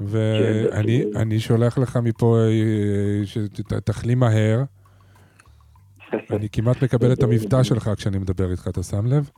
ואני 0.00 1.04
כן, 1.12 1.18
אני 1.20 1.40
שולח 1.40 1.78
לך 1.78 1.96
מפה 1.96 2.38
אה, 2.38 3.26
שתחלים 3.26 4.18
מהר. 4.18 4.62
אני 6.30 6.48
כמעט 6.52 6.82
מקבל 6.82 7.12
את 7.12 7.22
המבטא 7.22 7.62
שלך 7.62 7.90
כשאני 7.96 8.18
מדבר 8.18 8.50
איתך, 8.50 8.68
אתה 8.68 8.82
שם 8.82 9.06
לב? 9.06 9.30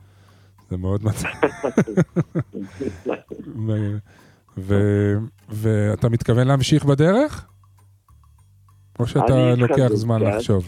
זה 0.69 0.77
מאוד 0.77 1.03
מצחיק. 1.03 1.35
ו- 4.57 5.17
ואתה 5.49 6.09
מתכוון 6.09 6.47
להמשיך 6.47 6.85
בדרך? 6.85 7.47
או 8.99 9.07
שאתה 9.07 9.53
לוקח 9.57 9.87
זמן 9.87 10.19
קצת. 10.19 10.35
לחשוב? 10.35 10.65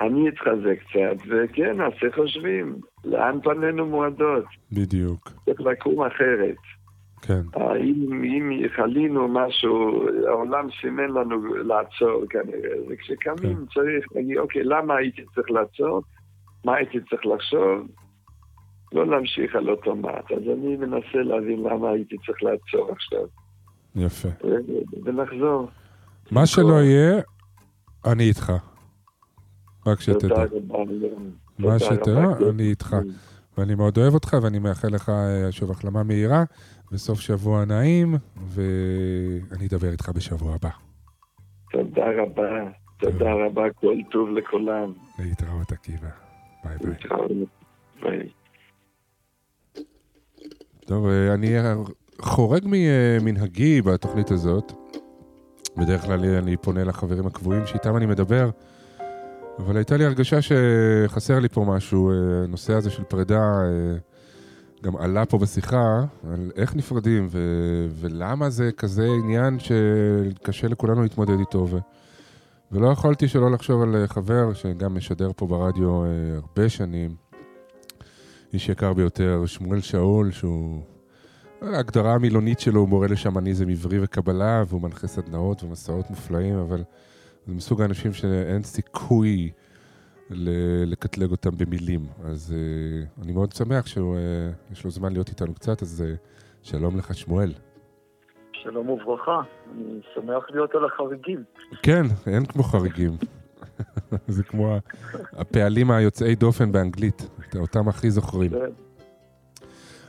אני 0.00 0.28
אתחזק 0.28 0.78
קצת, 0.88 1.26
וכן, 1.28 1.76
נעשה 1.76 2.06
חושבים. 2.14 2.76
לאן 3.04 3.38
פנינו 3.42 3.86
מועדות? 3.86 4.44
בדיוק, 4.72 5.30
צריך 5.44 5.60
לקום 5.60 6.04
אחרת. 6.06 6.56
כן. 7.22 7.40
אה, 7.56 7.76
אם, 7.76 8.22
אם 8.24 8.68
חלינו 8.76 9.28
משהו, 9.28 10.06
העולם 10.28 10.68
סימן 10.80 11.10
לנו 11.10 11.54
לעצור 11.54 12.24
כנראה, 12.30 12.76
וכשקמים 12.88 13.56
כן. 13.56 13.64
צריך 13.74 14.06
להגיד, 14.14 14.38
אוקיי, 14.38 14.64
למה 14.64 14.96
הייתי 14.96 15.22
צריך 15.34 15.50
לעצור? 15.50 16.02
מה 16.64 16.76
הייתי 16.76 16.98
צריך 17.10 17.26
לחשוב? 17.26 17.86
לא 18.94 19.06
להמשיך 19.06 19.54
על 19.56 19.70
אוטומט. 19.70 20.32
אז 20.36 20.42
אני 20.52 20.76
מנסה 20.76 21.18
להבין 21.24 21.62
למה 21.62 21.90
הייתי 21.90 22.16
צריך 22.26 22.42
לעצור 22.42 22.92
עכשיו, 22.92 23.26
יפה. 23.96 24.28
ו- 24.44 25.04
ולחזור. 25.04 25.68
מה 26.30 26.46
שלא 26.46 26.82
יהיה, 26.82 27.20
אני 28.12 28.24
איתך. 28.24 28.52
רק 29.86 30.00
שתדע. 30.00 30.34
תודה 31.58 31.76
רבה. 31.76 32.50
אני 32.50 32.62
איתך. 32.62 32.96
ואני 33.58 33.74
מאוד 33.74 33.98
אוהב 33.98 34.14
אותך, 34.14 34.36
ואני 34.42 34.58
מאחל 34.58 34.88
לך 34.88 35.08
אה, 35.08 35.52
שוב 35.52 35.70
החלמה 35.70 36.02
מהירה, 36.02 36.44
וסוף 36.92 37.20
שבוע 37.20 37.64
נעים, 37.64 38.14
ואני 38.36 39.66
אדבר 39.66 39.88
איתך 39.92 40.08
בשבוע 40.08 40.54
הבא. 40.54 40.70
תודה 41.72 42.06
רבה. 42.22 42.70
תודה 42.98 43.32
רבה, 43.32 43.62
כל 43.74 43.96
טוב 44.10 44.28
לכולם. 44.28 44.92
להתראות, 45.18 45.72
עקיבא. 45.72 46.08
ביי 46.64 46.76
ביי. 46.78 46.90
להתראות. 46.90 47.30
ביי. 48.02 48.28
טוב, 50.86 51.06
אה, 51.06 51.34
אני 51.34 51.48
חורג 52.20 52.62
ממנהגי 52.66 53.82
בתוכנית 53.82 54.30
הזאת. 54.30 54.72
בדרך 55.76 56.02
כלל 56.02 56.24
אני 56.24 56.56
פונה 56.56 56.84
לחברים 56.84 57.26
הקבועים 57.26 57.66
שאיתם 57.66 57.96
אני 57.96 58.06
מדבר, 58.06 58.50
אבל 59.58 59.76
הייתה 59.76 59.96
לי 59.96 60.04
הרגשה 60.04 60.38
שחסר 60.42 61.38
לי 61.38 61.48
פה 61.48 61.64
משהו. 61.64 62.10
אה, 62.10 62.14
הנושא 62.44 62.72
הזה 62.72 62.90
של 62.90 63.04
פרידה 63.04 63.40
אה, 63.40 63.96
גם 64.82 64.96
עלה 64.96 65.26
פה 65.26 65.38
בשיחה, 65.38 66.04
על 66.32 66.50
איך 66.56 66.76
נפרדים 66.76 67.26
ו- 67.30 67.86
ולמה 68.00 68.50
זה 68.50 68.70
כזה 68.76 69.06
עניין 69.06 69.58
שקשה 69.58 70.68
לכולנו 70.68 71.02
להתמודד 71.02 71.38
איתו. 71.38 71.66
ו- 71.70 71.78
ולא 72.72 72.88
יכולתי 72.88 73.28
שלא 73.28 73.50
לחשוב 73.50 73.82
על 73.82 74.06
חבר 74.06 74.52
שגם 74.52 74.94
משדר 74.94 75.30
פה 75.36 75.46
ברדיו 75.46 76.04
הרבה 76.34 76.68
שנים, 76.68 77.14
איש 78.54 78.68
יקר 78.68 78.92
ביותר, 78.92 79.46
שמואל 79.46 79.80
שאול, 79.80 80.30
שהוא... 80.30 80.82
ההגדרה 81.62 82.14
המילונית 82.14 82.60
שלו 82.60 82.80
הוא 82.80 82.88
מורה 82.88 83.06
לשמניזם 83.06 83.68
עברי 83.68 83.98
וקבלה, 84.02 84.62
והוא 84.68 84.82
מנחה 84.82 85.06
סדנאות 85.06 85.62
ומסעות 85.62 86.10
מופלאים, 86.10 86.58
אבל 86.58 86.82
זה 87.46 87.54
מסוג 87.54 87.82
האנשים 87.82 88.12
שאין 88.12 88.62
סיכוי 88.62 89.50
ל- 90.30 90.84
לקטלג 90.92 91.30
אותם 91.30 91.50
במילים. 91.56 92.06
אז 92.24 92.54
uh, 92.54 93.22
אני 93.22 93.32
מאוד 93.32 93.52
שמח 93.52 93.86
שיש 93.86 94.84
לו 94.84 94.90
זמן 94.90 95.12
להיות 95.12 95.28
איתנו 95.28 95.54
קצת, 95.54 95.82
אז 95.82 96.04
uh, 96.06 96.26
שלום 96.62 96.96
לך, 96.98 97.14
שמואל. 97.14 97.52
שלום 98.52 98.88
וברכה, 98.88 99.40
אני 99.72 100.00
שמח 100.14 100.44
להיות 100.50 100.74
על 100.74 100.84
החריגים. 100.84 101.44
כן, 101.82 102.02
אין 102.26 102.46
כמו 102.46 102.62
חריגים. 102.62 103.10
זה 104.28 104.42
כמו 104.42 104.76
הפעלים 105.32 105.90
היוצאי 105.90 106.34
דופן 106.34 106.72
באנגלית, 106.72 107.28
אותם 107.56 107.88
הכי 107.88 108.10
זוכרים. 108.10 108.50
כן. 108.50 108.84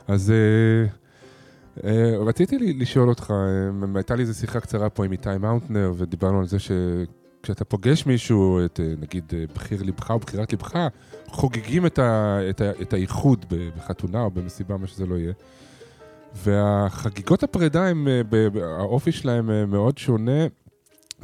אז 0.08 0.30
אה, 0.30 0.86
אה, 1.84 2.16
רציתי 2.18 2.58
לשאול 2.58 3.08
אותך, 3.08 3.30
אה, 3.30 3.88
הייתה 3.94 4.14
לי 4.14 4.22
איזו 4.22 4.34
שיחה 4.34 4.60
קצרה 4.60 4.90
פה 4.90 5.04
עם 5.04 5.12
איתי 5.12 5.28
מאונטנר, 5.40 5.92
ודיברנו 5.96 6.38
על 6.38 6.46
זה 6.46 6.56
שכשאתה 6.58 7.64
פוגש 7.64 8.06
מישהו, 8.06 8.64
את, 8.64 8.80
נגיד 9.00 9.32
בחיר 9.54 9.82
לבך 9.82 10.10
או 10.10 10.18
בחירת 10.18 10.52
לבך, 10.52 10.88
חוגגים 11.26 11.86
את, 11.86 11.98
ה, 11.98 12.38
את, 12.50 12.60
ה, 12.60 12.70
את 12.82 12.92
האיחוד 12.92 13.46
בחתונה 13.76 14.20
או 14.20 14.30
במסיבה, 14.30 14.76
מה 14.76 14.86
שזה 14.86 15.06
לא 15.06 15.14
יהיה. 15.14 15.32
והחגיגות 16.34 17.42
הפרידה, 17.42 17.86
הם, 17.88 18.08
האופי 18.62 19.12
שלהם 19.12 19.70
מאוד 19.70 19.98
שונה, 19.98 20.46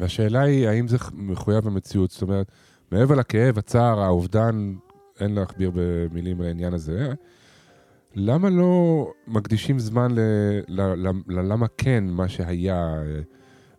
והשאלה 0.02 0.40
היא, 0.40 0.68
האם 0.68 0.88
זה 0.88 0.96
מחויב 1.14 1.66
המציאות? 1.66 2.10
זאת 2.10 2.22
אומרת, 2.22 2.52
מעבר 2.90 3.14
לכאב, 3.14 3.58
הצער, 3.58 4.00
האובדן, 4.00 4.74
אין 5.20 5.34
להכביר 5.34 5.70
במילים 5.74 6.40
על 6.40 6.46
העניין 6.46 6.74
הזה, 6.74 7.12
למה 8.14 8.50
לא 8.50 9.12
מקדישים 9.26 9.78
זמן 9.78 10.14
ללמה 11.28 11.66
כן 11.78 12.04
מה 12.04 12.28
שהיה, 12.28 12.94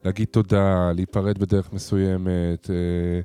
להגיד 0.05 0.28
תודה, 0.32 0.91
להיפרד 0.91 1.38
בדרך 1.38 1.74
מסוימת, 1.74 2.69
אה, 2.69 3.21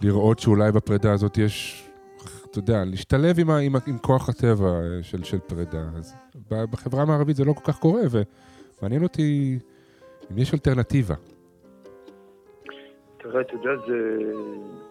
לראות 0.00 0.38
שאולי 0.38 0.72
בפרידה 0.72 1.12
הזאת 1.12 1.38
יש, 1.38 1.84
אתה 2.50 2.58
יודע, 2.58 2.84
להשתלב 2.84 3.38
עם, 3.38 3.50
ה, 3.50 3.58
עם, 3.58 3.76
עם 3.86 3.98
כוח 3.98 4.28
הטבע 4.28 4.70
אה, 4.70 5.02
של, 5.02 5.24
של 5.24 5.38
פרידה. 5.38 5.84
אז 5.96 6.14
בחברה 6.50 7.02
המערבית 7.02 7.36
זה 7.36 7.44
לא 7.44 7.52
כל 7.52 7.72
כך 7.72 7.78
קורה, 7.78 8.02
ומעניין 8.10 9.02
אותי 9.02 9.58
אם 10.32 10.38
יש 10.38 10.54
אלטרנטיבה. 10.54 11.14
תראה, 13.32 13.42
אתה 13.42 13.54
יודע, 13.54 13.86
זה, 13.86 14.32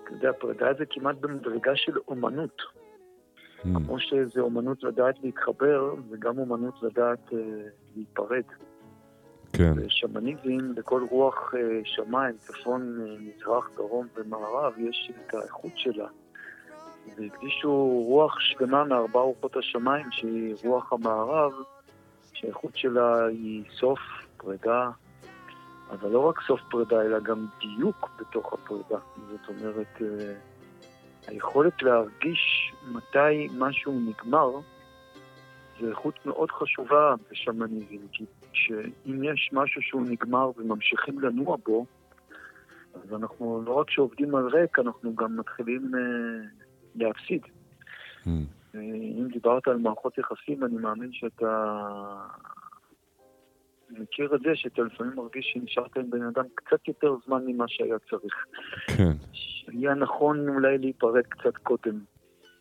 אתה 0.03 0.13
יודע, 0.13 0.31
פרידה 0.39 0.73
זה 0.77 0.85
כמעט 0.89 1.15
במדרגה 1.15 1.75
של 1.75 1.97
אומנות. 2.07 2.61
Mm. 2.61 3.65
כמו 3.85 3.99
שזה 3.99 4.41
אומנות 4.41 4.83
לדעת 4.83 5.15
להתחבר, 5.23 5.93
זה 6.09 6.17
גם 6.19 6.37
אומנות 6.37 6.73
לדעת 6.83 7.33
אה, 7.33 7.37
להיפרד. 7.95 8.43
כן. 9.53 9.75
בשמניזם, 9.75 10.71
לכל 10.77 11.05
רוח 11.09 11.53
אה, 11.57 11.79
שמיים, 11.83 12.35
צפון, 12.37 12.97
אה, 13.01 13.15
מזרח, 13.19 13.69
דרום 13.75 14.07
ומערב, 14.15 14.73
יש 14.77 15.11
את 15.27 15.33
האיכות 15.33 15.71
שלה. 15.75 16.07
והקדישו 17.17 18.03
רוח 18.07 18.39
שלמה 18.39 18.83
מארבע 18.83 19.19
רוחות 19.19 19.57
השמיים, 19.57 20.05
שהיא 20.11 20.55
רוח 20.63 20.93
המערב, 20.93 21.51
שהאיכות 22.33 22.77
שלה 22.77 23.25
היא 23.25 23.63
סוף, 23.79 23.99
פרידה, 24.37 24.89
אבל 25.91 26.09
לא 26.09 26.19
רק 26.19 26.41
סוף 26.47 26.59
פרידה, 26.69 27.01
אלא 27.01 27.19
גם 27.19 27.45
דיוק 27.59 28.09
בתוך 28.19 28.53
הפרידה. 28.53 28.99
זאת 29.29 29.49
אומרת, 29.49 30.01
אה, 30.01 30.33
היכולת 31.27 31.81
להרגיש 31.81 32.73
מתי 32.91 33.47
משהו 33.57 33.99
נגמר, 33.99 34.51
זו 35.79 35.89
איכות 35.89 36.25
מאוד 36.25 36.51
חשובה 36.51 37.15
בשמניזם, 37.31 38.07
כי 38.11 38.25
שאם 38.53 39.23
יש 39.23 39.49
משהו 39.53 39.81
שהוא 39.81 40.01
נגמר 40.01 40.51
וממשיכים 40.57 41.19
לנוע 41.19 41.57
בו, 41.65 41.85
אז 42.93 43.13
אנחנו 43.13 43.63
לא 43.65 43.73
רק 43.73 43.89
שעובדים 43.89 44.35
על 44.35 44.47
ריק, 44.47 44.79
אנחנו 44.79 45.15
גם 45.15 45.37
מתחילים 45.37 45.91
אה, 45.95 46.47
להפסיד. 46.95 47.41
Mm. 48.25 48.29
אם 48.73 49.27
דיברת 49.33 49.67
על 49.67 49.77
מערכות 49.77 50.17
יחסים, 50.17 50.63
אני 50.63 50.77
מאמין 50.77 51.09
שאתה 51.13 51.75
מכיר 53.99 54.35
את 54.35 54.41
זה, 54.41 54.49
שאתה 54.55 54.81
לפעמים 54.81 55.15
מרגיש 55.15 55.51
שנשארת 55.53 55.97
עם 55.97 56.09
בן 56.09 56.23
אדם 56.23 56.43
קצת 56.55 56.87
יותר 56.87 57.15
זמן 57.25 57.43
ממה 57.45 57.65
שהיה 57.67 57.95
צריך. 58.09 58.45
כן. 58.97 59.11
היה 59.67 59.93
נכון 59.93 60.49
אולי 60.49 60.77
להיפרד 60.77 61.23
קצת 61.29 61.57
קודם. 61.57 61.99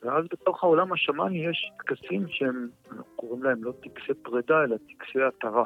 ואז 0.02 0.24
בתוך 0.32 0.64
העולם 0.64 0.92
השמאני 0.92 1.46
יש 1.46 1.72
טקסים 1.78 2.26
שהם, 2.28 2.68
קוראים 3.16 3.42
להם 3.42 3.64
לא 3.64 3.72
טקסי 3.72 4.14
פרידה, 4.22 4.64
אלא 4.64 4.76
טקסי 4.76 5.22
התרה. 5.22 5.64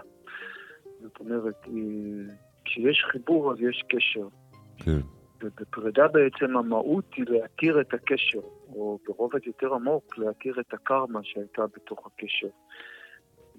זאת 1.03 1.21
אומרת, 1.21 1.67
אה, 1.67 2.35
כשיש 2.65 3.05
חיבור 3.12 3.53
אז 3.53 3.59
יש 3.61 3.85
קשר. 3.89 4.29
כן. 4.77 5.01
ובפרידה 5.43 6.09
בעצם 6.09 6.57
המהות 6.57 7.15
היא 7.15 7.25
להתיר 7.29 7.81
את 7.81 7.95
הקשר, 7.95 8.41
או 8.69 8.99
ברובד 9.07 9.47
יותר 9.47 9.75
עמוק, 9.75 10.19
להתיר 10.19 10.61
את 10.61 10.75
הקרמה 10.75 11.21
שהייתה 11.23 11.62
בתוך 11.67 12.07
הקשר. 12.07 12.49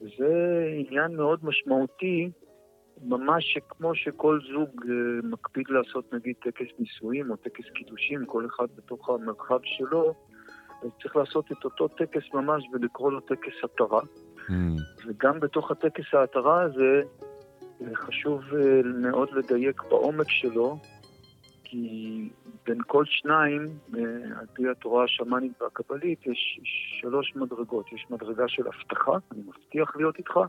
וזה 0.01 0.65
עניין 0.77 1.15
מאוד 1.15 1.39
משמעותי, 1.43 2.29
ממש 3.03 3.57
כמו 3.69 3.95
שכל 3.95 4.39
זוג 4.53 4.69
אה, 4.89 5.29
מקפיד 5.29 5.65
לעשות 5.69 6.13
נגיד 6.13 6.35
טקס 6.43 6.67
נישואים 6.79 7.31
או 7.31 7.35
טקס 7.35 7.63
קידושים, 7.75 8.25
כל 8.25 8.45
אחד 8.45 8.65
בתוך 8.75 9.09
המרחב 9.09 9.59
שלו, 9.63 10.13
אז 10.83 10.89
צריך 11.01 11.15
לעשות 11.15 11.51
את 11.51 11.65
אותו 11.65 11.87
טקס 11.87 12.23
ממש 12.33 12.63
ולקרוא 12.73 13.11
לו 13.11 13.19
טקס 13.19 13.53
התרה. 13.63 14.01
Mm. 14.01 14.51
וגם 15.07 15.39
בתוך 15.39 15.71
הטקס 15.71 16.13
ההתרה 16.13 16.61
הזה, 16.61 17.01
אה, 17.81 17.95
חשוב 17.95 18.41
אה, 18.53 18.81
מאוד 18.83 19.29
לדייק 19.31 19.81
בעומק 19.89 20.29
שלו, 20.29 20.77
כי 21.75 22.29
בין 22.65 22.77
כל 22.87 23.03
שניים, 23.05 23.61
אה, 23.97 24.01
על 24.39 24.45
פי 24.53 24.69
התורה 24.69 25.03
השמאנית 25.03 25.61
והקבלית, 25.61 26.27
יש 26.27 26.59
שלוש 27.01 27.35
מדרגות. 27.35 27.93
יש 27.93 28.05
מדרגה 28.09 28.47
של 28.47 28.63
הבטחה, 28.67 29.11
אני 29.31 29.41
מבטיח 29.47 29.95
להיות 29.95 30.17
איתך. 30.17 30.39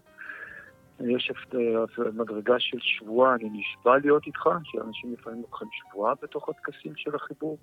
יש 1.00 1.30
הבט- 1.30 2.14
מדרגה 2.14 2.54
של 2.58 2.78
שבועה, 2.80 3.34
אני 3.34 3.50
נשבע 3.52 3.98
להיות 3.98 4.26
איתך, 4.26 4.48
שאנשים 4.64 5.12
לפעמים 5.12 5.40
לוקחים 5.40 5.68
שבועה 5.72 6.14
בתוך 6.22 6.48
הטקסים 6.48 6.92
של 6.96 7.14
החיבור. 7.14 7.58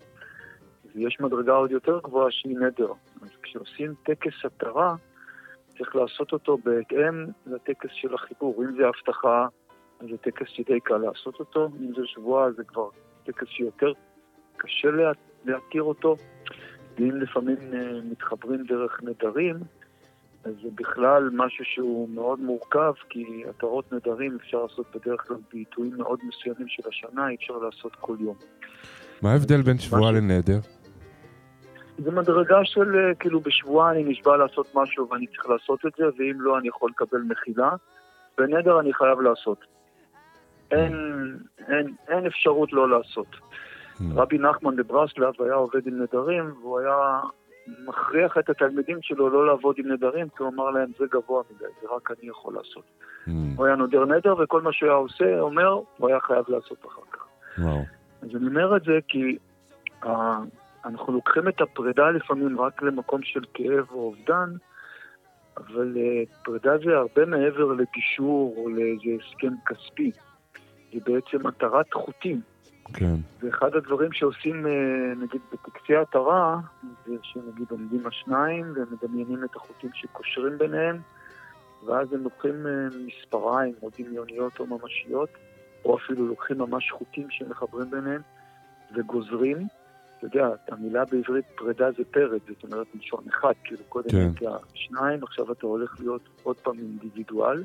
ויש 0.96 1.20
מדרגה 1.20 1.54
עוד 1.54 1.72
יותר 1.72 2.00
גבוהה 2.04 2.32
שהיא 2.32 2.58
נדר. 2.58 2.92
אז 3.22 3.30
כשעושים 3.44 3.94
טקס 4.04 4.46
התרה, 4.46 4.96
צריך 5.78 5.96
לעשות 5.96 6.34
אותו 6.34 6.58
בהתאם 6.58 7.26
לטקס 7.46 7.90
של 7.94 8.14
החיבור. 8.14 8.64
אם 8.64 8.76
זה 8.78 8.88
הבטחה, 8.88 9.48
אז 10.00 10.08
זה 10.12 10.18
טקס 10.18 10.48
שדי 10.50 10.80
קל 10.80 10.98
לעשות 10.98 11.40
אותו. 11.40 11.70
אם 11.82 11.94
זה 11.96 12.02
שבועה, 12.06 12.52
זה 12.52 12.64
כבר 12.64 12.90
טקס 13.26 13.48
שיותר 13.48 13.92
קשה 14.58 14.92
לה, 14.92 15.12
להתיר 15.46 15.84
אותו. 15.84 16.18
ואם 16.98 17.16
לפעמים 17.22 17.58
אה, 17.74 18.00
מתחברים 18.12 18.64
דרך 18.64 19.00
נדרים, 19.04 19.56
אז 20.44 20.54
זה 20.64 20.70
בכלל 20.76 21.30
משהו 21.34 21.66
שהוא 21.66 22.10
מאוד 22.10 22.40
מורכב, 22.40 22.94
כי 23.10 23.44
התרות 23.50 23.94
נדרים 23.94 24.38
אפשר 24.42 24.64
לעשות 24.64 24.86
בדרך 24.96 25.28
כלל 25.28 25.38
בעיתויים 25.54 25.98
מאוד 25.98 26.20
מסוימים 26.28 26.68
של 26.68 26.84
השנה, 26.90 27.30
אי 27.30 27.36
אפשר 27.36 27.58
לעשות 27.58 27.96
כל 27.96 28.16
יום. 28.20 28.36
מה 29.22 29.32
ההבדל 29.32 29.62
בין 29.62 29.78
שבועה 29.80 30.12
לנדר? 30.12 30.60
זה 31.98 32.12
מדרגה 32.12 32.60
של 32.64 32.96
אה, 32.96 33.16
כאילו 33.16 33.40
בשבועה 33.40 33.92
אני 33.92 34.04
נשבע 34.04 34.38
לעשות 34.38 34.68
משהו 34.76 35.10
ואני 35.10 35.28
צריך 35.28 35.50
לעשות 35.50 35.86
את 35.86 35.92
זה, 35.98 36.04
ואם 36.18 36.42
לא 36.42 36.58
אני 36.60 36.68
יכול 36.68 36.90
לקבל 36.90 37.22
מחילה. 37.22 37.70
בנדר 38.38 38.80
אני 38.80 38.94
חייב 38.94 39.20
לעשות. 39.20 39.66
אין, 40.72 40.94
אין, 41.68 41.94
אין 42.08 42.26
אפשרות 42.26 42.74
לא 42.74 42.90
לעשות. 42.90 43.28
Mm. 43.34 44.04
רבי 44.16 44.38
נחמן 44.38 44.76
בברסלב 44.76 45.34
היה 45.40 45.54
עובד 45.54 45.88
עם 45.88 46.02
נדרים, 46.02 46.54
והוא 46.62 46.80
היה 46.80 47.20
מכריח 47.88 48.38
את 48.38 48.50
התלמידים 48.50 48.98
שלו 49.02 49.30
לא 49.30 49.48
לעבוד 49.48 49.76
עם 49.78 49.92
נדרים, 49.92 50.28
כי 50.30 50.44
הוא 50.44 50.50
אמר 50.54 50.70
להם, 50.70 50.92
זה 51.00 51.06
גבוה 51.12 51.44
מדי, 51.52 51.66
זה 51.82 51.88
רק 51.96 52.12
אני 52.12 52.30
יכול 52.30 52.54
לעשות. 52.54 52.84
Mm. 53.28 53.32
הוא 53.56 53.66
היה 53.66 53.76
נודר 53.76 54.06
נדר, 54.06 54.36
וכל 54.40 54.62
מה 54.62 54.74
שהוא 54.74 54.90
היה 54.90 54.98
עושה, 54.98 55.40
אומר, 55.40 55.80
הוא 55.98 56.10
היה 56.10 56.20
חייב 56.20 56.46
לעשות 56.48 56.86
אחר 56.88 57.02
כך. 57.12 57.26
וואו. 57.58 57.82
אז 58.22 58.30
אני 58.36 58.48
אומר 58.48 58.78
את 58.78 58.84
זה 58.84 59.00
כי 59.08 59.38
uh, 60.04 60.08
אנחנו 60.86 61.14
לוקחים 61.14 61.48
את 61.48 61.62
הפרידה 61.62 62.10
לפעמים 62.10 62.62
רק 62.62 62.82
למקום 62.82 63.24
של 63.24 63.42
כאב 63.54 63.92
או 63.92 64.00
אובדן, 64.00 64.50
אבל 65.58 65.94
uh, 65.96 66.44
פרידה 66.44 66.78
זה 66.86 66.98
הרבה 66.98 67.26
מעבר 67.26 67.74
לגישור 67.74 68.54
או 68.58 68.70
לאיזה 68.70 69.24
הסכם 69.24 69.54
כספי. 69.66 70.12
זה 70.94 71.00
בעצם 71.06 71.48
התרת 71.48 71.94
חוטים. 71.94 72.42
כן. 72.94 73.16
ואחד 73.40 73.76
הדברים 73.76 74.12
שעושים, 74.12 74.68
אה, 74.68 75.14
נגיד, 75.16 75.42
בטקסי 75.54 75.96
התרה, 75.96 76.60
זה 77.06 77.16
שנגיד 77.24 77.68
עומדים 77.72 78.08
השניים 78.08 78.74
ומדמיינים 78.76 79.44
את 79.44 79.56
החוטים 79.56 79.90
שקושרים 79.94 80.58
ביניהם, 80.58 80.98
ואז 81.86 82.14
הם 82.14 82.24
לוקחים 82.24 82.68
אה, 82.68 82.88
מספריים 83.06 83.74
או 83.82 83.90
דמיוניות 84.00 84.60
או 84.60 84.66
ממשיות, 84.68 85.30
או 85.86 85.98
אפילו 85.98 86.28
לוקחים 86.28 86.58
ממש 86.58 86.92
חוטים 86.92 87.28
שמחברים 87.30 87.92
ביניהם, 87.92 88.22
וגוזרים. 88.96 89.68
אתה 90.18 90.38
יודע, 90.38 90.50
המילה 90.70 91.06
בעברית 91.06 91.46
פרידה 91.56 91.92
זה 91.92 92.04
פרד, 92.12 92.40
זאת 92.48 92.64
אומרת 92.64 92.88
מלשון 92.96 93.24
אחד, 93.30 93.54
כאילו 93.64 93.84
קודם 93.90 94.10
כן. 94.10 94.18
הייתה 94.18 94.58
שניים, 94.74 95.24
עכשיו 95.24 95.52
אתה 95.52 95.68
הולך 95.68 96.00
להיות 96.00 96.22
עוד 96.44 96.56
פעם 96.56 96.78
אינדיבידואל. 96.78 97.64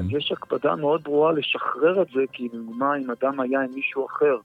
אז 0.00 0.06
יש 0.10 0.32
הקפדה 0.32 0.76
מאוד 0.76 1.04
ברורה 1.04 1.32
לשחרר 1.32 2.02
את 2.02 2.06
זה, 2.14 2.20
כי 2.32 2.48
לדוגמה, 2.52 2.96
אם 2.96 3.10
אדם 3.10 3.40
היה 3.40 3.60
עם 3.60 3.70
מישהו 3.74 4.06
אחר 4.06 4.36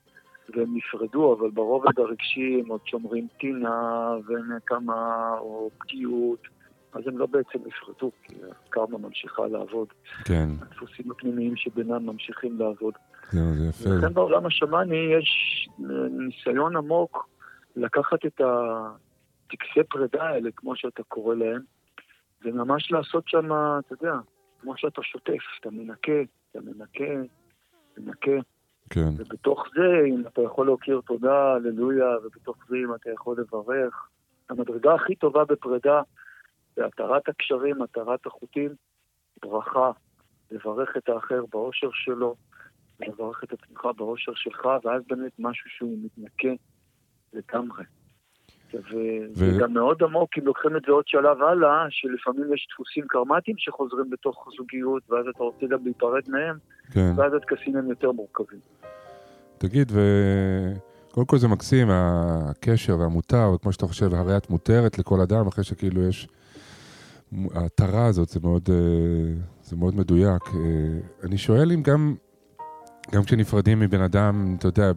והם 0.55 0.77
נפרדו, 0.77 1.33
אבל 1.33 1.49
ברובד 1.49 1.99
הרגשי 1.99 2.61
הם 2.63 2.69
עוד 2.69 2.81
שומרים 2.85 3.27
טינה 3.39 4.11
ונקמה 4.27 5.35
או 5.39 5.69
פגיעות, 5.77 6.47
אז 6.93 7.07
הם 7.07 7.17
לא 7.17 7.25
בעצם 7.25 7.59
נפרדו, 7.65 8.11
כי 8.23 8.35
הקרמה 8.67 8.97
ממשיכה 8.97 9.47
לעבוד. 9.47 9.87
כן. 10.25 10.49
הדפוסים 10.61 11.11
הפנימיים 11.11 11.55
שבינם 11.55 12.05
ממשיכים 12.05 12.59
לעבוד. 12.59 12.93
זהו, 13.31 13.53
זה 13.53 13.65
יפה. 13.69 13.89
ולכן 13.89 14.13
בעולם 14.13 14.45
השמאני 14.45 14.97
יש 15.19 15.29
אה, 15.79 15.85
ניסיון 16.09 16.75
עמוק 16.75 17.29
לקחת 17.75 18.25
את 18.25 18.41
הטקסי 18.41 19.83
פרידה 19.89 20.23
האלה, 20.23 20.49
כמו 20.55 20.75
שאתה 20.75 21.03
קורא 21.03 21.35
להם, 21.35 21.61
וממש 22.45 22.91
לעשות 22.91 23.23
שם, 23.27 23.45
אתה 23.45 23.93
יודע, 23.93 24.13
כמו 24.65 24.77
שאתה 24.77 25.01
שוטף, 25.03 25.43
אתה 25.59 25.69
מנקה, 25.69 26.21
אתה 26.51 26.59
מנקה, 26.61 27.13
מנקה. 27.97 28.31
כן. 28.89 29.09
ובתוך 29.17 29.63
זה, 29.75 30.05
אם 30.09 30.27
אתה 30.27 30.41
יכול 30.41 30.67
להכיר 30.67 31.01
תודה, 31.05 31.53
הללויה, 31.53 32.17
ובתוך 32.23 32.57
זה 32.69 32.75
אם 32.75 32.95
אתה 32.95 33.09
יכול 33.09 33.35
לברך. 33.39 34.09
המדרגה 34.49 34.93
הכי 34.93 35.15
טובה 35.15 35.45
בפרידה 35.45 36.01
זה 36.75 36.85
התרת 36.85 37.29
הקשרים, 37.29 37.81
התרת 37.81 38.25
החוטים, 38.25 38.71
ברכה, 39.41 39.91
לברך 40.51 40.97
את 40.97 41.09
האחר 41.09 41.45
באושר 41.51 41.89
שלו, 41.93 42.35
ולברך 42.99 43.43
את 43.43 43.53
עצמך 43.53 43.85
באושר 43.97 44.33
שלך, 44.35 44.65
ואז 44.83 45.03
באמת 45.07 45.31
משהו 45.39 45.69
שהוא 45.69 45.97
מתנקה 46.03 46.63
לגמרי. 47.33 47.83
ו- 48.75 49.25
ו- 49.37 49.55
וגם 49.55 49.73
מאוד 49.73 50.03
עמוק, 50.03 50.29
אם 50.37 50.45
לוקחים 50.45 50.77
את 50.77 50.81
זה 50.85 50.91
עוד 50.91 51.07
שלב 51.07 51.41
הלאה, 51.41 51.85
שלפעמים 51.89 52.53
יש 52.53 52.67
דפוסים 52.73 53.03
קרמטיים 53.07 53.57
שחוזרים 53.59 54.09
בתוך 54.09 54.47
זוגיות, 54.57 55.03
ואז 55.09 55.25
אתה 55.35 55.43
רוצה 55.43 55.65
גם 55.69 55.79
להיפרד 55.83 56.23
מהם, 56.27 56.57
כן. 56.91 57.13
ואז 57.15 57.33
הטקסים 57.33 57.75
הם 57.75 57.89
יותר 57.89 58.11
מורכבים. 58.11 58.59
תגיד, 59.57 59.91
וקודם 59.91 61.25
כל 61.25 61.37
זה 61.37 61.47
מקסים, 61.47 61.87
הקשר 61.91 62.99
והמותר, 62.99 63.51
וכמו 63.55 63.73
שאתה 63.73 63.85
חושב, 63.85 64.13
הרי 64.13 64.37
את 64.37 64.49
מותרת 64.49 64.99
לכל 64.99 65.21
אדם, 65.21 65.47
אחרי 65.47 65.63
שכאילו 65.63 66.07
יש... 66.09 66.27
ההתרה 67.53 68.05
הזאת, 68.05 68.29
זה 68.29 68.39
מאוד, 68.43 68.69
אה, 68.69 69.33
זה 69.63 69.75
מאוד 69.75 69.95
מדויק. 69.95 70.43
אה, 70.47 70.99
אני 71.23 71.37
שואל 71.37 71.71
אם 71.71 71.81
גם, 71.81 72.15
גם 73.11 73.23
כשנפרדים 73.23 73.79
מבן 73.79 74.01
אדם, 74.01 74.55
אתה 74.59 74.67
יודע, 74.67 74.91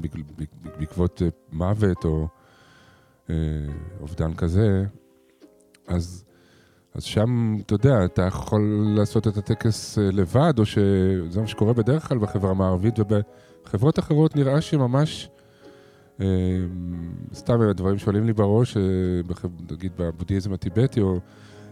בעקבות 0.79 1.22
אה, 1.22 1.29
מוות 1.53 2.05
או 2.05 2.29
אובדן 4.01 4.35
כזה, 4.35 4.85
אז, 5.89 6.24
אז 6.95 7.03
שם, 7.03 7.57
אתה 7.66 7.74
יודע, 7.74 8.05
אתה 8.05 8.22
יכול 8.22 8.93
לעשות 8.97 9.29
את 9.29 9.37
הטקס 9.37 9.99
אה, 9.99 10.11
לבד, 10.12 10.55
או 10.59 10.66
שזה 10.66 11.41
מה 11.41 11.47
שקורה 11.47 11.72
בדרך 11.72 12.09
כלל 12.09 12.18
בחברה 12.18 12.51
המערבית, 12.51 12.95
ובחברות 12.99 13.99
אחרות 13.99 14.37
נראה 14.37 14.61
שממש, 14.61 15.31
אה, 16.20 16.26
סתם 17.35 17.61
הדברים 17.61 17.99
שעולים 17.99 18.26
לי 18.26 18.33
בראש, 18.33 18.76
אה, 18.76 18.83
נגיד 19.70 19.93
בבודהיזם 19.97 20.53
הטיבטי, 20.53 21.01
או... 21.01 21.18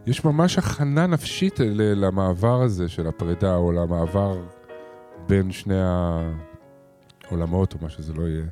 יש 0.07 0.25
ממש 0.25 0.59
הכנה 0.59 1.07
נפשית 1.07 1.61
למעבר 1.75 2.63
הזה 2.63 2.89
של 2.89 3.07
הפרידה, 3.07 3.57
או 3.57 3.73
למעבר 3.73 4.43
בין 5.29 5.53
שני 5.53 5.81
העולמות, 7.29 7.75
או 7.75 7.79
מה 7.83 7.89
שזה 7.89 8.13
לא 8.13 8.23
יהיה. 8.23 8.47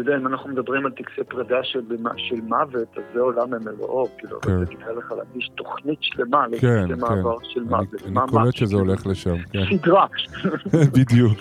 אתה 0.00 0.10
יודע, 0.10 0.20
אם 0.20 0.26
אנחנו 0.26 0.50
מדברים 0.50 0.86
על 0.86 0.92
טקסי 0.92 1.24
פרידה 1.28 1.56
של, 1.62 1.80
של 2.16 2.40
מוות, 2.40 2.88
אז 2.96 3.02
זה 3.14 3.20
עולם 3.20 3.50
ממלואו, 3.54 4.08
כאילו, 4.18 4.40
כן. 4.40 4.50
אבל 4.52 4.64
זה 4.66 4.74
כדאי 4.74 4.94
לך 4.96 5.12
להגיש 5.12 5.50
תוכנית 5.56 5.98
שלמה 6.02 6.44
כן, 6.60 6.68
לטקסי 6.84 6.94
כן. 6.94 7.00
מעבר 7.00 7.36
של 7.42 7.60
אני- 7.60 7.68
מוות. 7.68 8.02
אני 8.02 8.10
ממש, 8.10 8.30
קולט 8.30 8.54
שזה 8.56 8.76
הולך 8.76 9.06
לשם, 9.06 9.36
כן. 9.52 9.58
סדרה, 9.76 10.06
בדיוק. 10.98 11.38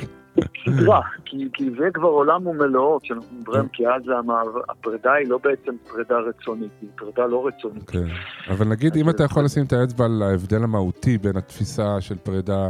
סדרה, 0.66 1.02
כי, 1.26 1.50
כי 1.54 1.70
זה 1.80 1.86
כבר 1.94 2.08
עולם 2.08 2.48
ומלואו, 2.48 3.00
כשאנחנו 3.04 3.38
מדברים, 3.40 3.68
כי 3.74 3.88
אז 3.88 4.02
הפרידה 4.70 5.14
היא 5.14 5.28
לא 5.30 5.40
בעצם 5.44 5.72
פרידה 5.92 6.16
רצונית, 6.20 6.72
היא 6.82 6.90
פרידה 6.96 7.26
לא 7.26 7.48
רצונית. 7.48 7.90
כן. 7.90 8.06
אבל 8.50 8.68
נגיד, 8.68 8.96
אם 8.98 9.10
אתה 9.10 9.24
יכול 9.24 9.44
לשים 9.46 9.66
את 9.66 9.74
האצבע 9.74 10.06
על 10.06 10.22
ההבדל 10.24 10.64
המהותי 10.64 11.18
בין 11.18 11.38
התפיסה 11.38 12.02
של 12.02 12.16
פרידה 12.18 12.70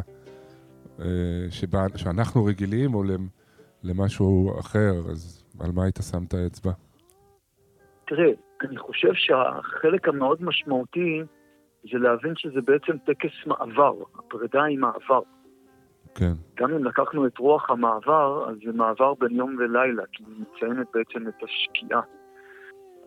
אה, 0.99 1.05
שבה, 1.49 1.85
שאנחנו 1.95 2.45
רגילים, 2.45 2.93
או 2.93 3.03
למ- 3.03 3.27
למשהו 3.83 4.59
אחר, 4.59 4.93
אז 5.11 5.43
על 5.59 5.71
מה 5.75 5.83
היית 5.83 5.99
שם 6.11 6.23
את 6.27 6.33
האצבע? 6.33 6.71
תראה, 8.05 8.31
אני 8.61 8.77
חושב 8.77 9.13
שהחלק 9.13 10.07
המאוד 10.07 10.43
משמעותי 10.43 11.21
זה 11.91 11.97
להבין 11.97 12.33
שזה 12.35 12.61
בעצם 12.61 12.97
טקס 12.97 13.45
מעבר, 13.45 13.93
הפרידה 14.19 14.63
היא 14.63 14.79
מעבר. 14.79 15.21
כן. 16.15 16.33
גם 16.55 16.73
אם 16.73 16.83
לקחנו 16.83 17.27
את 17.27 17.37
רוח 17.37 17.69
המעבר, 17.69 18.49
אז 18.49 18.57
זה 18.65 18.71
מעבר 18.71 19.13
בין 19.13 19.31
יום 19.31 19.55
ולילה, 19.59 20.03
כי 20.11 20.23
היא 20.23 20.35
מציינת 20.41 20.87
בעצם 20.93 21.27
את 21.27 21.43
השקיעה. 21.43 22.01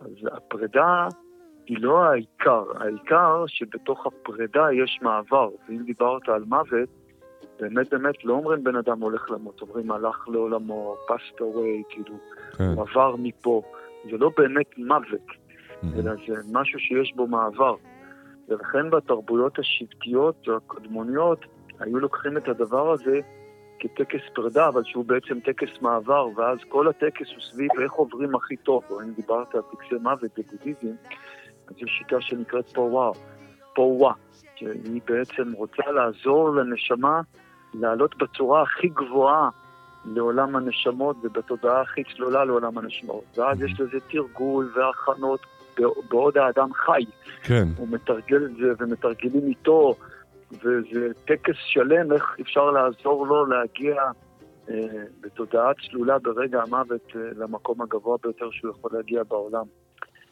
אז 0.01 0.11
הפרידה 0.31 1.07
היא 1.67 1.77
לא 1.79 2.03
העיקר, 2.03 2.63
העיקר 2.79 3.43
שבתוך 3.47 4.05
הפרידה 4.05 4.73
יש 4.73 4.99
מעבר, 5.01 5.49
ואם 5.69 5.83
דיברת 5.83 6.29
על 6.29 6.43
מוות, 6.43 6.89
באמת 7.61 7.89
באמת 7.93 8.25
לא 8.25 8.33
אומרים 8.33 8.63
בן 8.63 8.75
אדם 8.75 9.01
הולך 9.01 9.31
למות, 9.31 9.61
אומרים 9.61 9.91
הלך 9.91 10.27
לעולמו, 10.27 10.95
passed 11.09 11.39
away, 11.39 11.83
כאילו, 11.89 12.15
כן. 12.57 12.63
הוא 12.63 12.81
עבר 12.81 13.15
מפה. 13.19 13.61
זה 14.11 14.17
לא 14.17 14.31
באמת 14.37 14.77
מוות, 14.77 15.27
אלא 15.83 16.11
זה 16.27 16.35
משהו 16.51 16.79
שיש 16.79 17.13
בו 17.15 17.27
מעבר. 17.27 17.75
ולכן 18.49 18.89
בתרבויות 18.89 19.59
השבטיות 19.59 20.47
הקדמוניות 20.55 21.45
היו 21.79 21.99
לוקחים 21.99 22.37
את 22.37 22.47
הדבר 22.47 22.91
הזה 22.91 23.19
כטקס 23.79 24.21
פרידה, 24.35 24.67
אבל 24.67 24.83
שהוא 24.85 25.05
בעצם 25.05 25.39
טקס 25.39 25.81
מעבר, 25.81 26.27
ואז 26.35 26.57
כל 26.69 26.87
הטקס 26.87 27.27
הוא 27.29 27.41
סביב 27.51 27.69
איך 27.83 27.91
עוברים 27.91 28.35
הכי 28.35 28.55
טוב, 28.55 28.83
או 28.89 29.01
אם 29.01 29.13
דיברת 29.13 29.55
על 29.55 29.61
טקסי 29.71 29.95
מוות 30.01 30.39
בבודהיזם, 30.39 30.95
אז 31.67 31.75
יש 31.77 31.91
שיטה 31.97 32.21
שנקראת 32.21 32.69
פואה, 32.69 33.11
פואה, 33.75 34.13
שהיא 34.55 35.01
בעצם 35.05 35.51
רוצה 35.53 35.91
לעזור 35.91 36.55
לנשמה 36.55 37.21
לעלות 37.73 38.17
בצורה 38.17 38.61
הכי 38.61 38.87
גבוהה 38.87 39.49
לעולם 40.05 40.55
הנשמות 40.55 41.15
ובתודעה 41.23 41.81
הכי 41.81 42.03
צלולה 42.15 42.45
לעולם 42.45 42.77
הנשמות. 42.77 43.23
ואז 43.37 43.61
יש 43.61 43.79
לזה 43.79 43.99
תרגול 44.11 44.73
והכנות 44.75 45.39
בעוד 46.09 46.37
האדם 46.37 46.73
חי. 46.73 47.05
כן. 47.43 47.67
הוא 47.77 47.87
מתרגל 47.91 48.45
את 48.45 48.55
זה 48.55 48.73
ומתרגלים 48.79 49.47
איתו, 49.47 49.95
וזה 50.51 51.07
טקס 51.25 51.55
שלם 51.65 52.11
איך 52.11 52.35
אפשר 52.41 52.71
לעזור 52.71 53.27
לו 53.27 53.45
להגיע 53.45 53.95
אה, 54.69 55.03
בתודעה 55.21 55.71
צלולה 55.73 56.19
ברגע 56.19 56.61
המוות 56.61 57.13
אה, 57.15 57.21
למקום 57.37 57.81
הגבוה 57.81 58.17
ביותר 58.23 58.49
שהוא 58.51 58.71
יכול 58.71 58.91
להגיע 58.93 59.23
בעולם, 59.23 59.65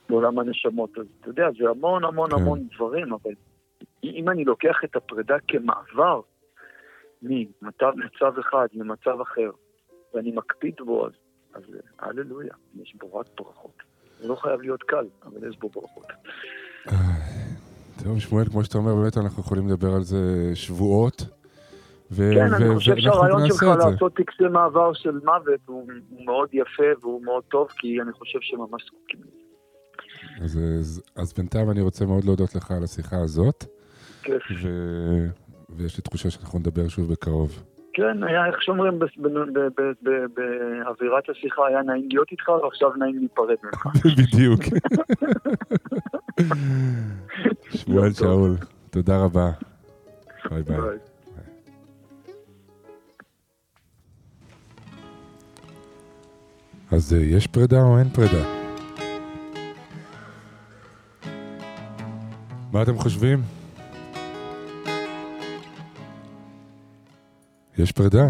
בעולם 0.10 0.40
הנשמות. 0.40 0.98
אז 0.98 1.06
אתה 1.22 1.30
יודע, 1.30 1.48
זה 1.60 1.70
המון 1.70 2.04
המון 2.04 2.30
כן. 2.30 2.36
המון 2.36 2.60
דברים, 2.76 3.14
אבל 3.14 3.32
אם 4.04 4.30
אני 4.30 4.46
לוקח 4.46 4.78
את 4.84 4.96
הפרידה 4.96 5.36
כמעבר 5.48 6.22
ממצב 7.22 7.92
מצב 7.96 8.40
אחד 8.40 8.68
למצב 8.74 9.22
אחר, 9.22 9.50
ואני 10.14 10.32
מקפיד 10.32 10.74
בו, 10.86 11.08
אז, 11.08 11.12
אז 11.54 11.64
אה, 11.74 12.08
הללויה, 12.08 12.54
יש 12.82 12.96
בו 12.96 13.16
רק 13.16 13.26
ברכות. 13.38 13.84
זה 14.22 14.28
לא 14.28 14.36
חייב 14.36 14.62
להיות 14.62 14.84
קל, 14.84 15.06
אבל 15.26 15.50
יש 15.50 15.58
בו 15.58 15.70
ברכות. 15.70 16.06
טוב, 18.04 18.20
שמואל, 18.20 18.46
כמו 18.46 18.64
שאתה 18.64 18.78
אומר, 18.78 18.96
באמת 18.96 19.18
אנחנו 19.18 19.44
יכולים 19.44 19.68
לדבר 19.68 19.94
על 19.96 20.02
זה 20.02 20.52
שבועות. 20.56 21.26
ו- 22.12 22.32
כן, 22.36 22.54
אני 22.54 22.70
ו- 22.70 22.74
חושב 22.74 22.92
ואנחנו 22.92 23.12
שהרעיון 23.12 23.48
שלך. 23.48 23.64
לעשות 23.64 24.16
טקסי 24.16 24.44
מעבר 24.52 24.94
של 24.94 25.12
מוות 25.12 25.60
הוא 25.66 25.92
הוא 26.10 26.26
מאוד 26.26 26.50
יפה 26.54 26.84
והוא 27.02 27.24
מאוד 27.24 27.44
טוב, 27.44 27.68
כי 27.78 28.02
אני 28.02 28.12
חושב 28.12 28.40
שממש 28.42 28.86
זקוקים 28.86 29.20
לזה. 29.20 30.44
אז, 30.44 30.60
אז, 30.80 31.02
אז 31.16 31.34
בינתיים 31.34 31.72
אני 31.72 31.82
רוצה 31.82 32.06
מאוד 32.06 32.24
להודות 32.26 32.56
לך 32.56 32.72
על 32.72 32.84
השיחה 32.84 33.18
הזאת. 33.18 33.66
כיף. 34.24 34.44
ו... 34.64 34.68
ויש 35.78 35.98
לי 35.98 36.04
תחושה 36.04 36.30
שאנחנו 36.30 36.60
נדבר 36.60 36.88
שוב 36.88 37.12
בקרוב. 37.12 37.64
כן, 37.94 38.24
היה, 38.24 38.46
איך 38.46 38.62
שאומרים, 38.62 39.00
באווירת 40.00 41.30
השיחה 41.30 41.68
היה 41.68 41.82
נעים 41.82 42.08
להיות 42.10 42.32
איתך, 42.32 42.50
ועכשיו 42.50 42.90
נעים 42.98 43.18
להיפרד 43.18 43.56
ממך. 43.64 43.88
בדיוק. 44.20 44.62
שמואל 47.70 48.14
שאול, 48.14 48.56
תודה 48.90 49.18
רבה. 49.18 49.52
ביי 50.50 50.64
ביי. 50.64 50.78
ביי. 50.82 50.98
אז 56.92 57.14
אה, 57.14 57.20
יש 57.20 57.48
פרידה 57.48 57.82
או 57.82 58.00
אין 58.00 58.10
פרידה? 58.10 58.44
מה 62.72 62.82
אתם 62.82 62.98
חושבים? 62.98 63.59
יש 67.80 67.92
פרידה? 67.92 68.28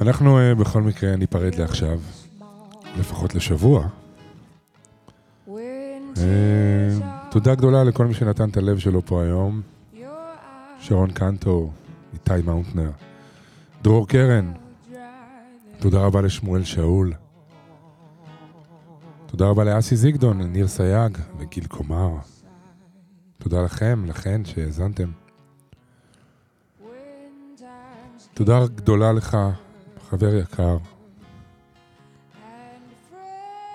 אנחנו 0.00 0.38
אה, 0.38 0.54
בכל 0.54 0.82
מקרה 0.82 1.16
ניפרד 1.16 1.54
לעכשיו, 1.54 2.00
לפחות 2.98 3.34
לשבוע. 3.34 3.86
אה, 5.48 5.54
תודה 7.30 7.54
גדולה 7.54 7.84
לכל 7.84 8.06
מי 8.06 8.14
שנתן 8.14 8.48
את 8.48 8.56
הלב 8.56 8.78
שלו 8.78 9.02
פה 9.06 9.22
היום. 9.22 9.60
שרון 10.80 11.10
קנטו, 11.10 11.70
איתי 12.12 12.42
מאונטנר, 12.44 12.90
דרור 13.82 14.08
קרן, 14.08 14.52
תודה 15.78 16.00
רבה 16.00 16.20
לשמואל 16.20 16.64
שאול. 16.64 17.12
תודה 19.26 19.46
רבה 19.46 19.64
לאסי 19.64 19.96
זיגדון, 19.96 20.42
ניר 20.42 20.68
סייג 20.68 21.18
וגיל 21.38 21.66
קומר. 21.66 22.33
תודה 23.38 23.62
לכם, 23.62 24.04
לכן, 24.06 24.44
שהאזנתם. 24.44 25.10
תודה 28.34 28.66
גדולה 28.66 29.12
לך, 29.12 29.36
חבר 30.10 30.34
יקר. 30.34 30.76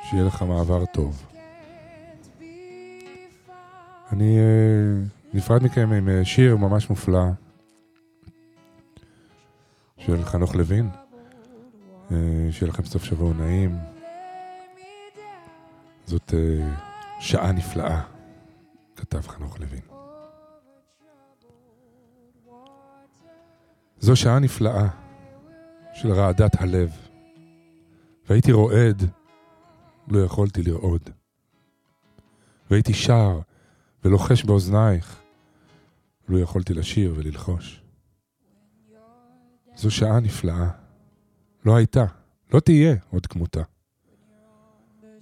שיהיה 0.10 0.24
לך 0.24 0.42
מעבר 0.42 0.86
טוב. 0.86 1.26
אני 4.12 4.38
אה, 4.40 5.04
נפרד 5.34 5.64
מכם 5.64 5.92
עם 5.92 6.10
אה, 6.10 6.26
שיר 6.26 6.58
ממש 6.58 6.90
מופלא 6.90 7.24
של 9.98 10.26
חנוך 10.26 10.56
לוין. 10.56 10.90
אה, 12.12 12.18
שיהיה 12.52 12.70
לכם 12.72 12.86
סוף 12.86 13.04
שבוע 13.04 13.34
נעים. 13.34 13.78
זאת 16.06 16.34
שעה 17.20 17.52
נפלאה, 17.52 18.02
כתב 19.00 19.28
חנוך 19.28 19.60
לוין. 19.60 19.82
זו 24.00 24.16
שעה 24.16 24.40
נפלאה 24.40 24.88
של 25.94 26.12
רעדת 26.12 26.62
הלב. 26.62 26.92
והייתי 28.30 28.52
רועד, 28.52 29.04
לא 30.08 30.20
יכולתי 30.20 30.64
לרעוד. 30.64 31.10
והייתי 32.72 32.94
שר 32.94 33.40
ולוחש 34.04 34.44
באוזנייך, 34.44 35.22
לא 36.30 36.38
יכולתי 36.38 36.74
לשיר 36.74 37.14
וללחוש. 37.18 37.84
זו 39.76 39.92
שעה 39.92 40.20
נפלאה. 40.20 40.70
לא 41.66 41.76
הייתה, 41.76 42.06
לא 42.54 42.60
תהיה 42.60 42.96
עוד 43.10 43.28
כמותה. 43.28 43.62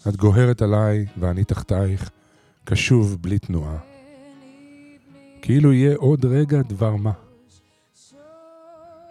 את 0.10 0.16
גוהרת 0.16 0.62
עליי 0.62 1.06
ואני 1.20 1.44
תחתייך, 1.44 2.10
קשוב 2.70 3.18
בלי 3.22 3.39
תנועה. 3.39 3.78
כאילו 5.41 5.74
יהיה 5.74 5.95
עוד 5.95 6.26
רגע 6.26 6.61
דבר 6.61 6.95
מה, 6.95 7.11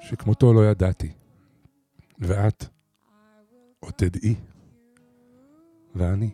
שכמותו 0.00 0.52
לא 0.52 0.70
ידעתי. 0.70 1.11
ואת 2.18 2.64
עוד 3.80 3.92
תדעי. 3.92 4.34
ואני 5.94 6.30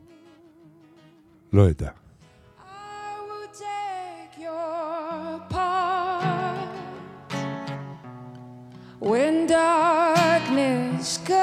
לא 1.53 1.71
אדע. 1.71 1.91
when 9.11 9.47
darkness 9.49 11.19
comes 11.27 11.42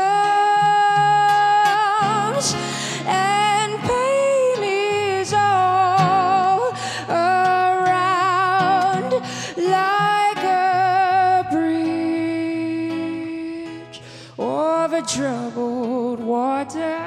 troubled 15.10 16.19
water. 16.19 16.98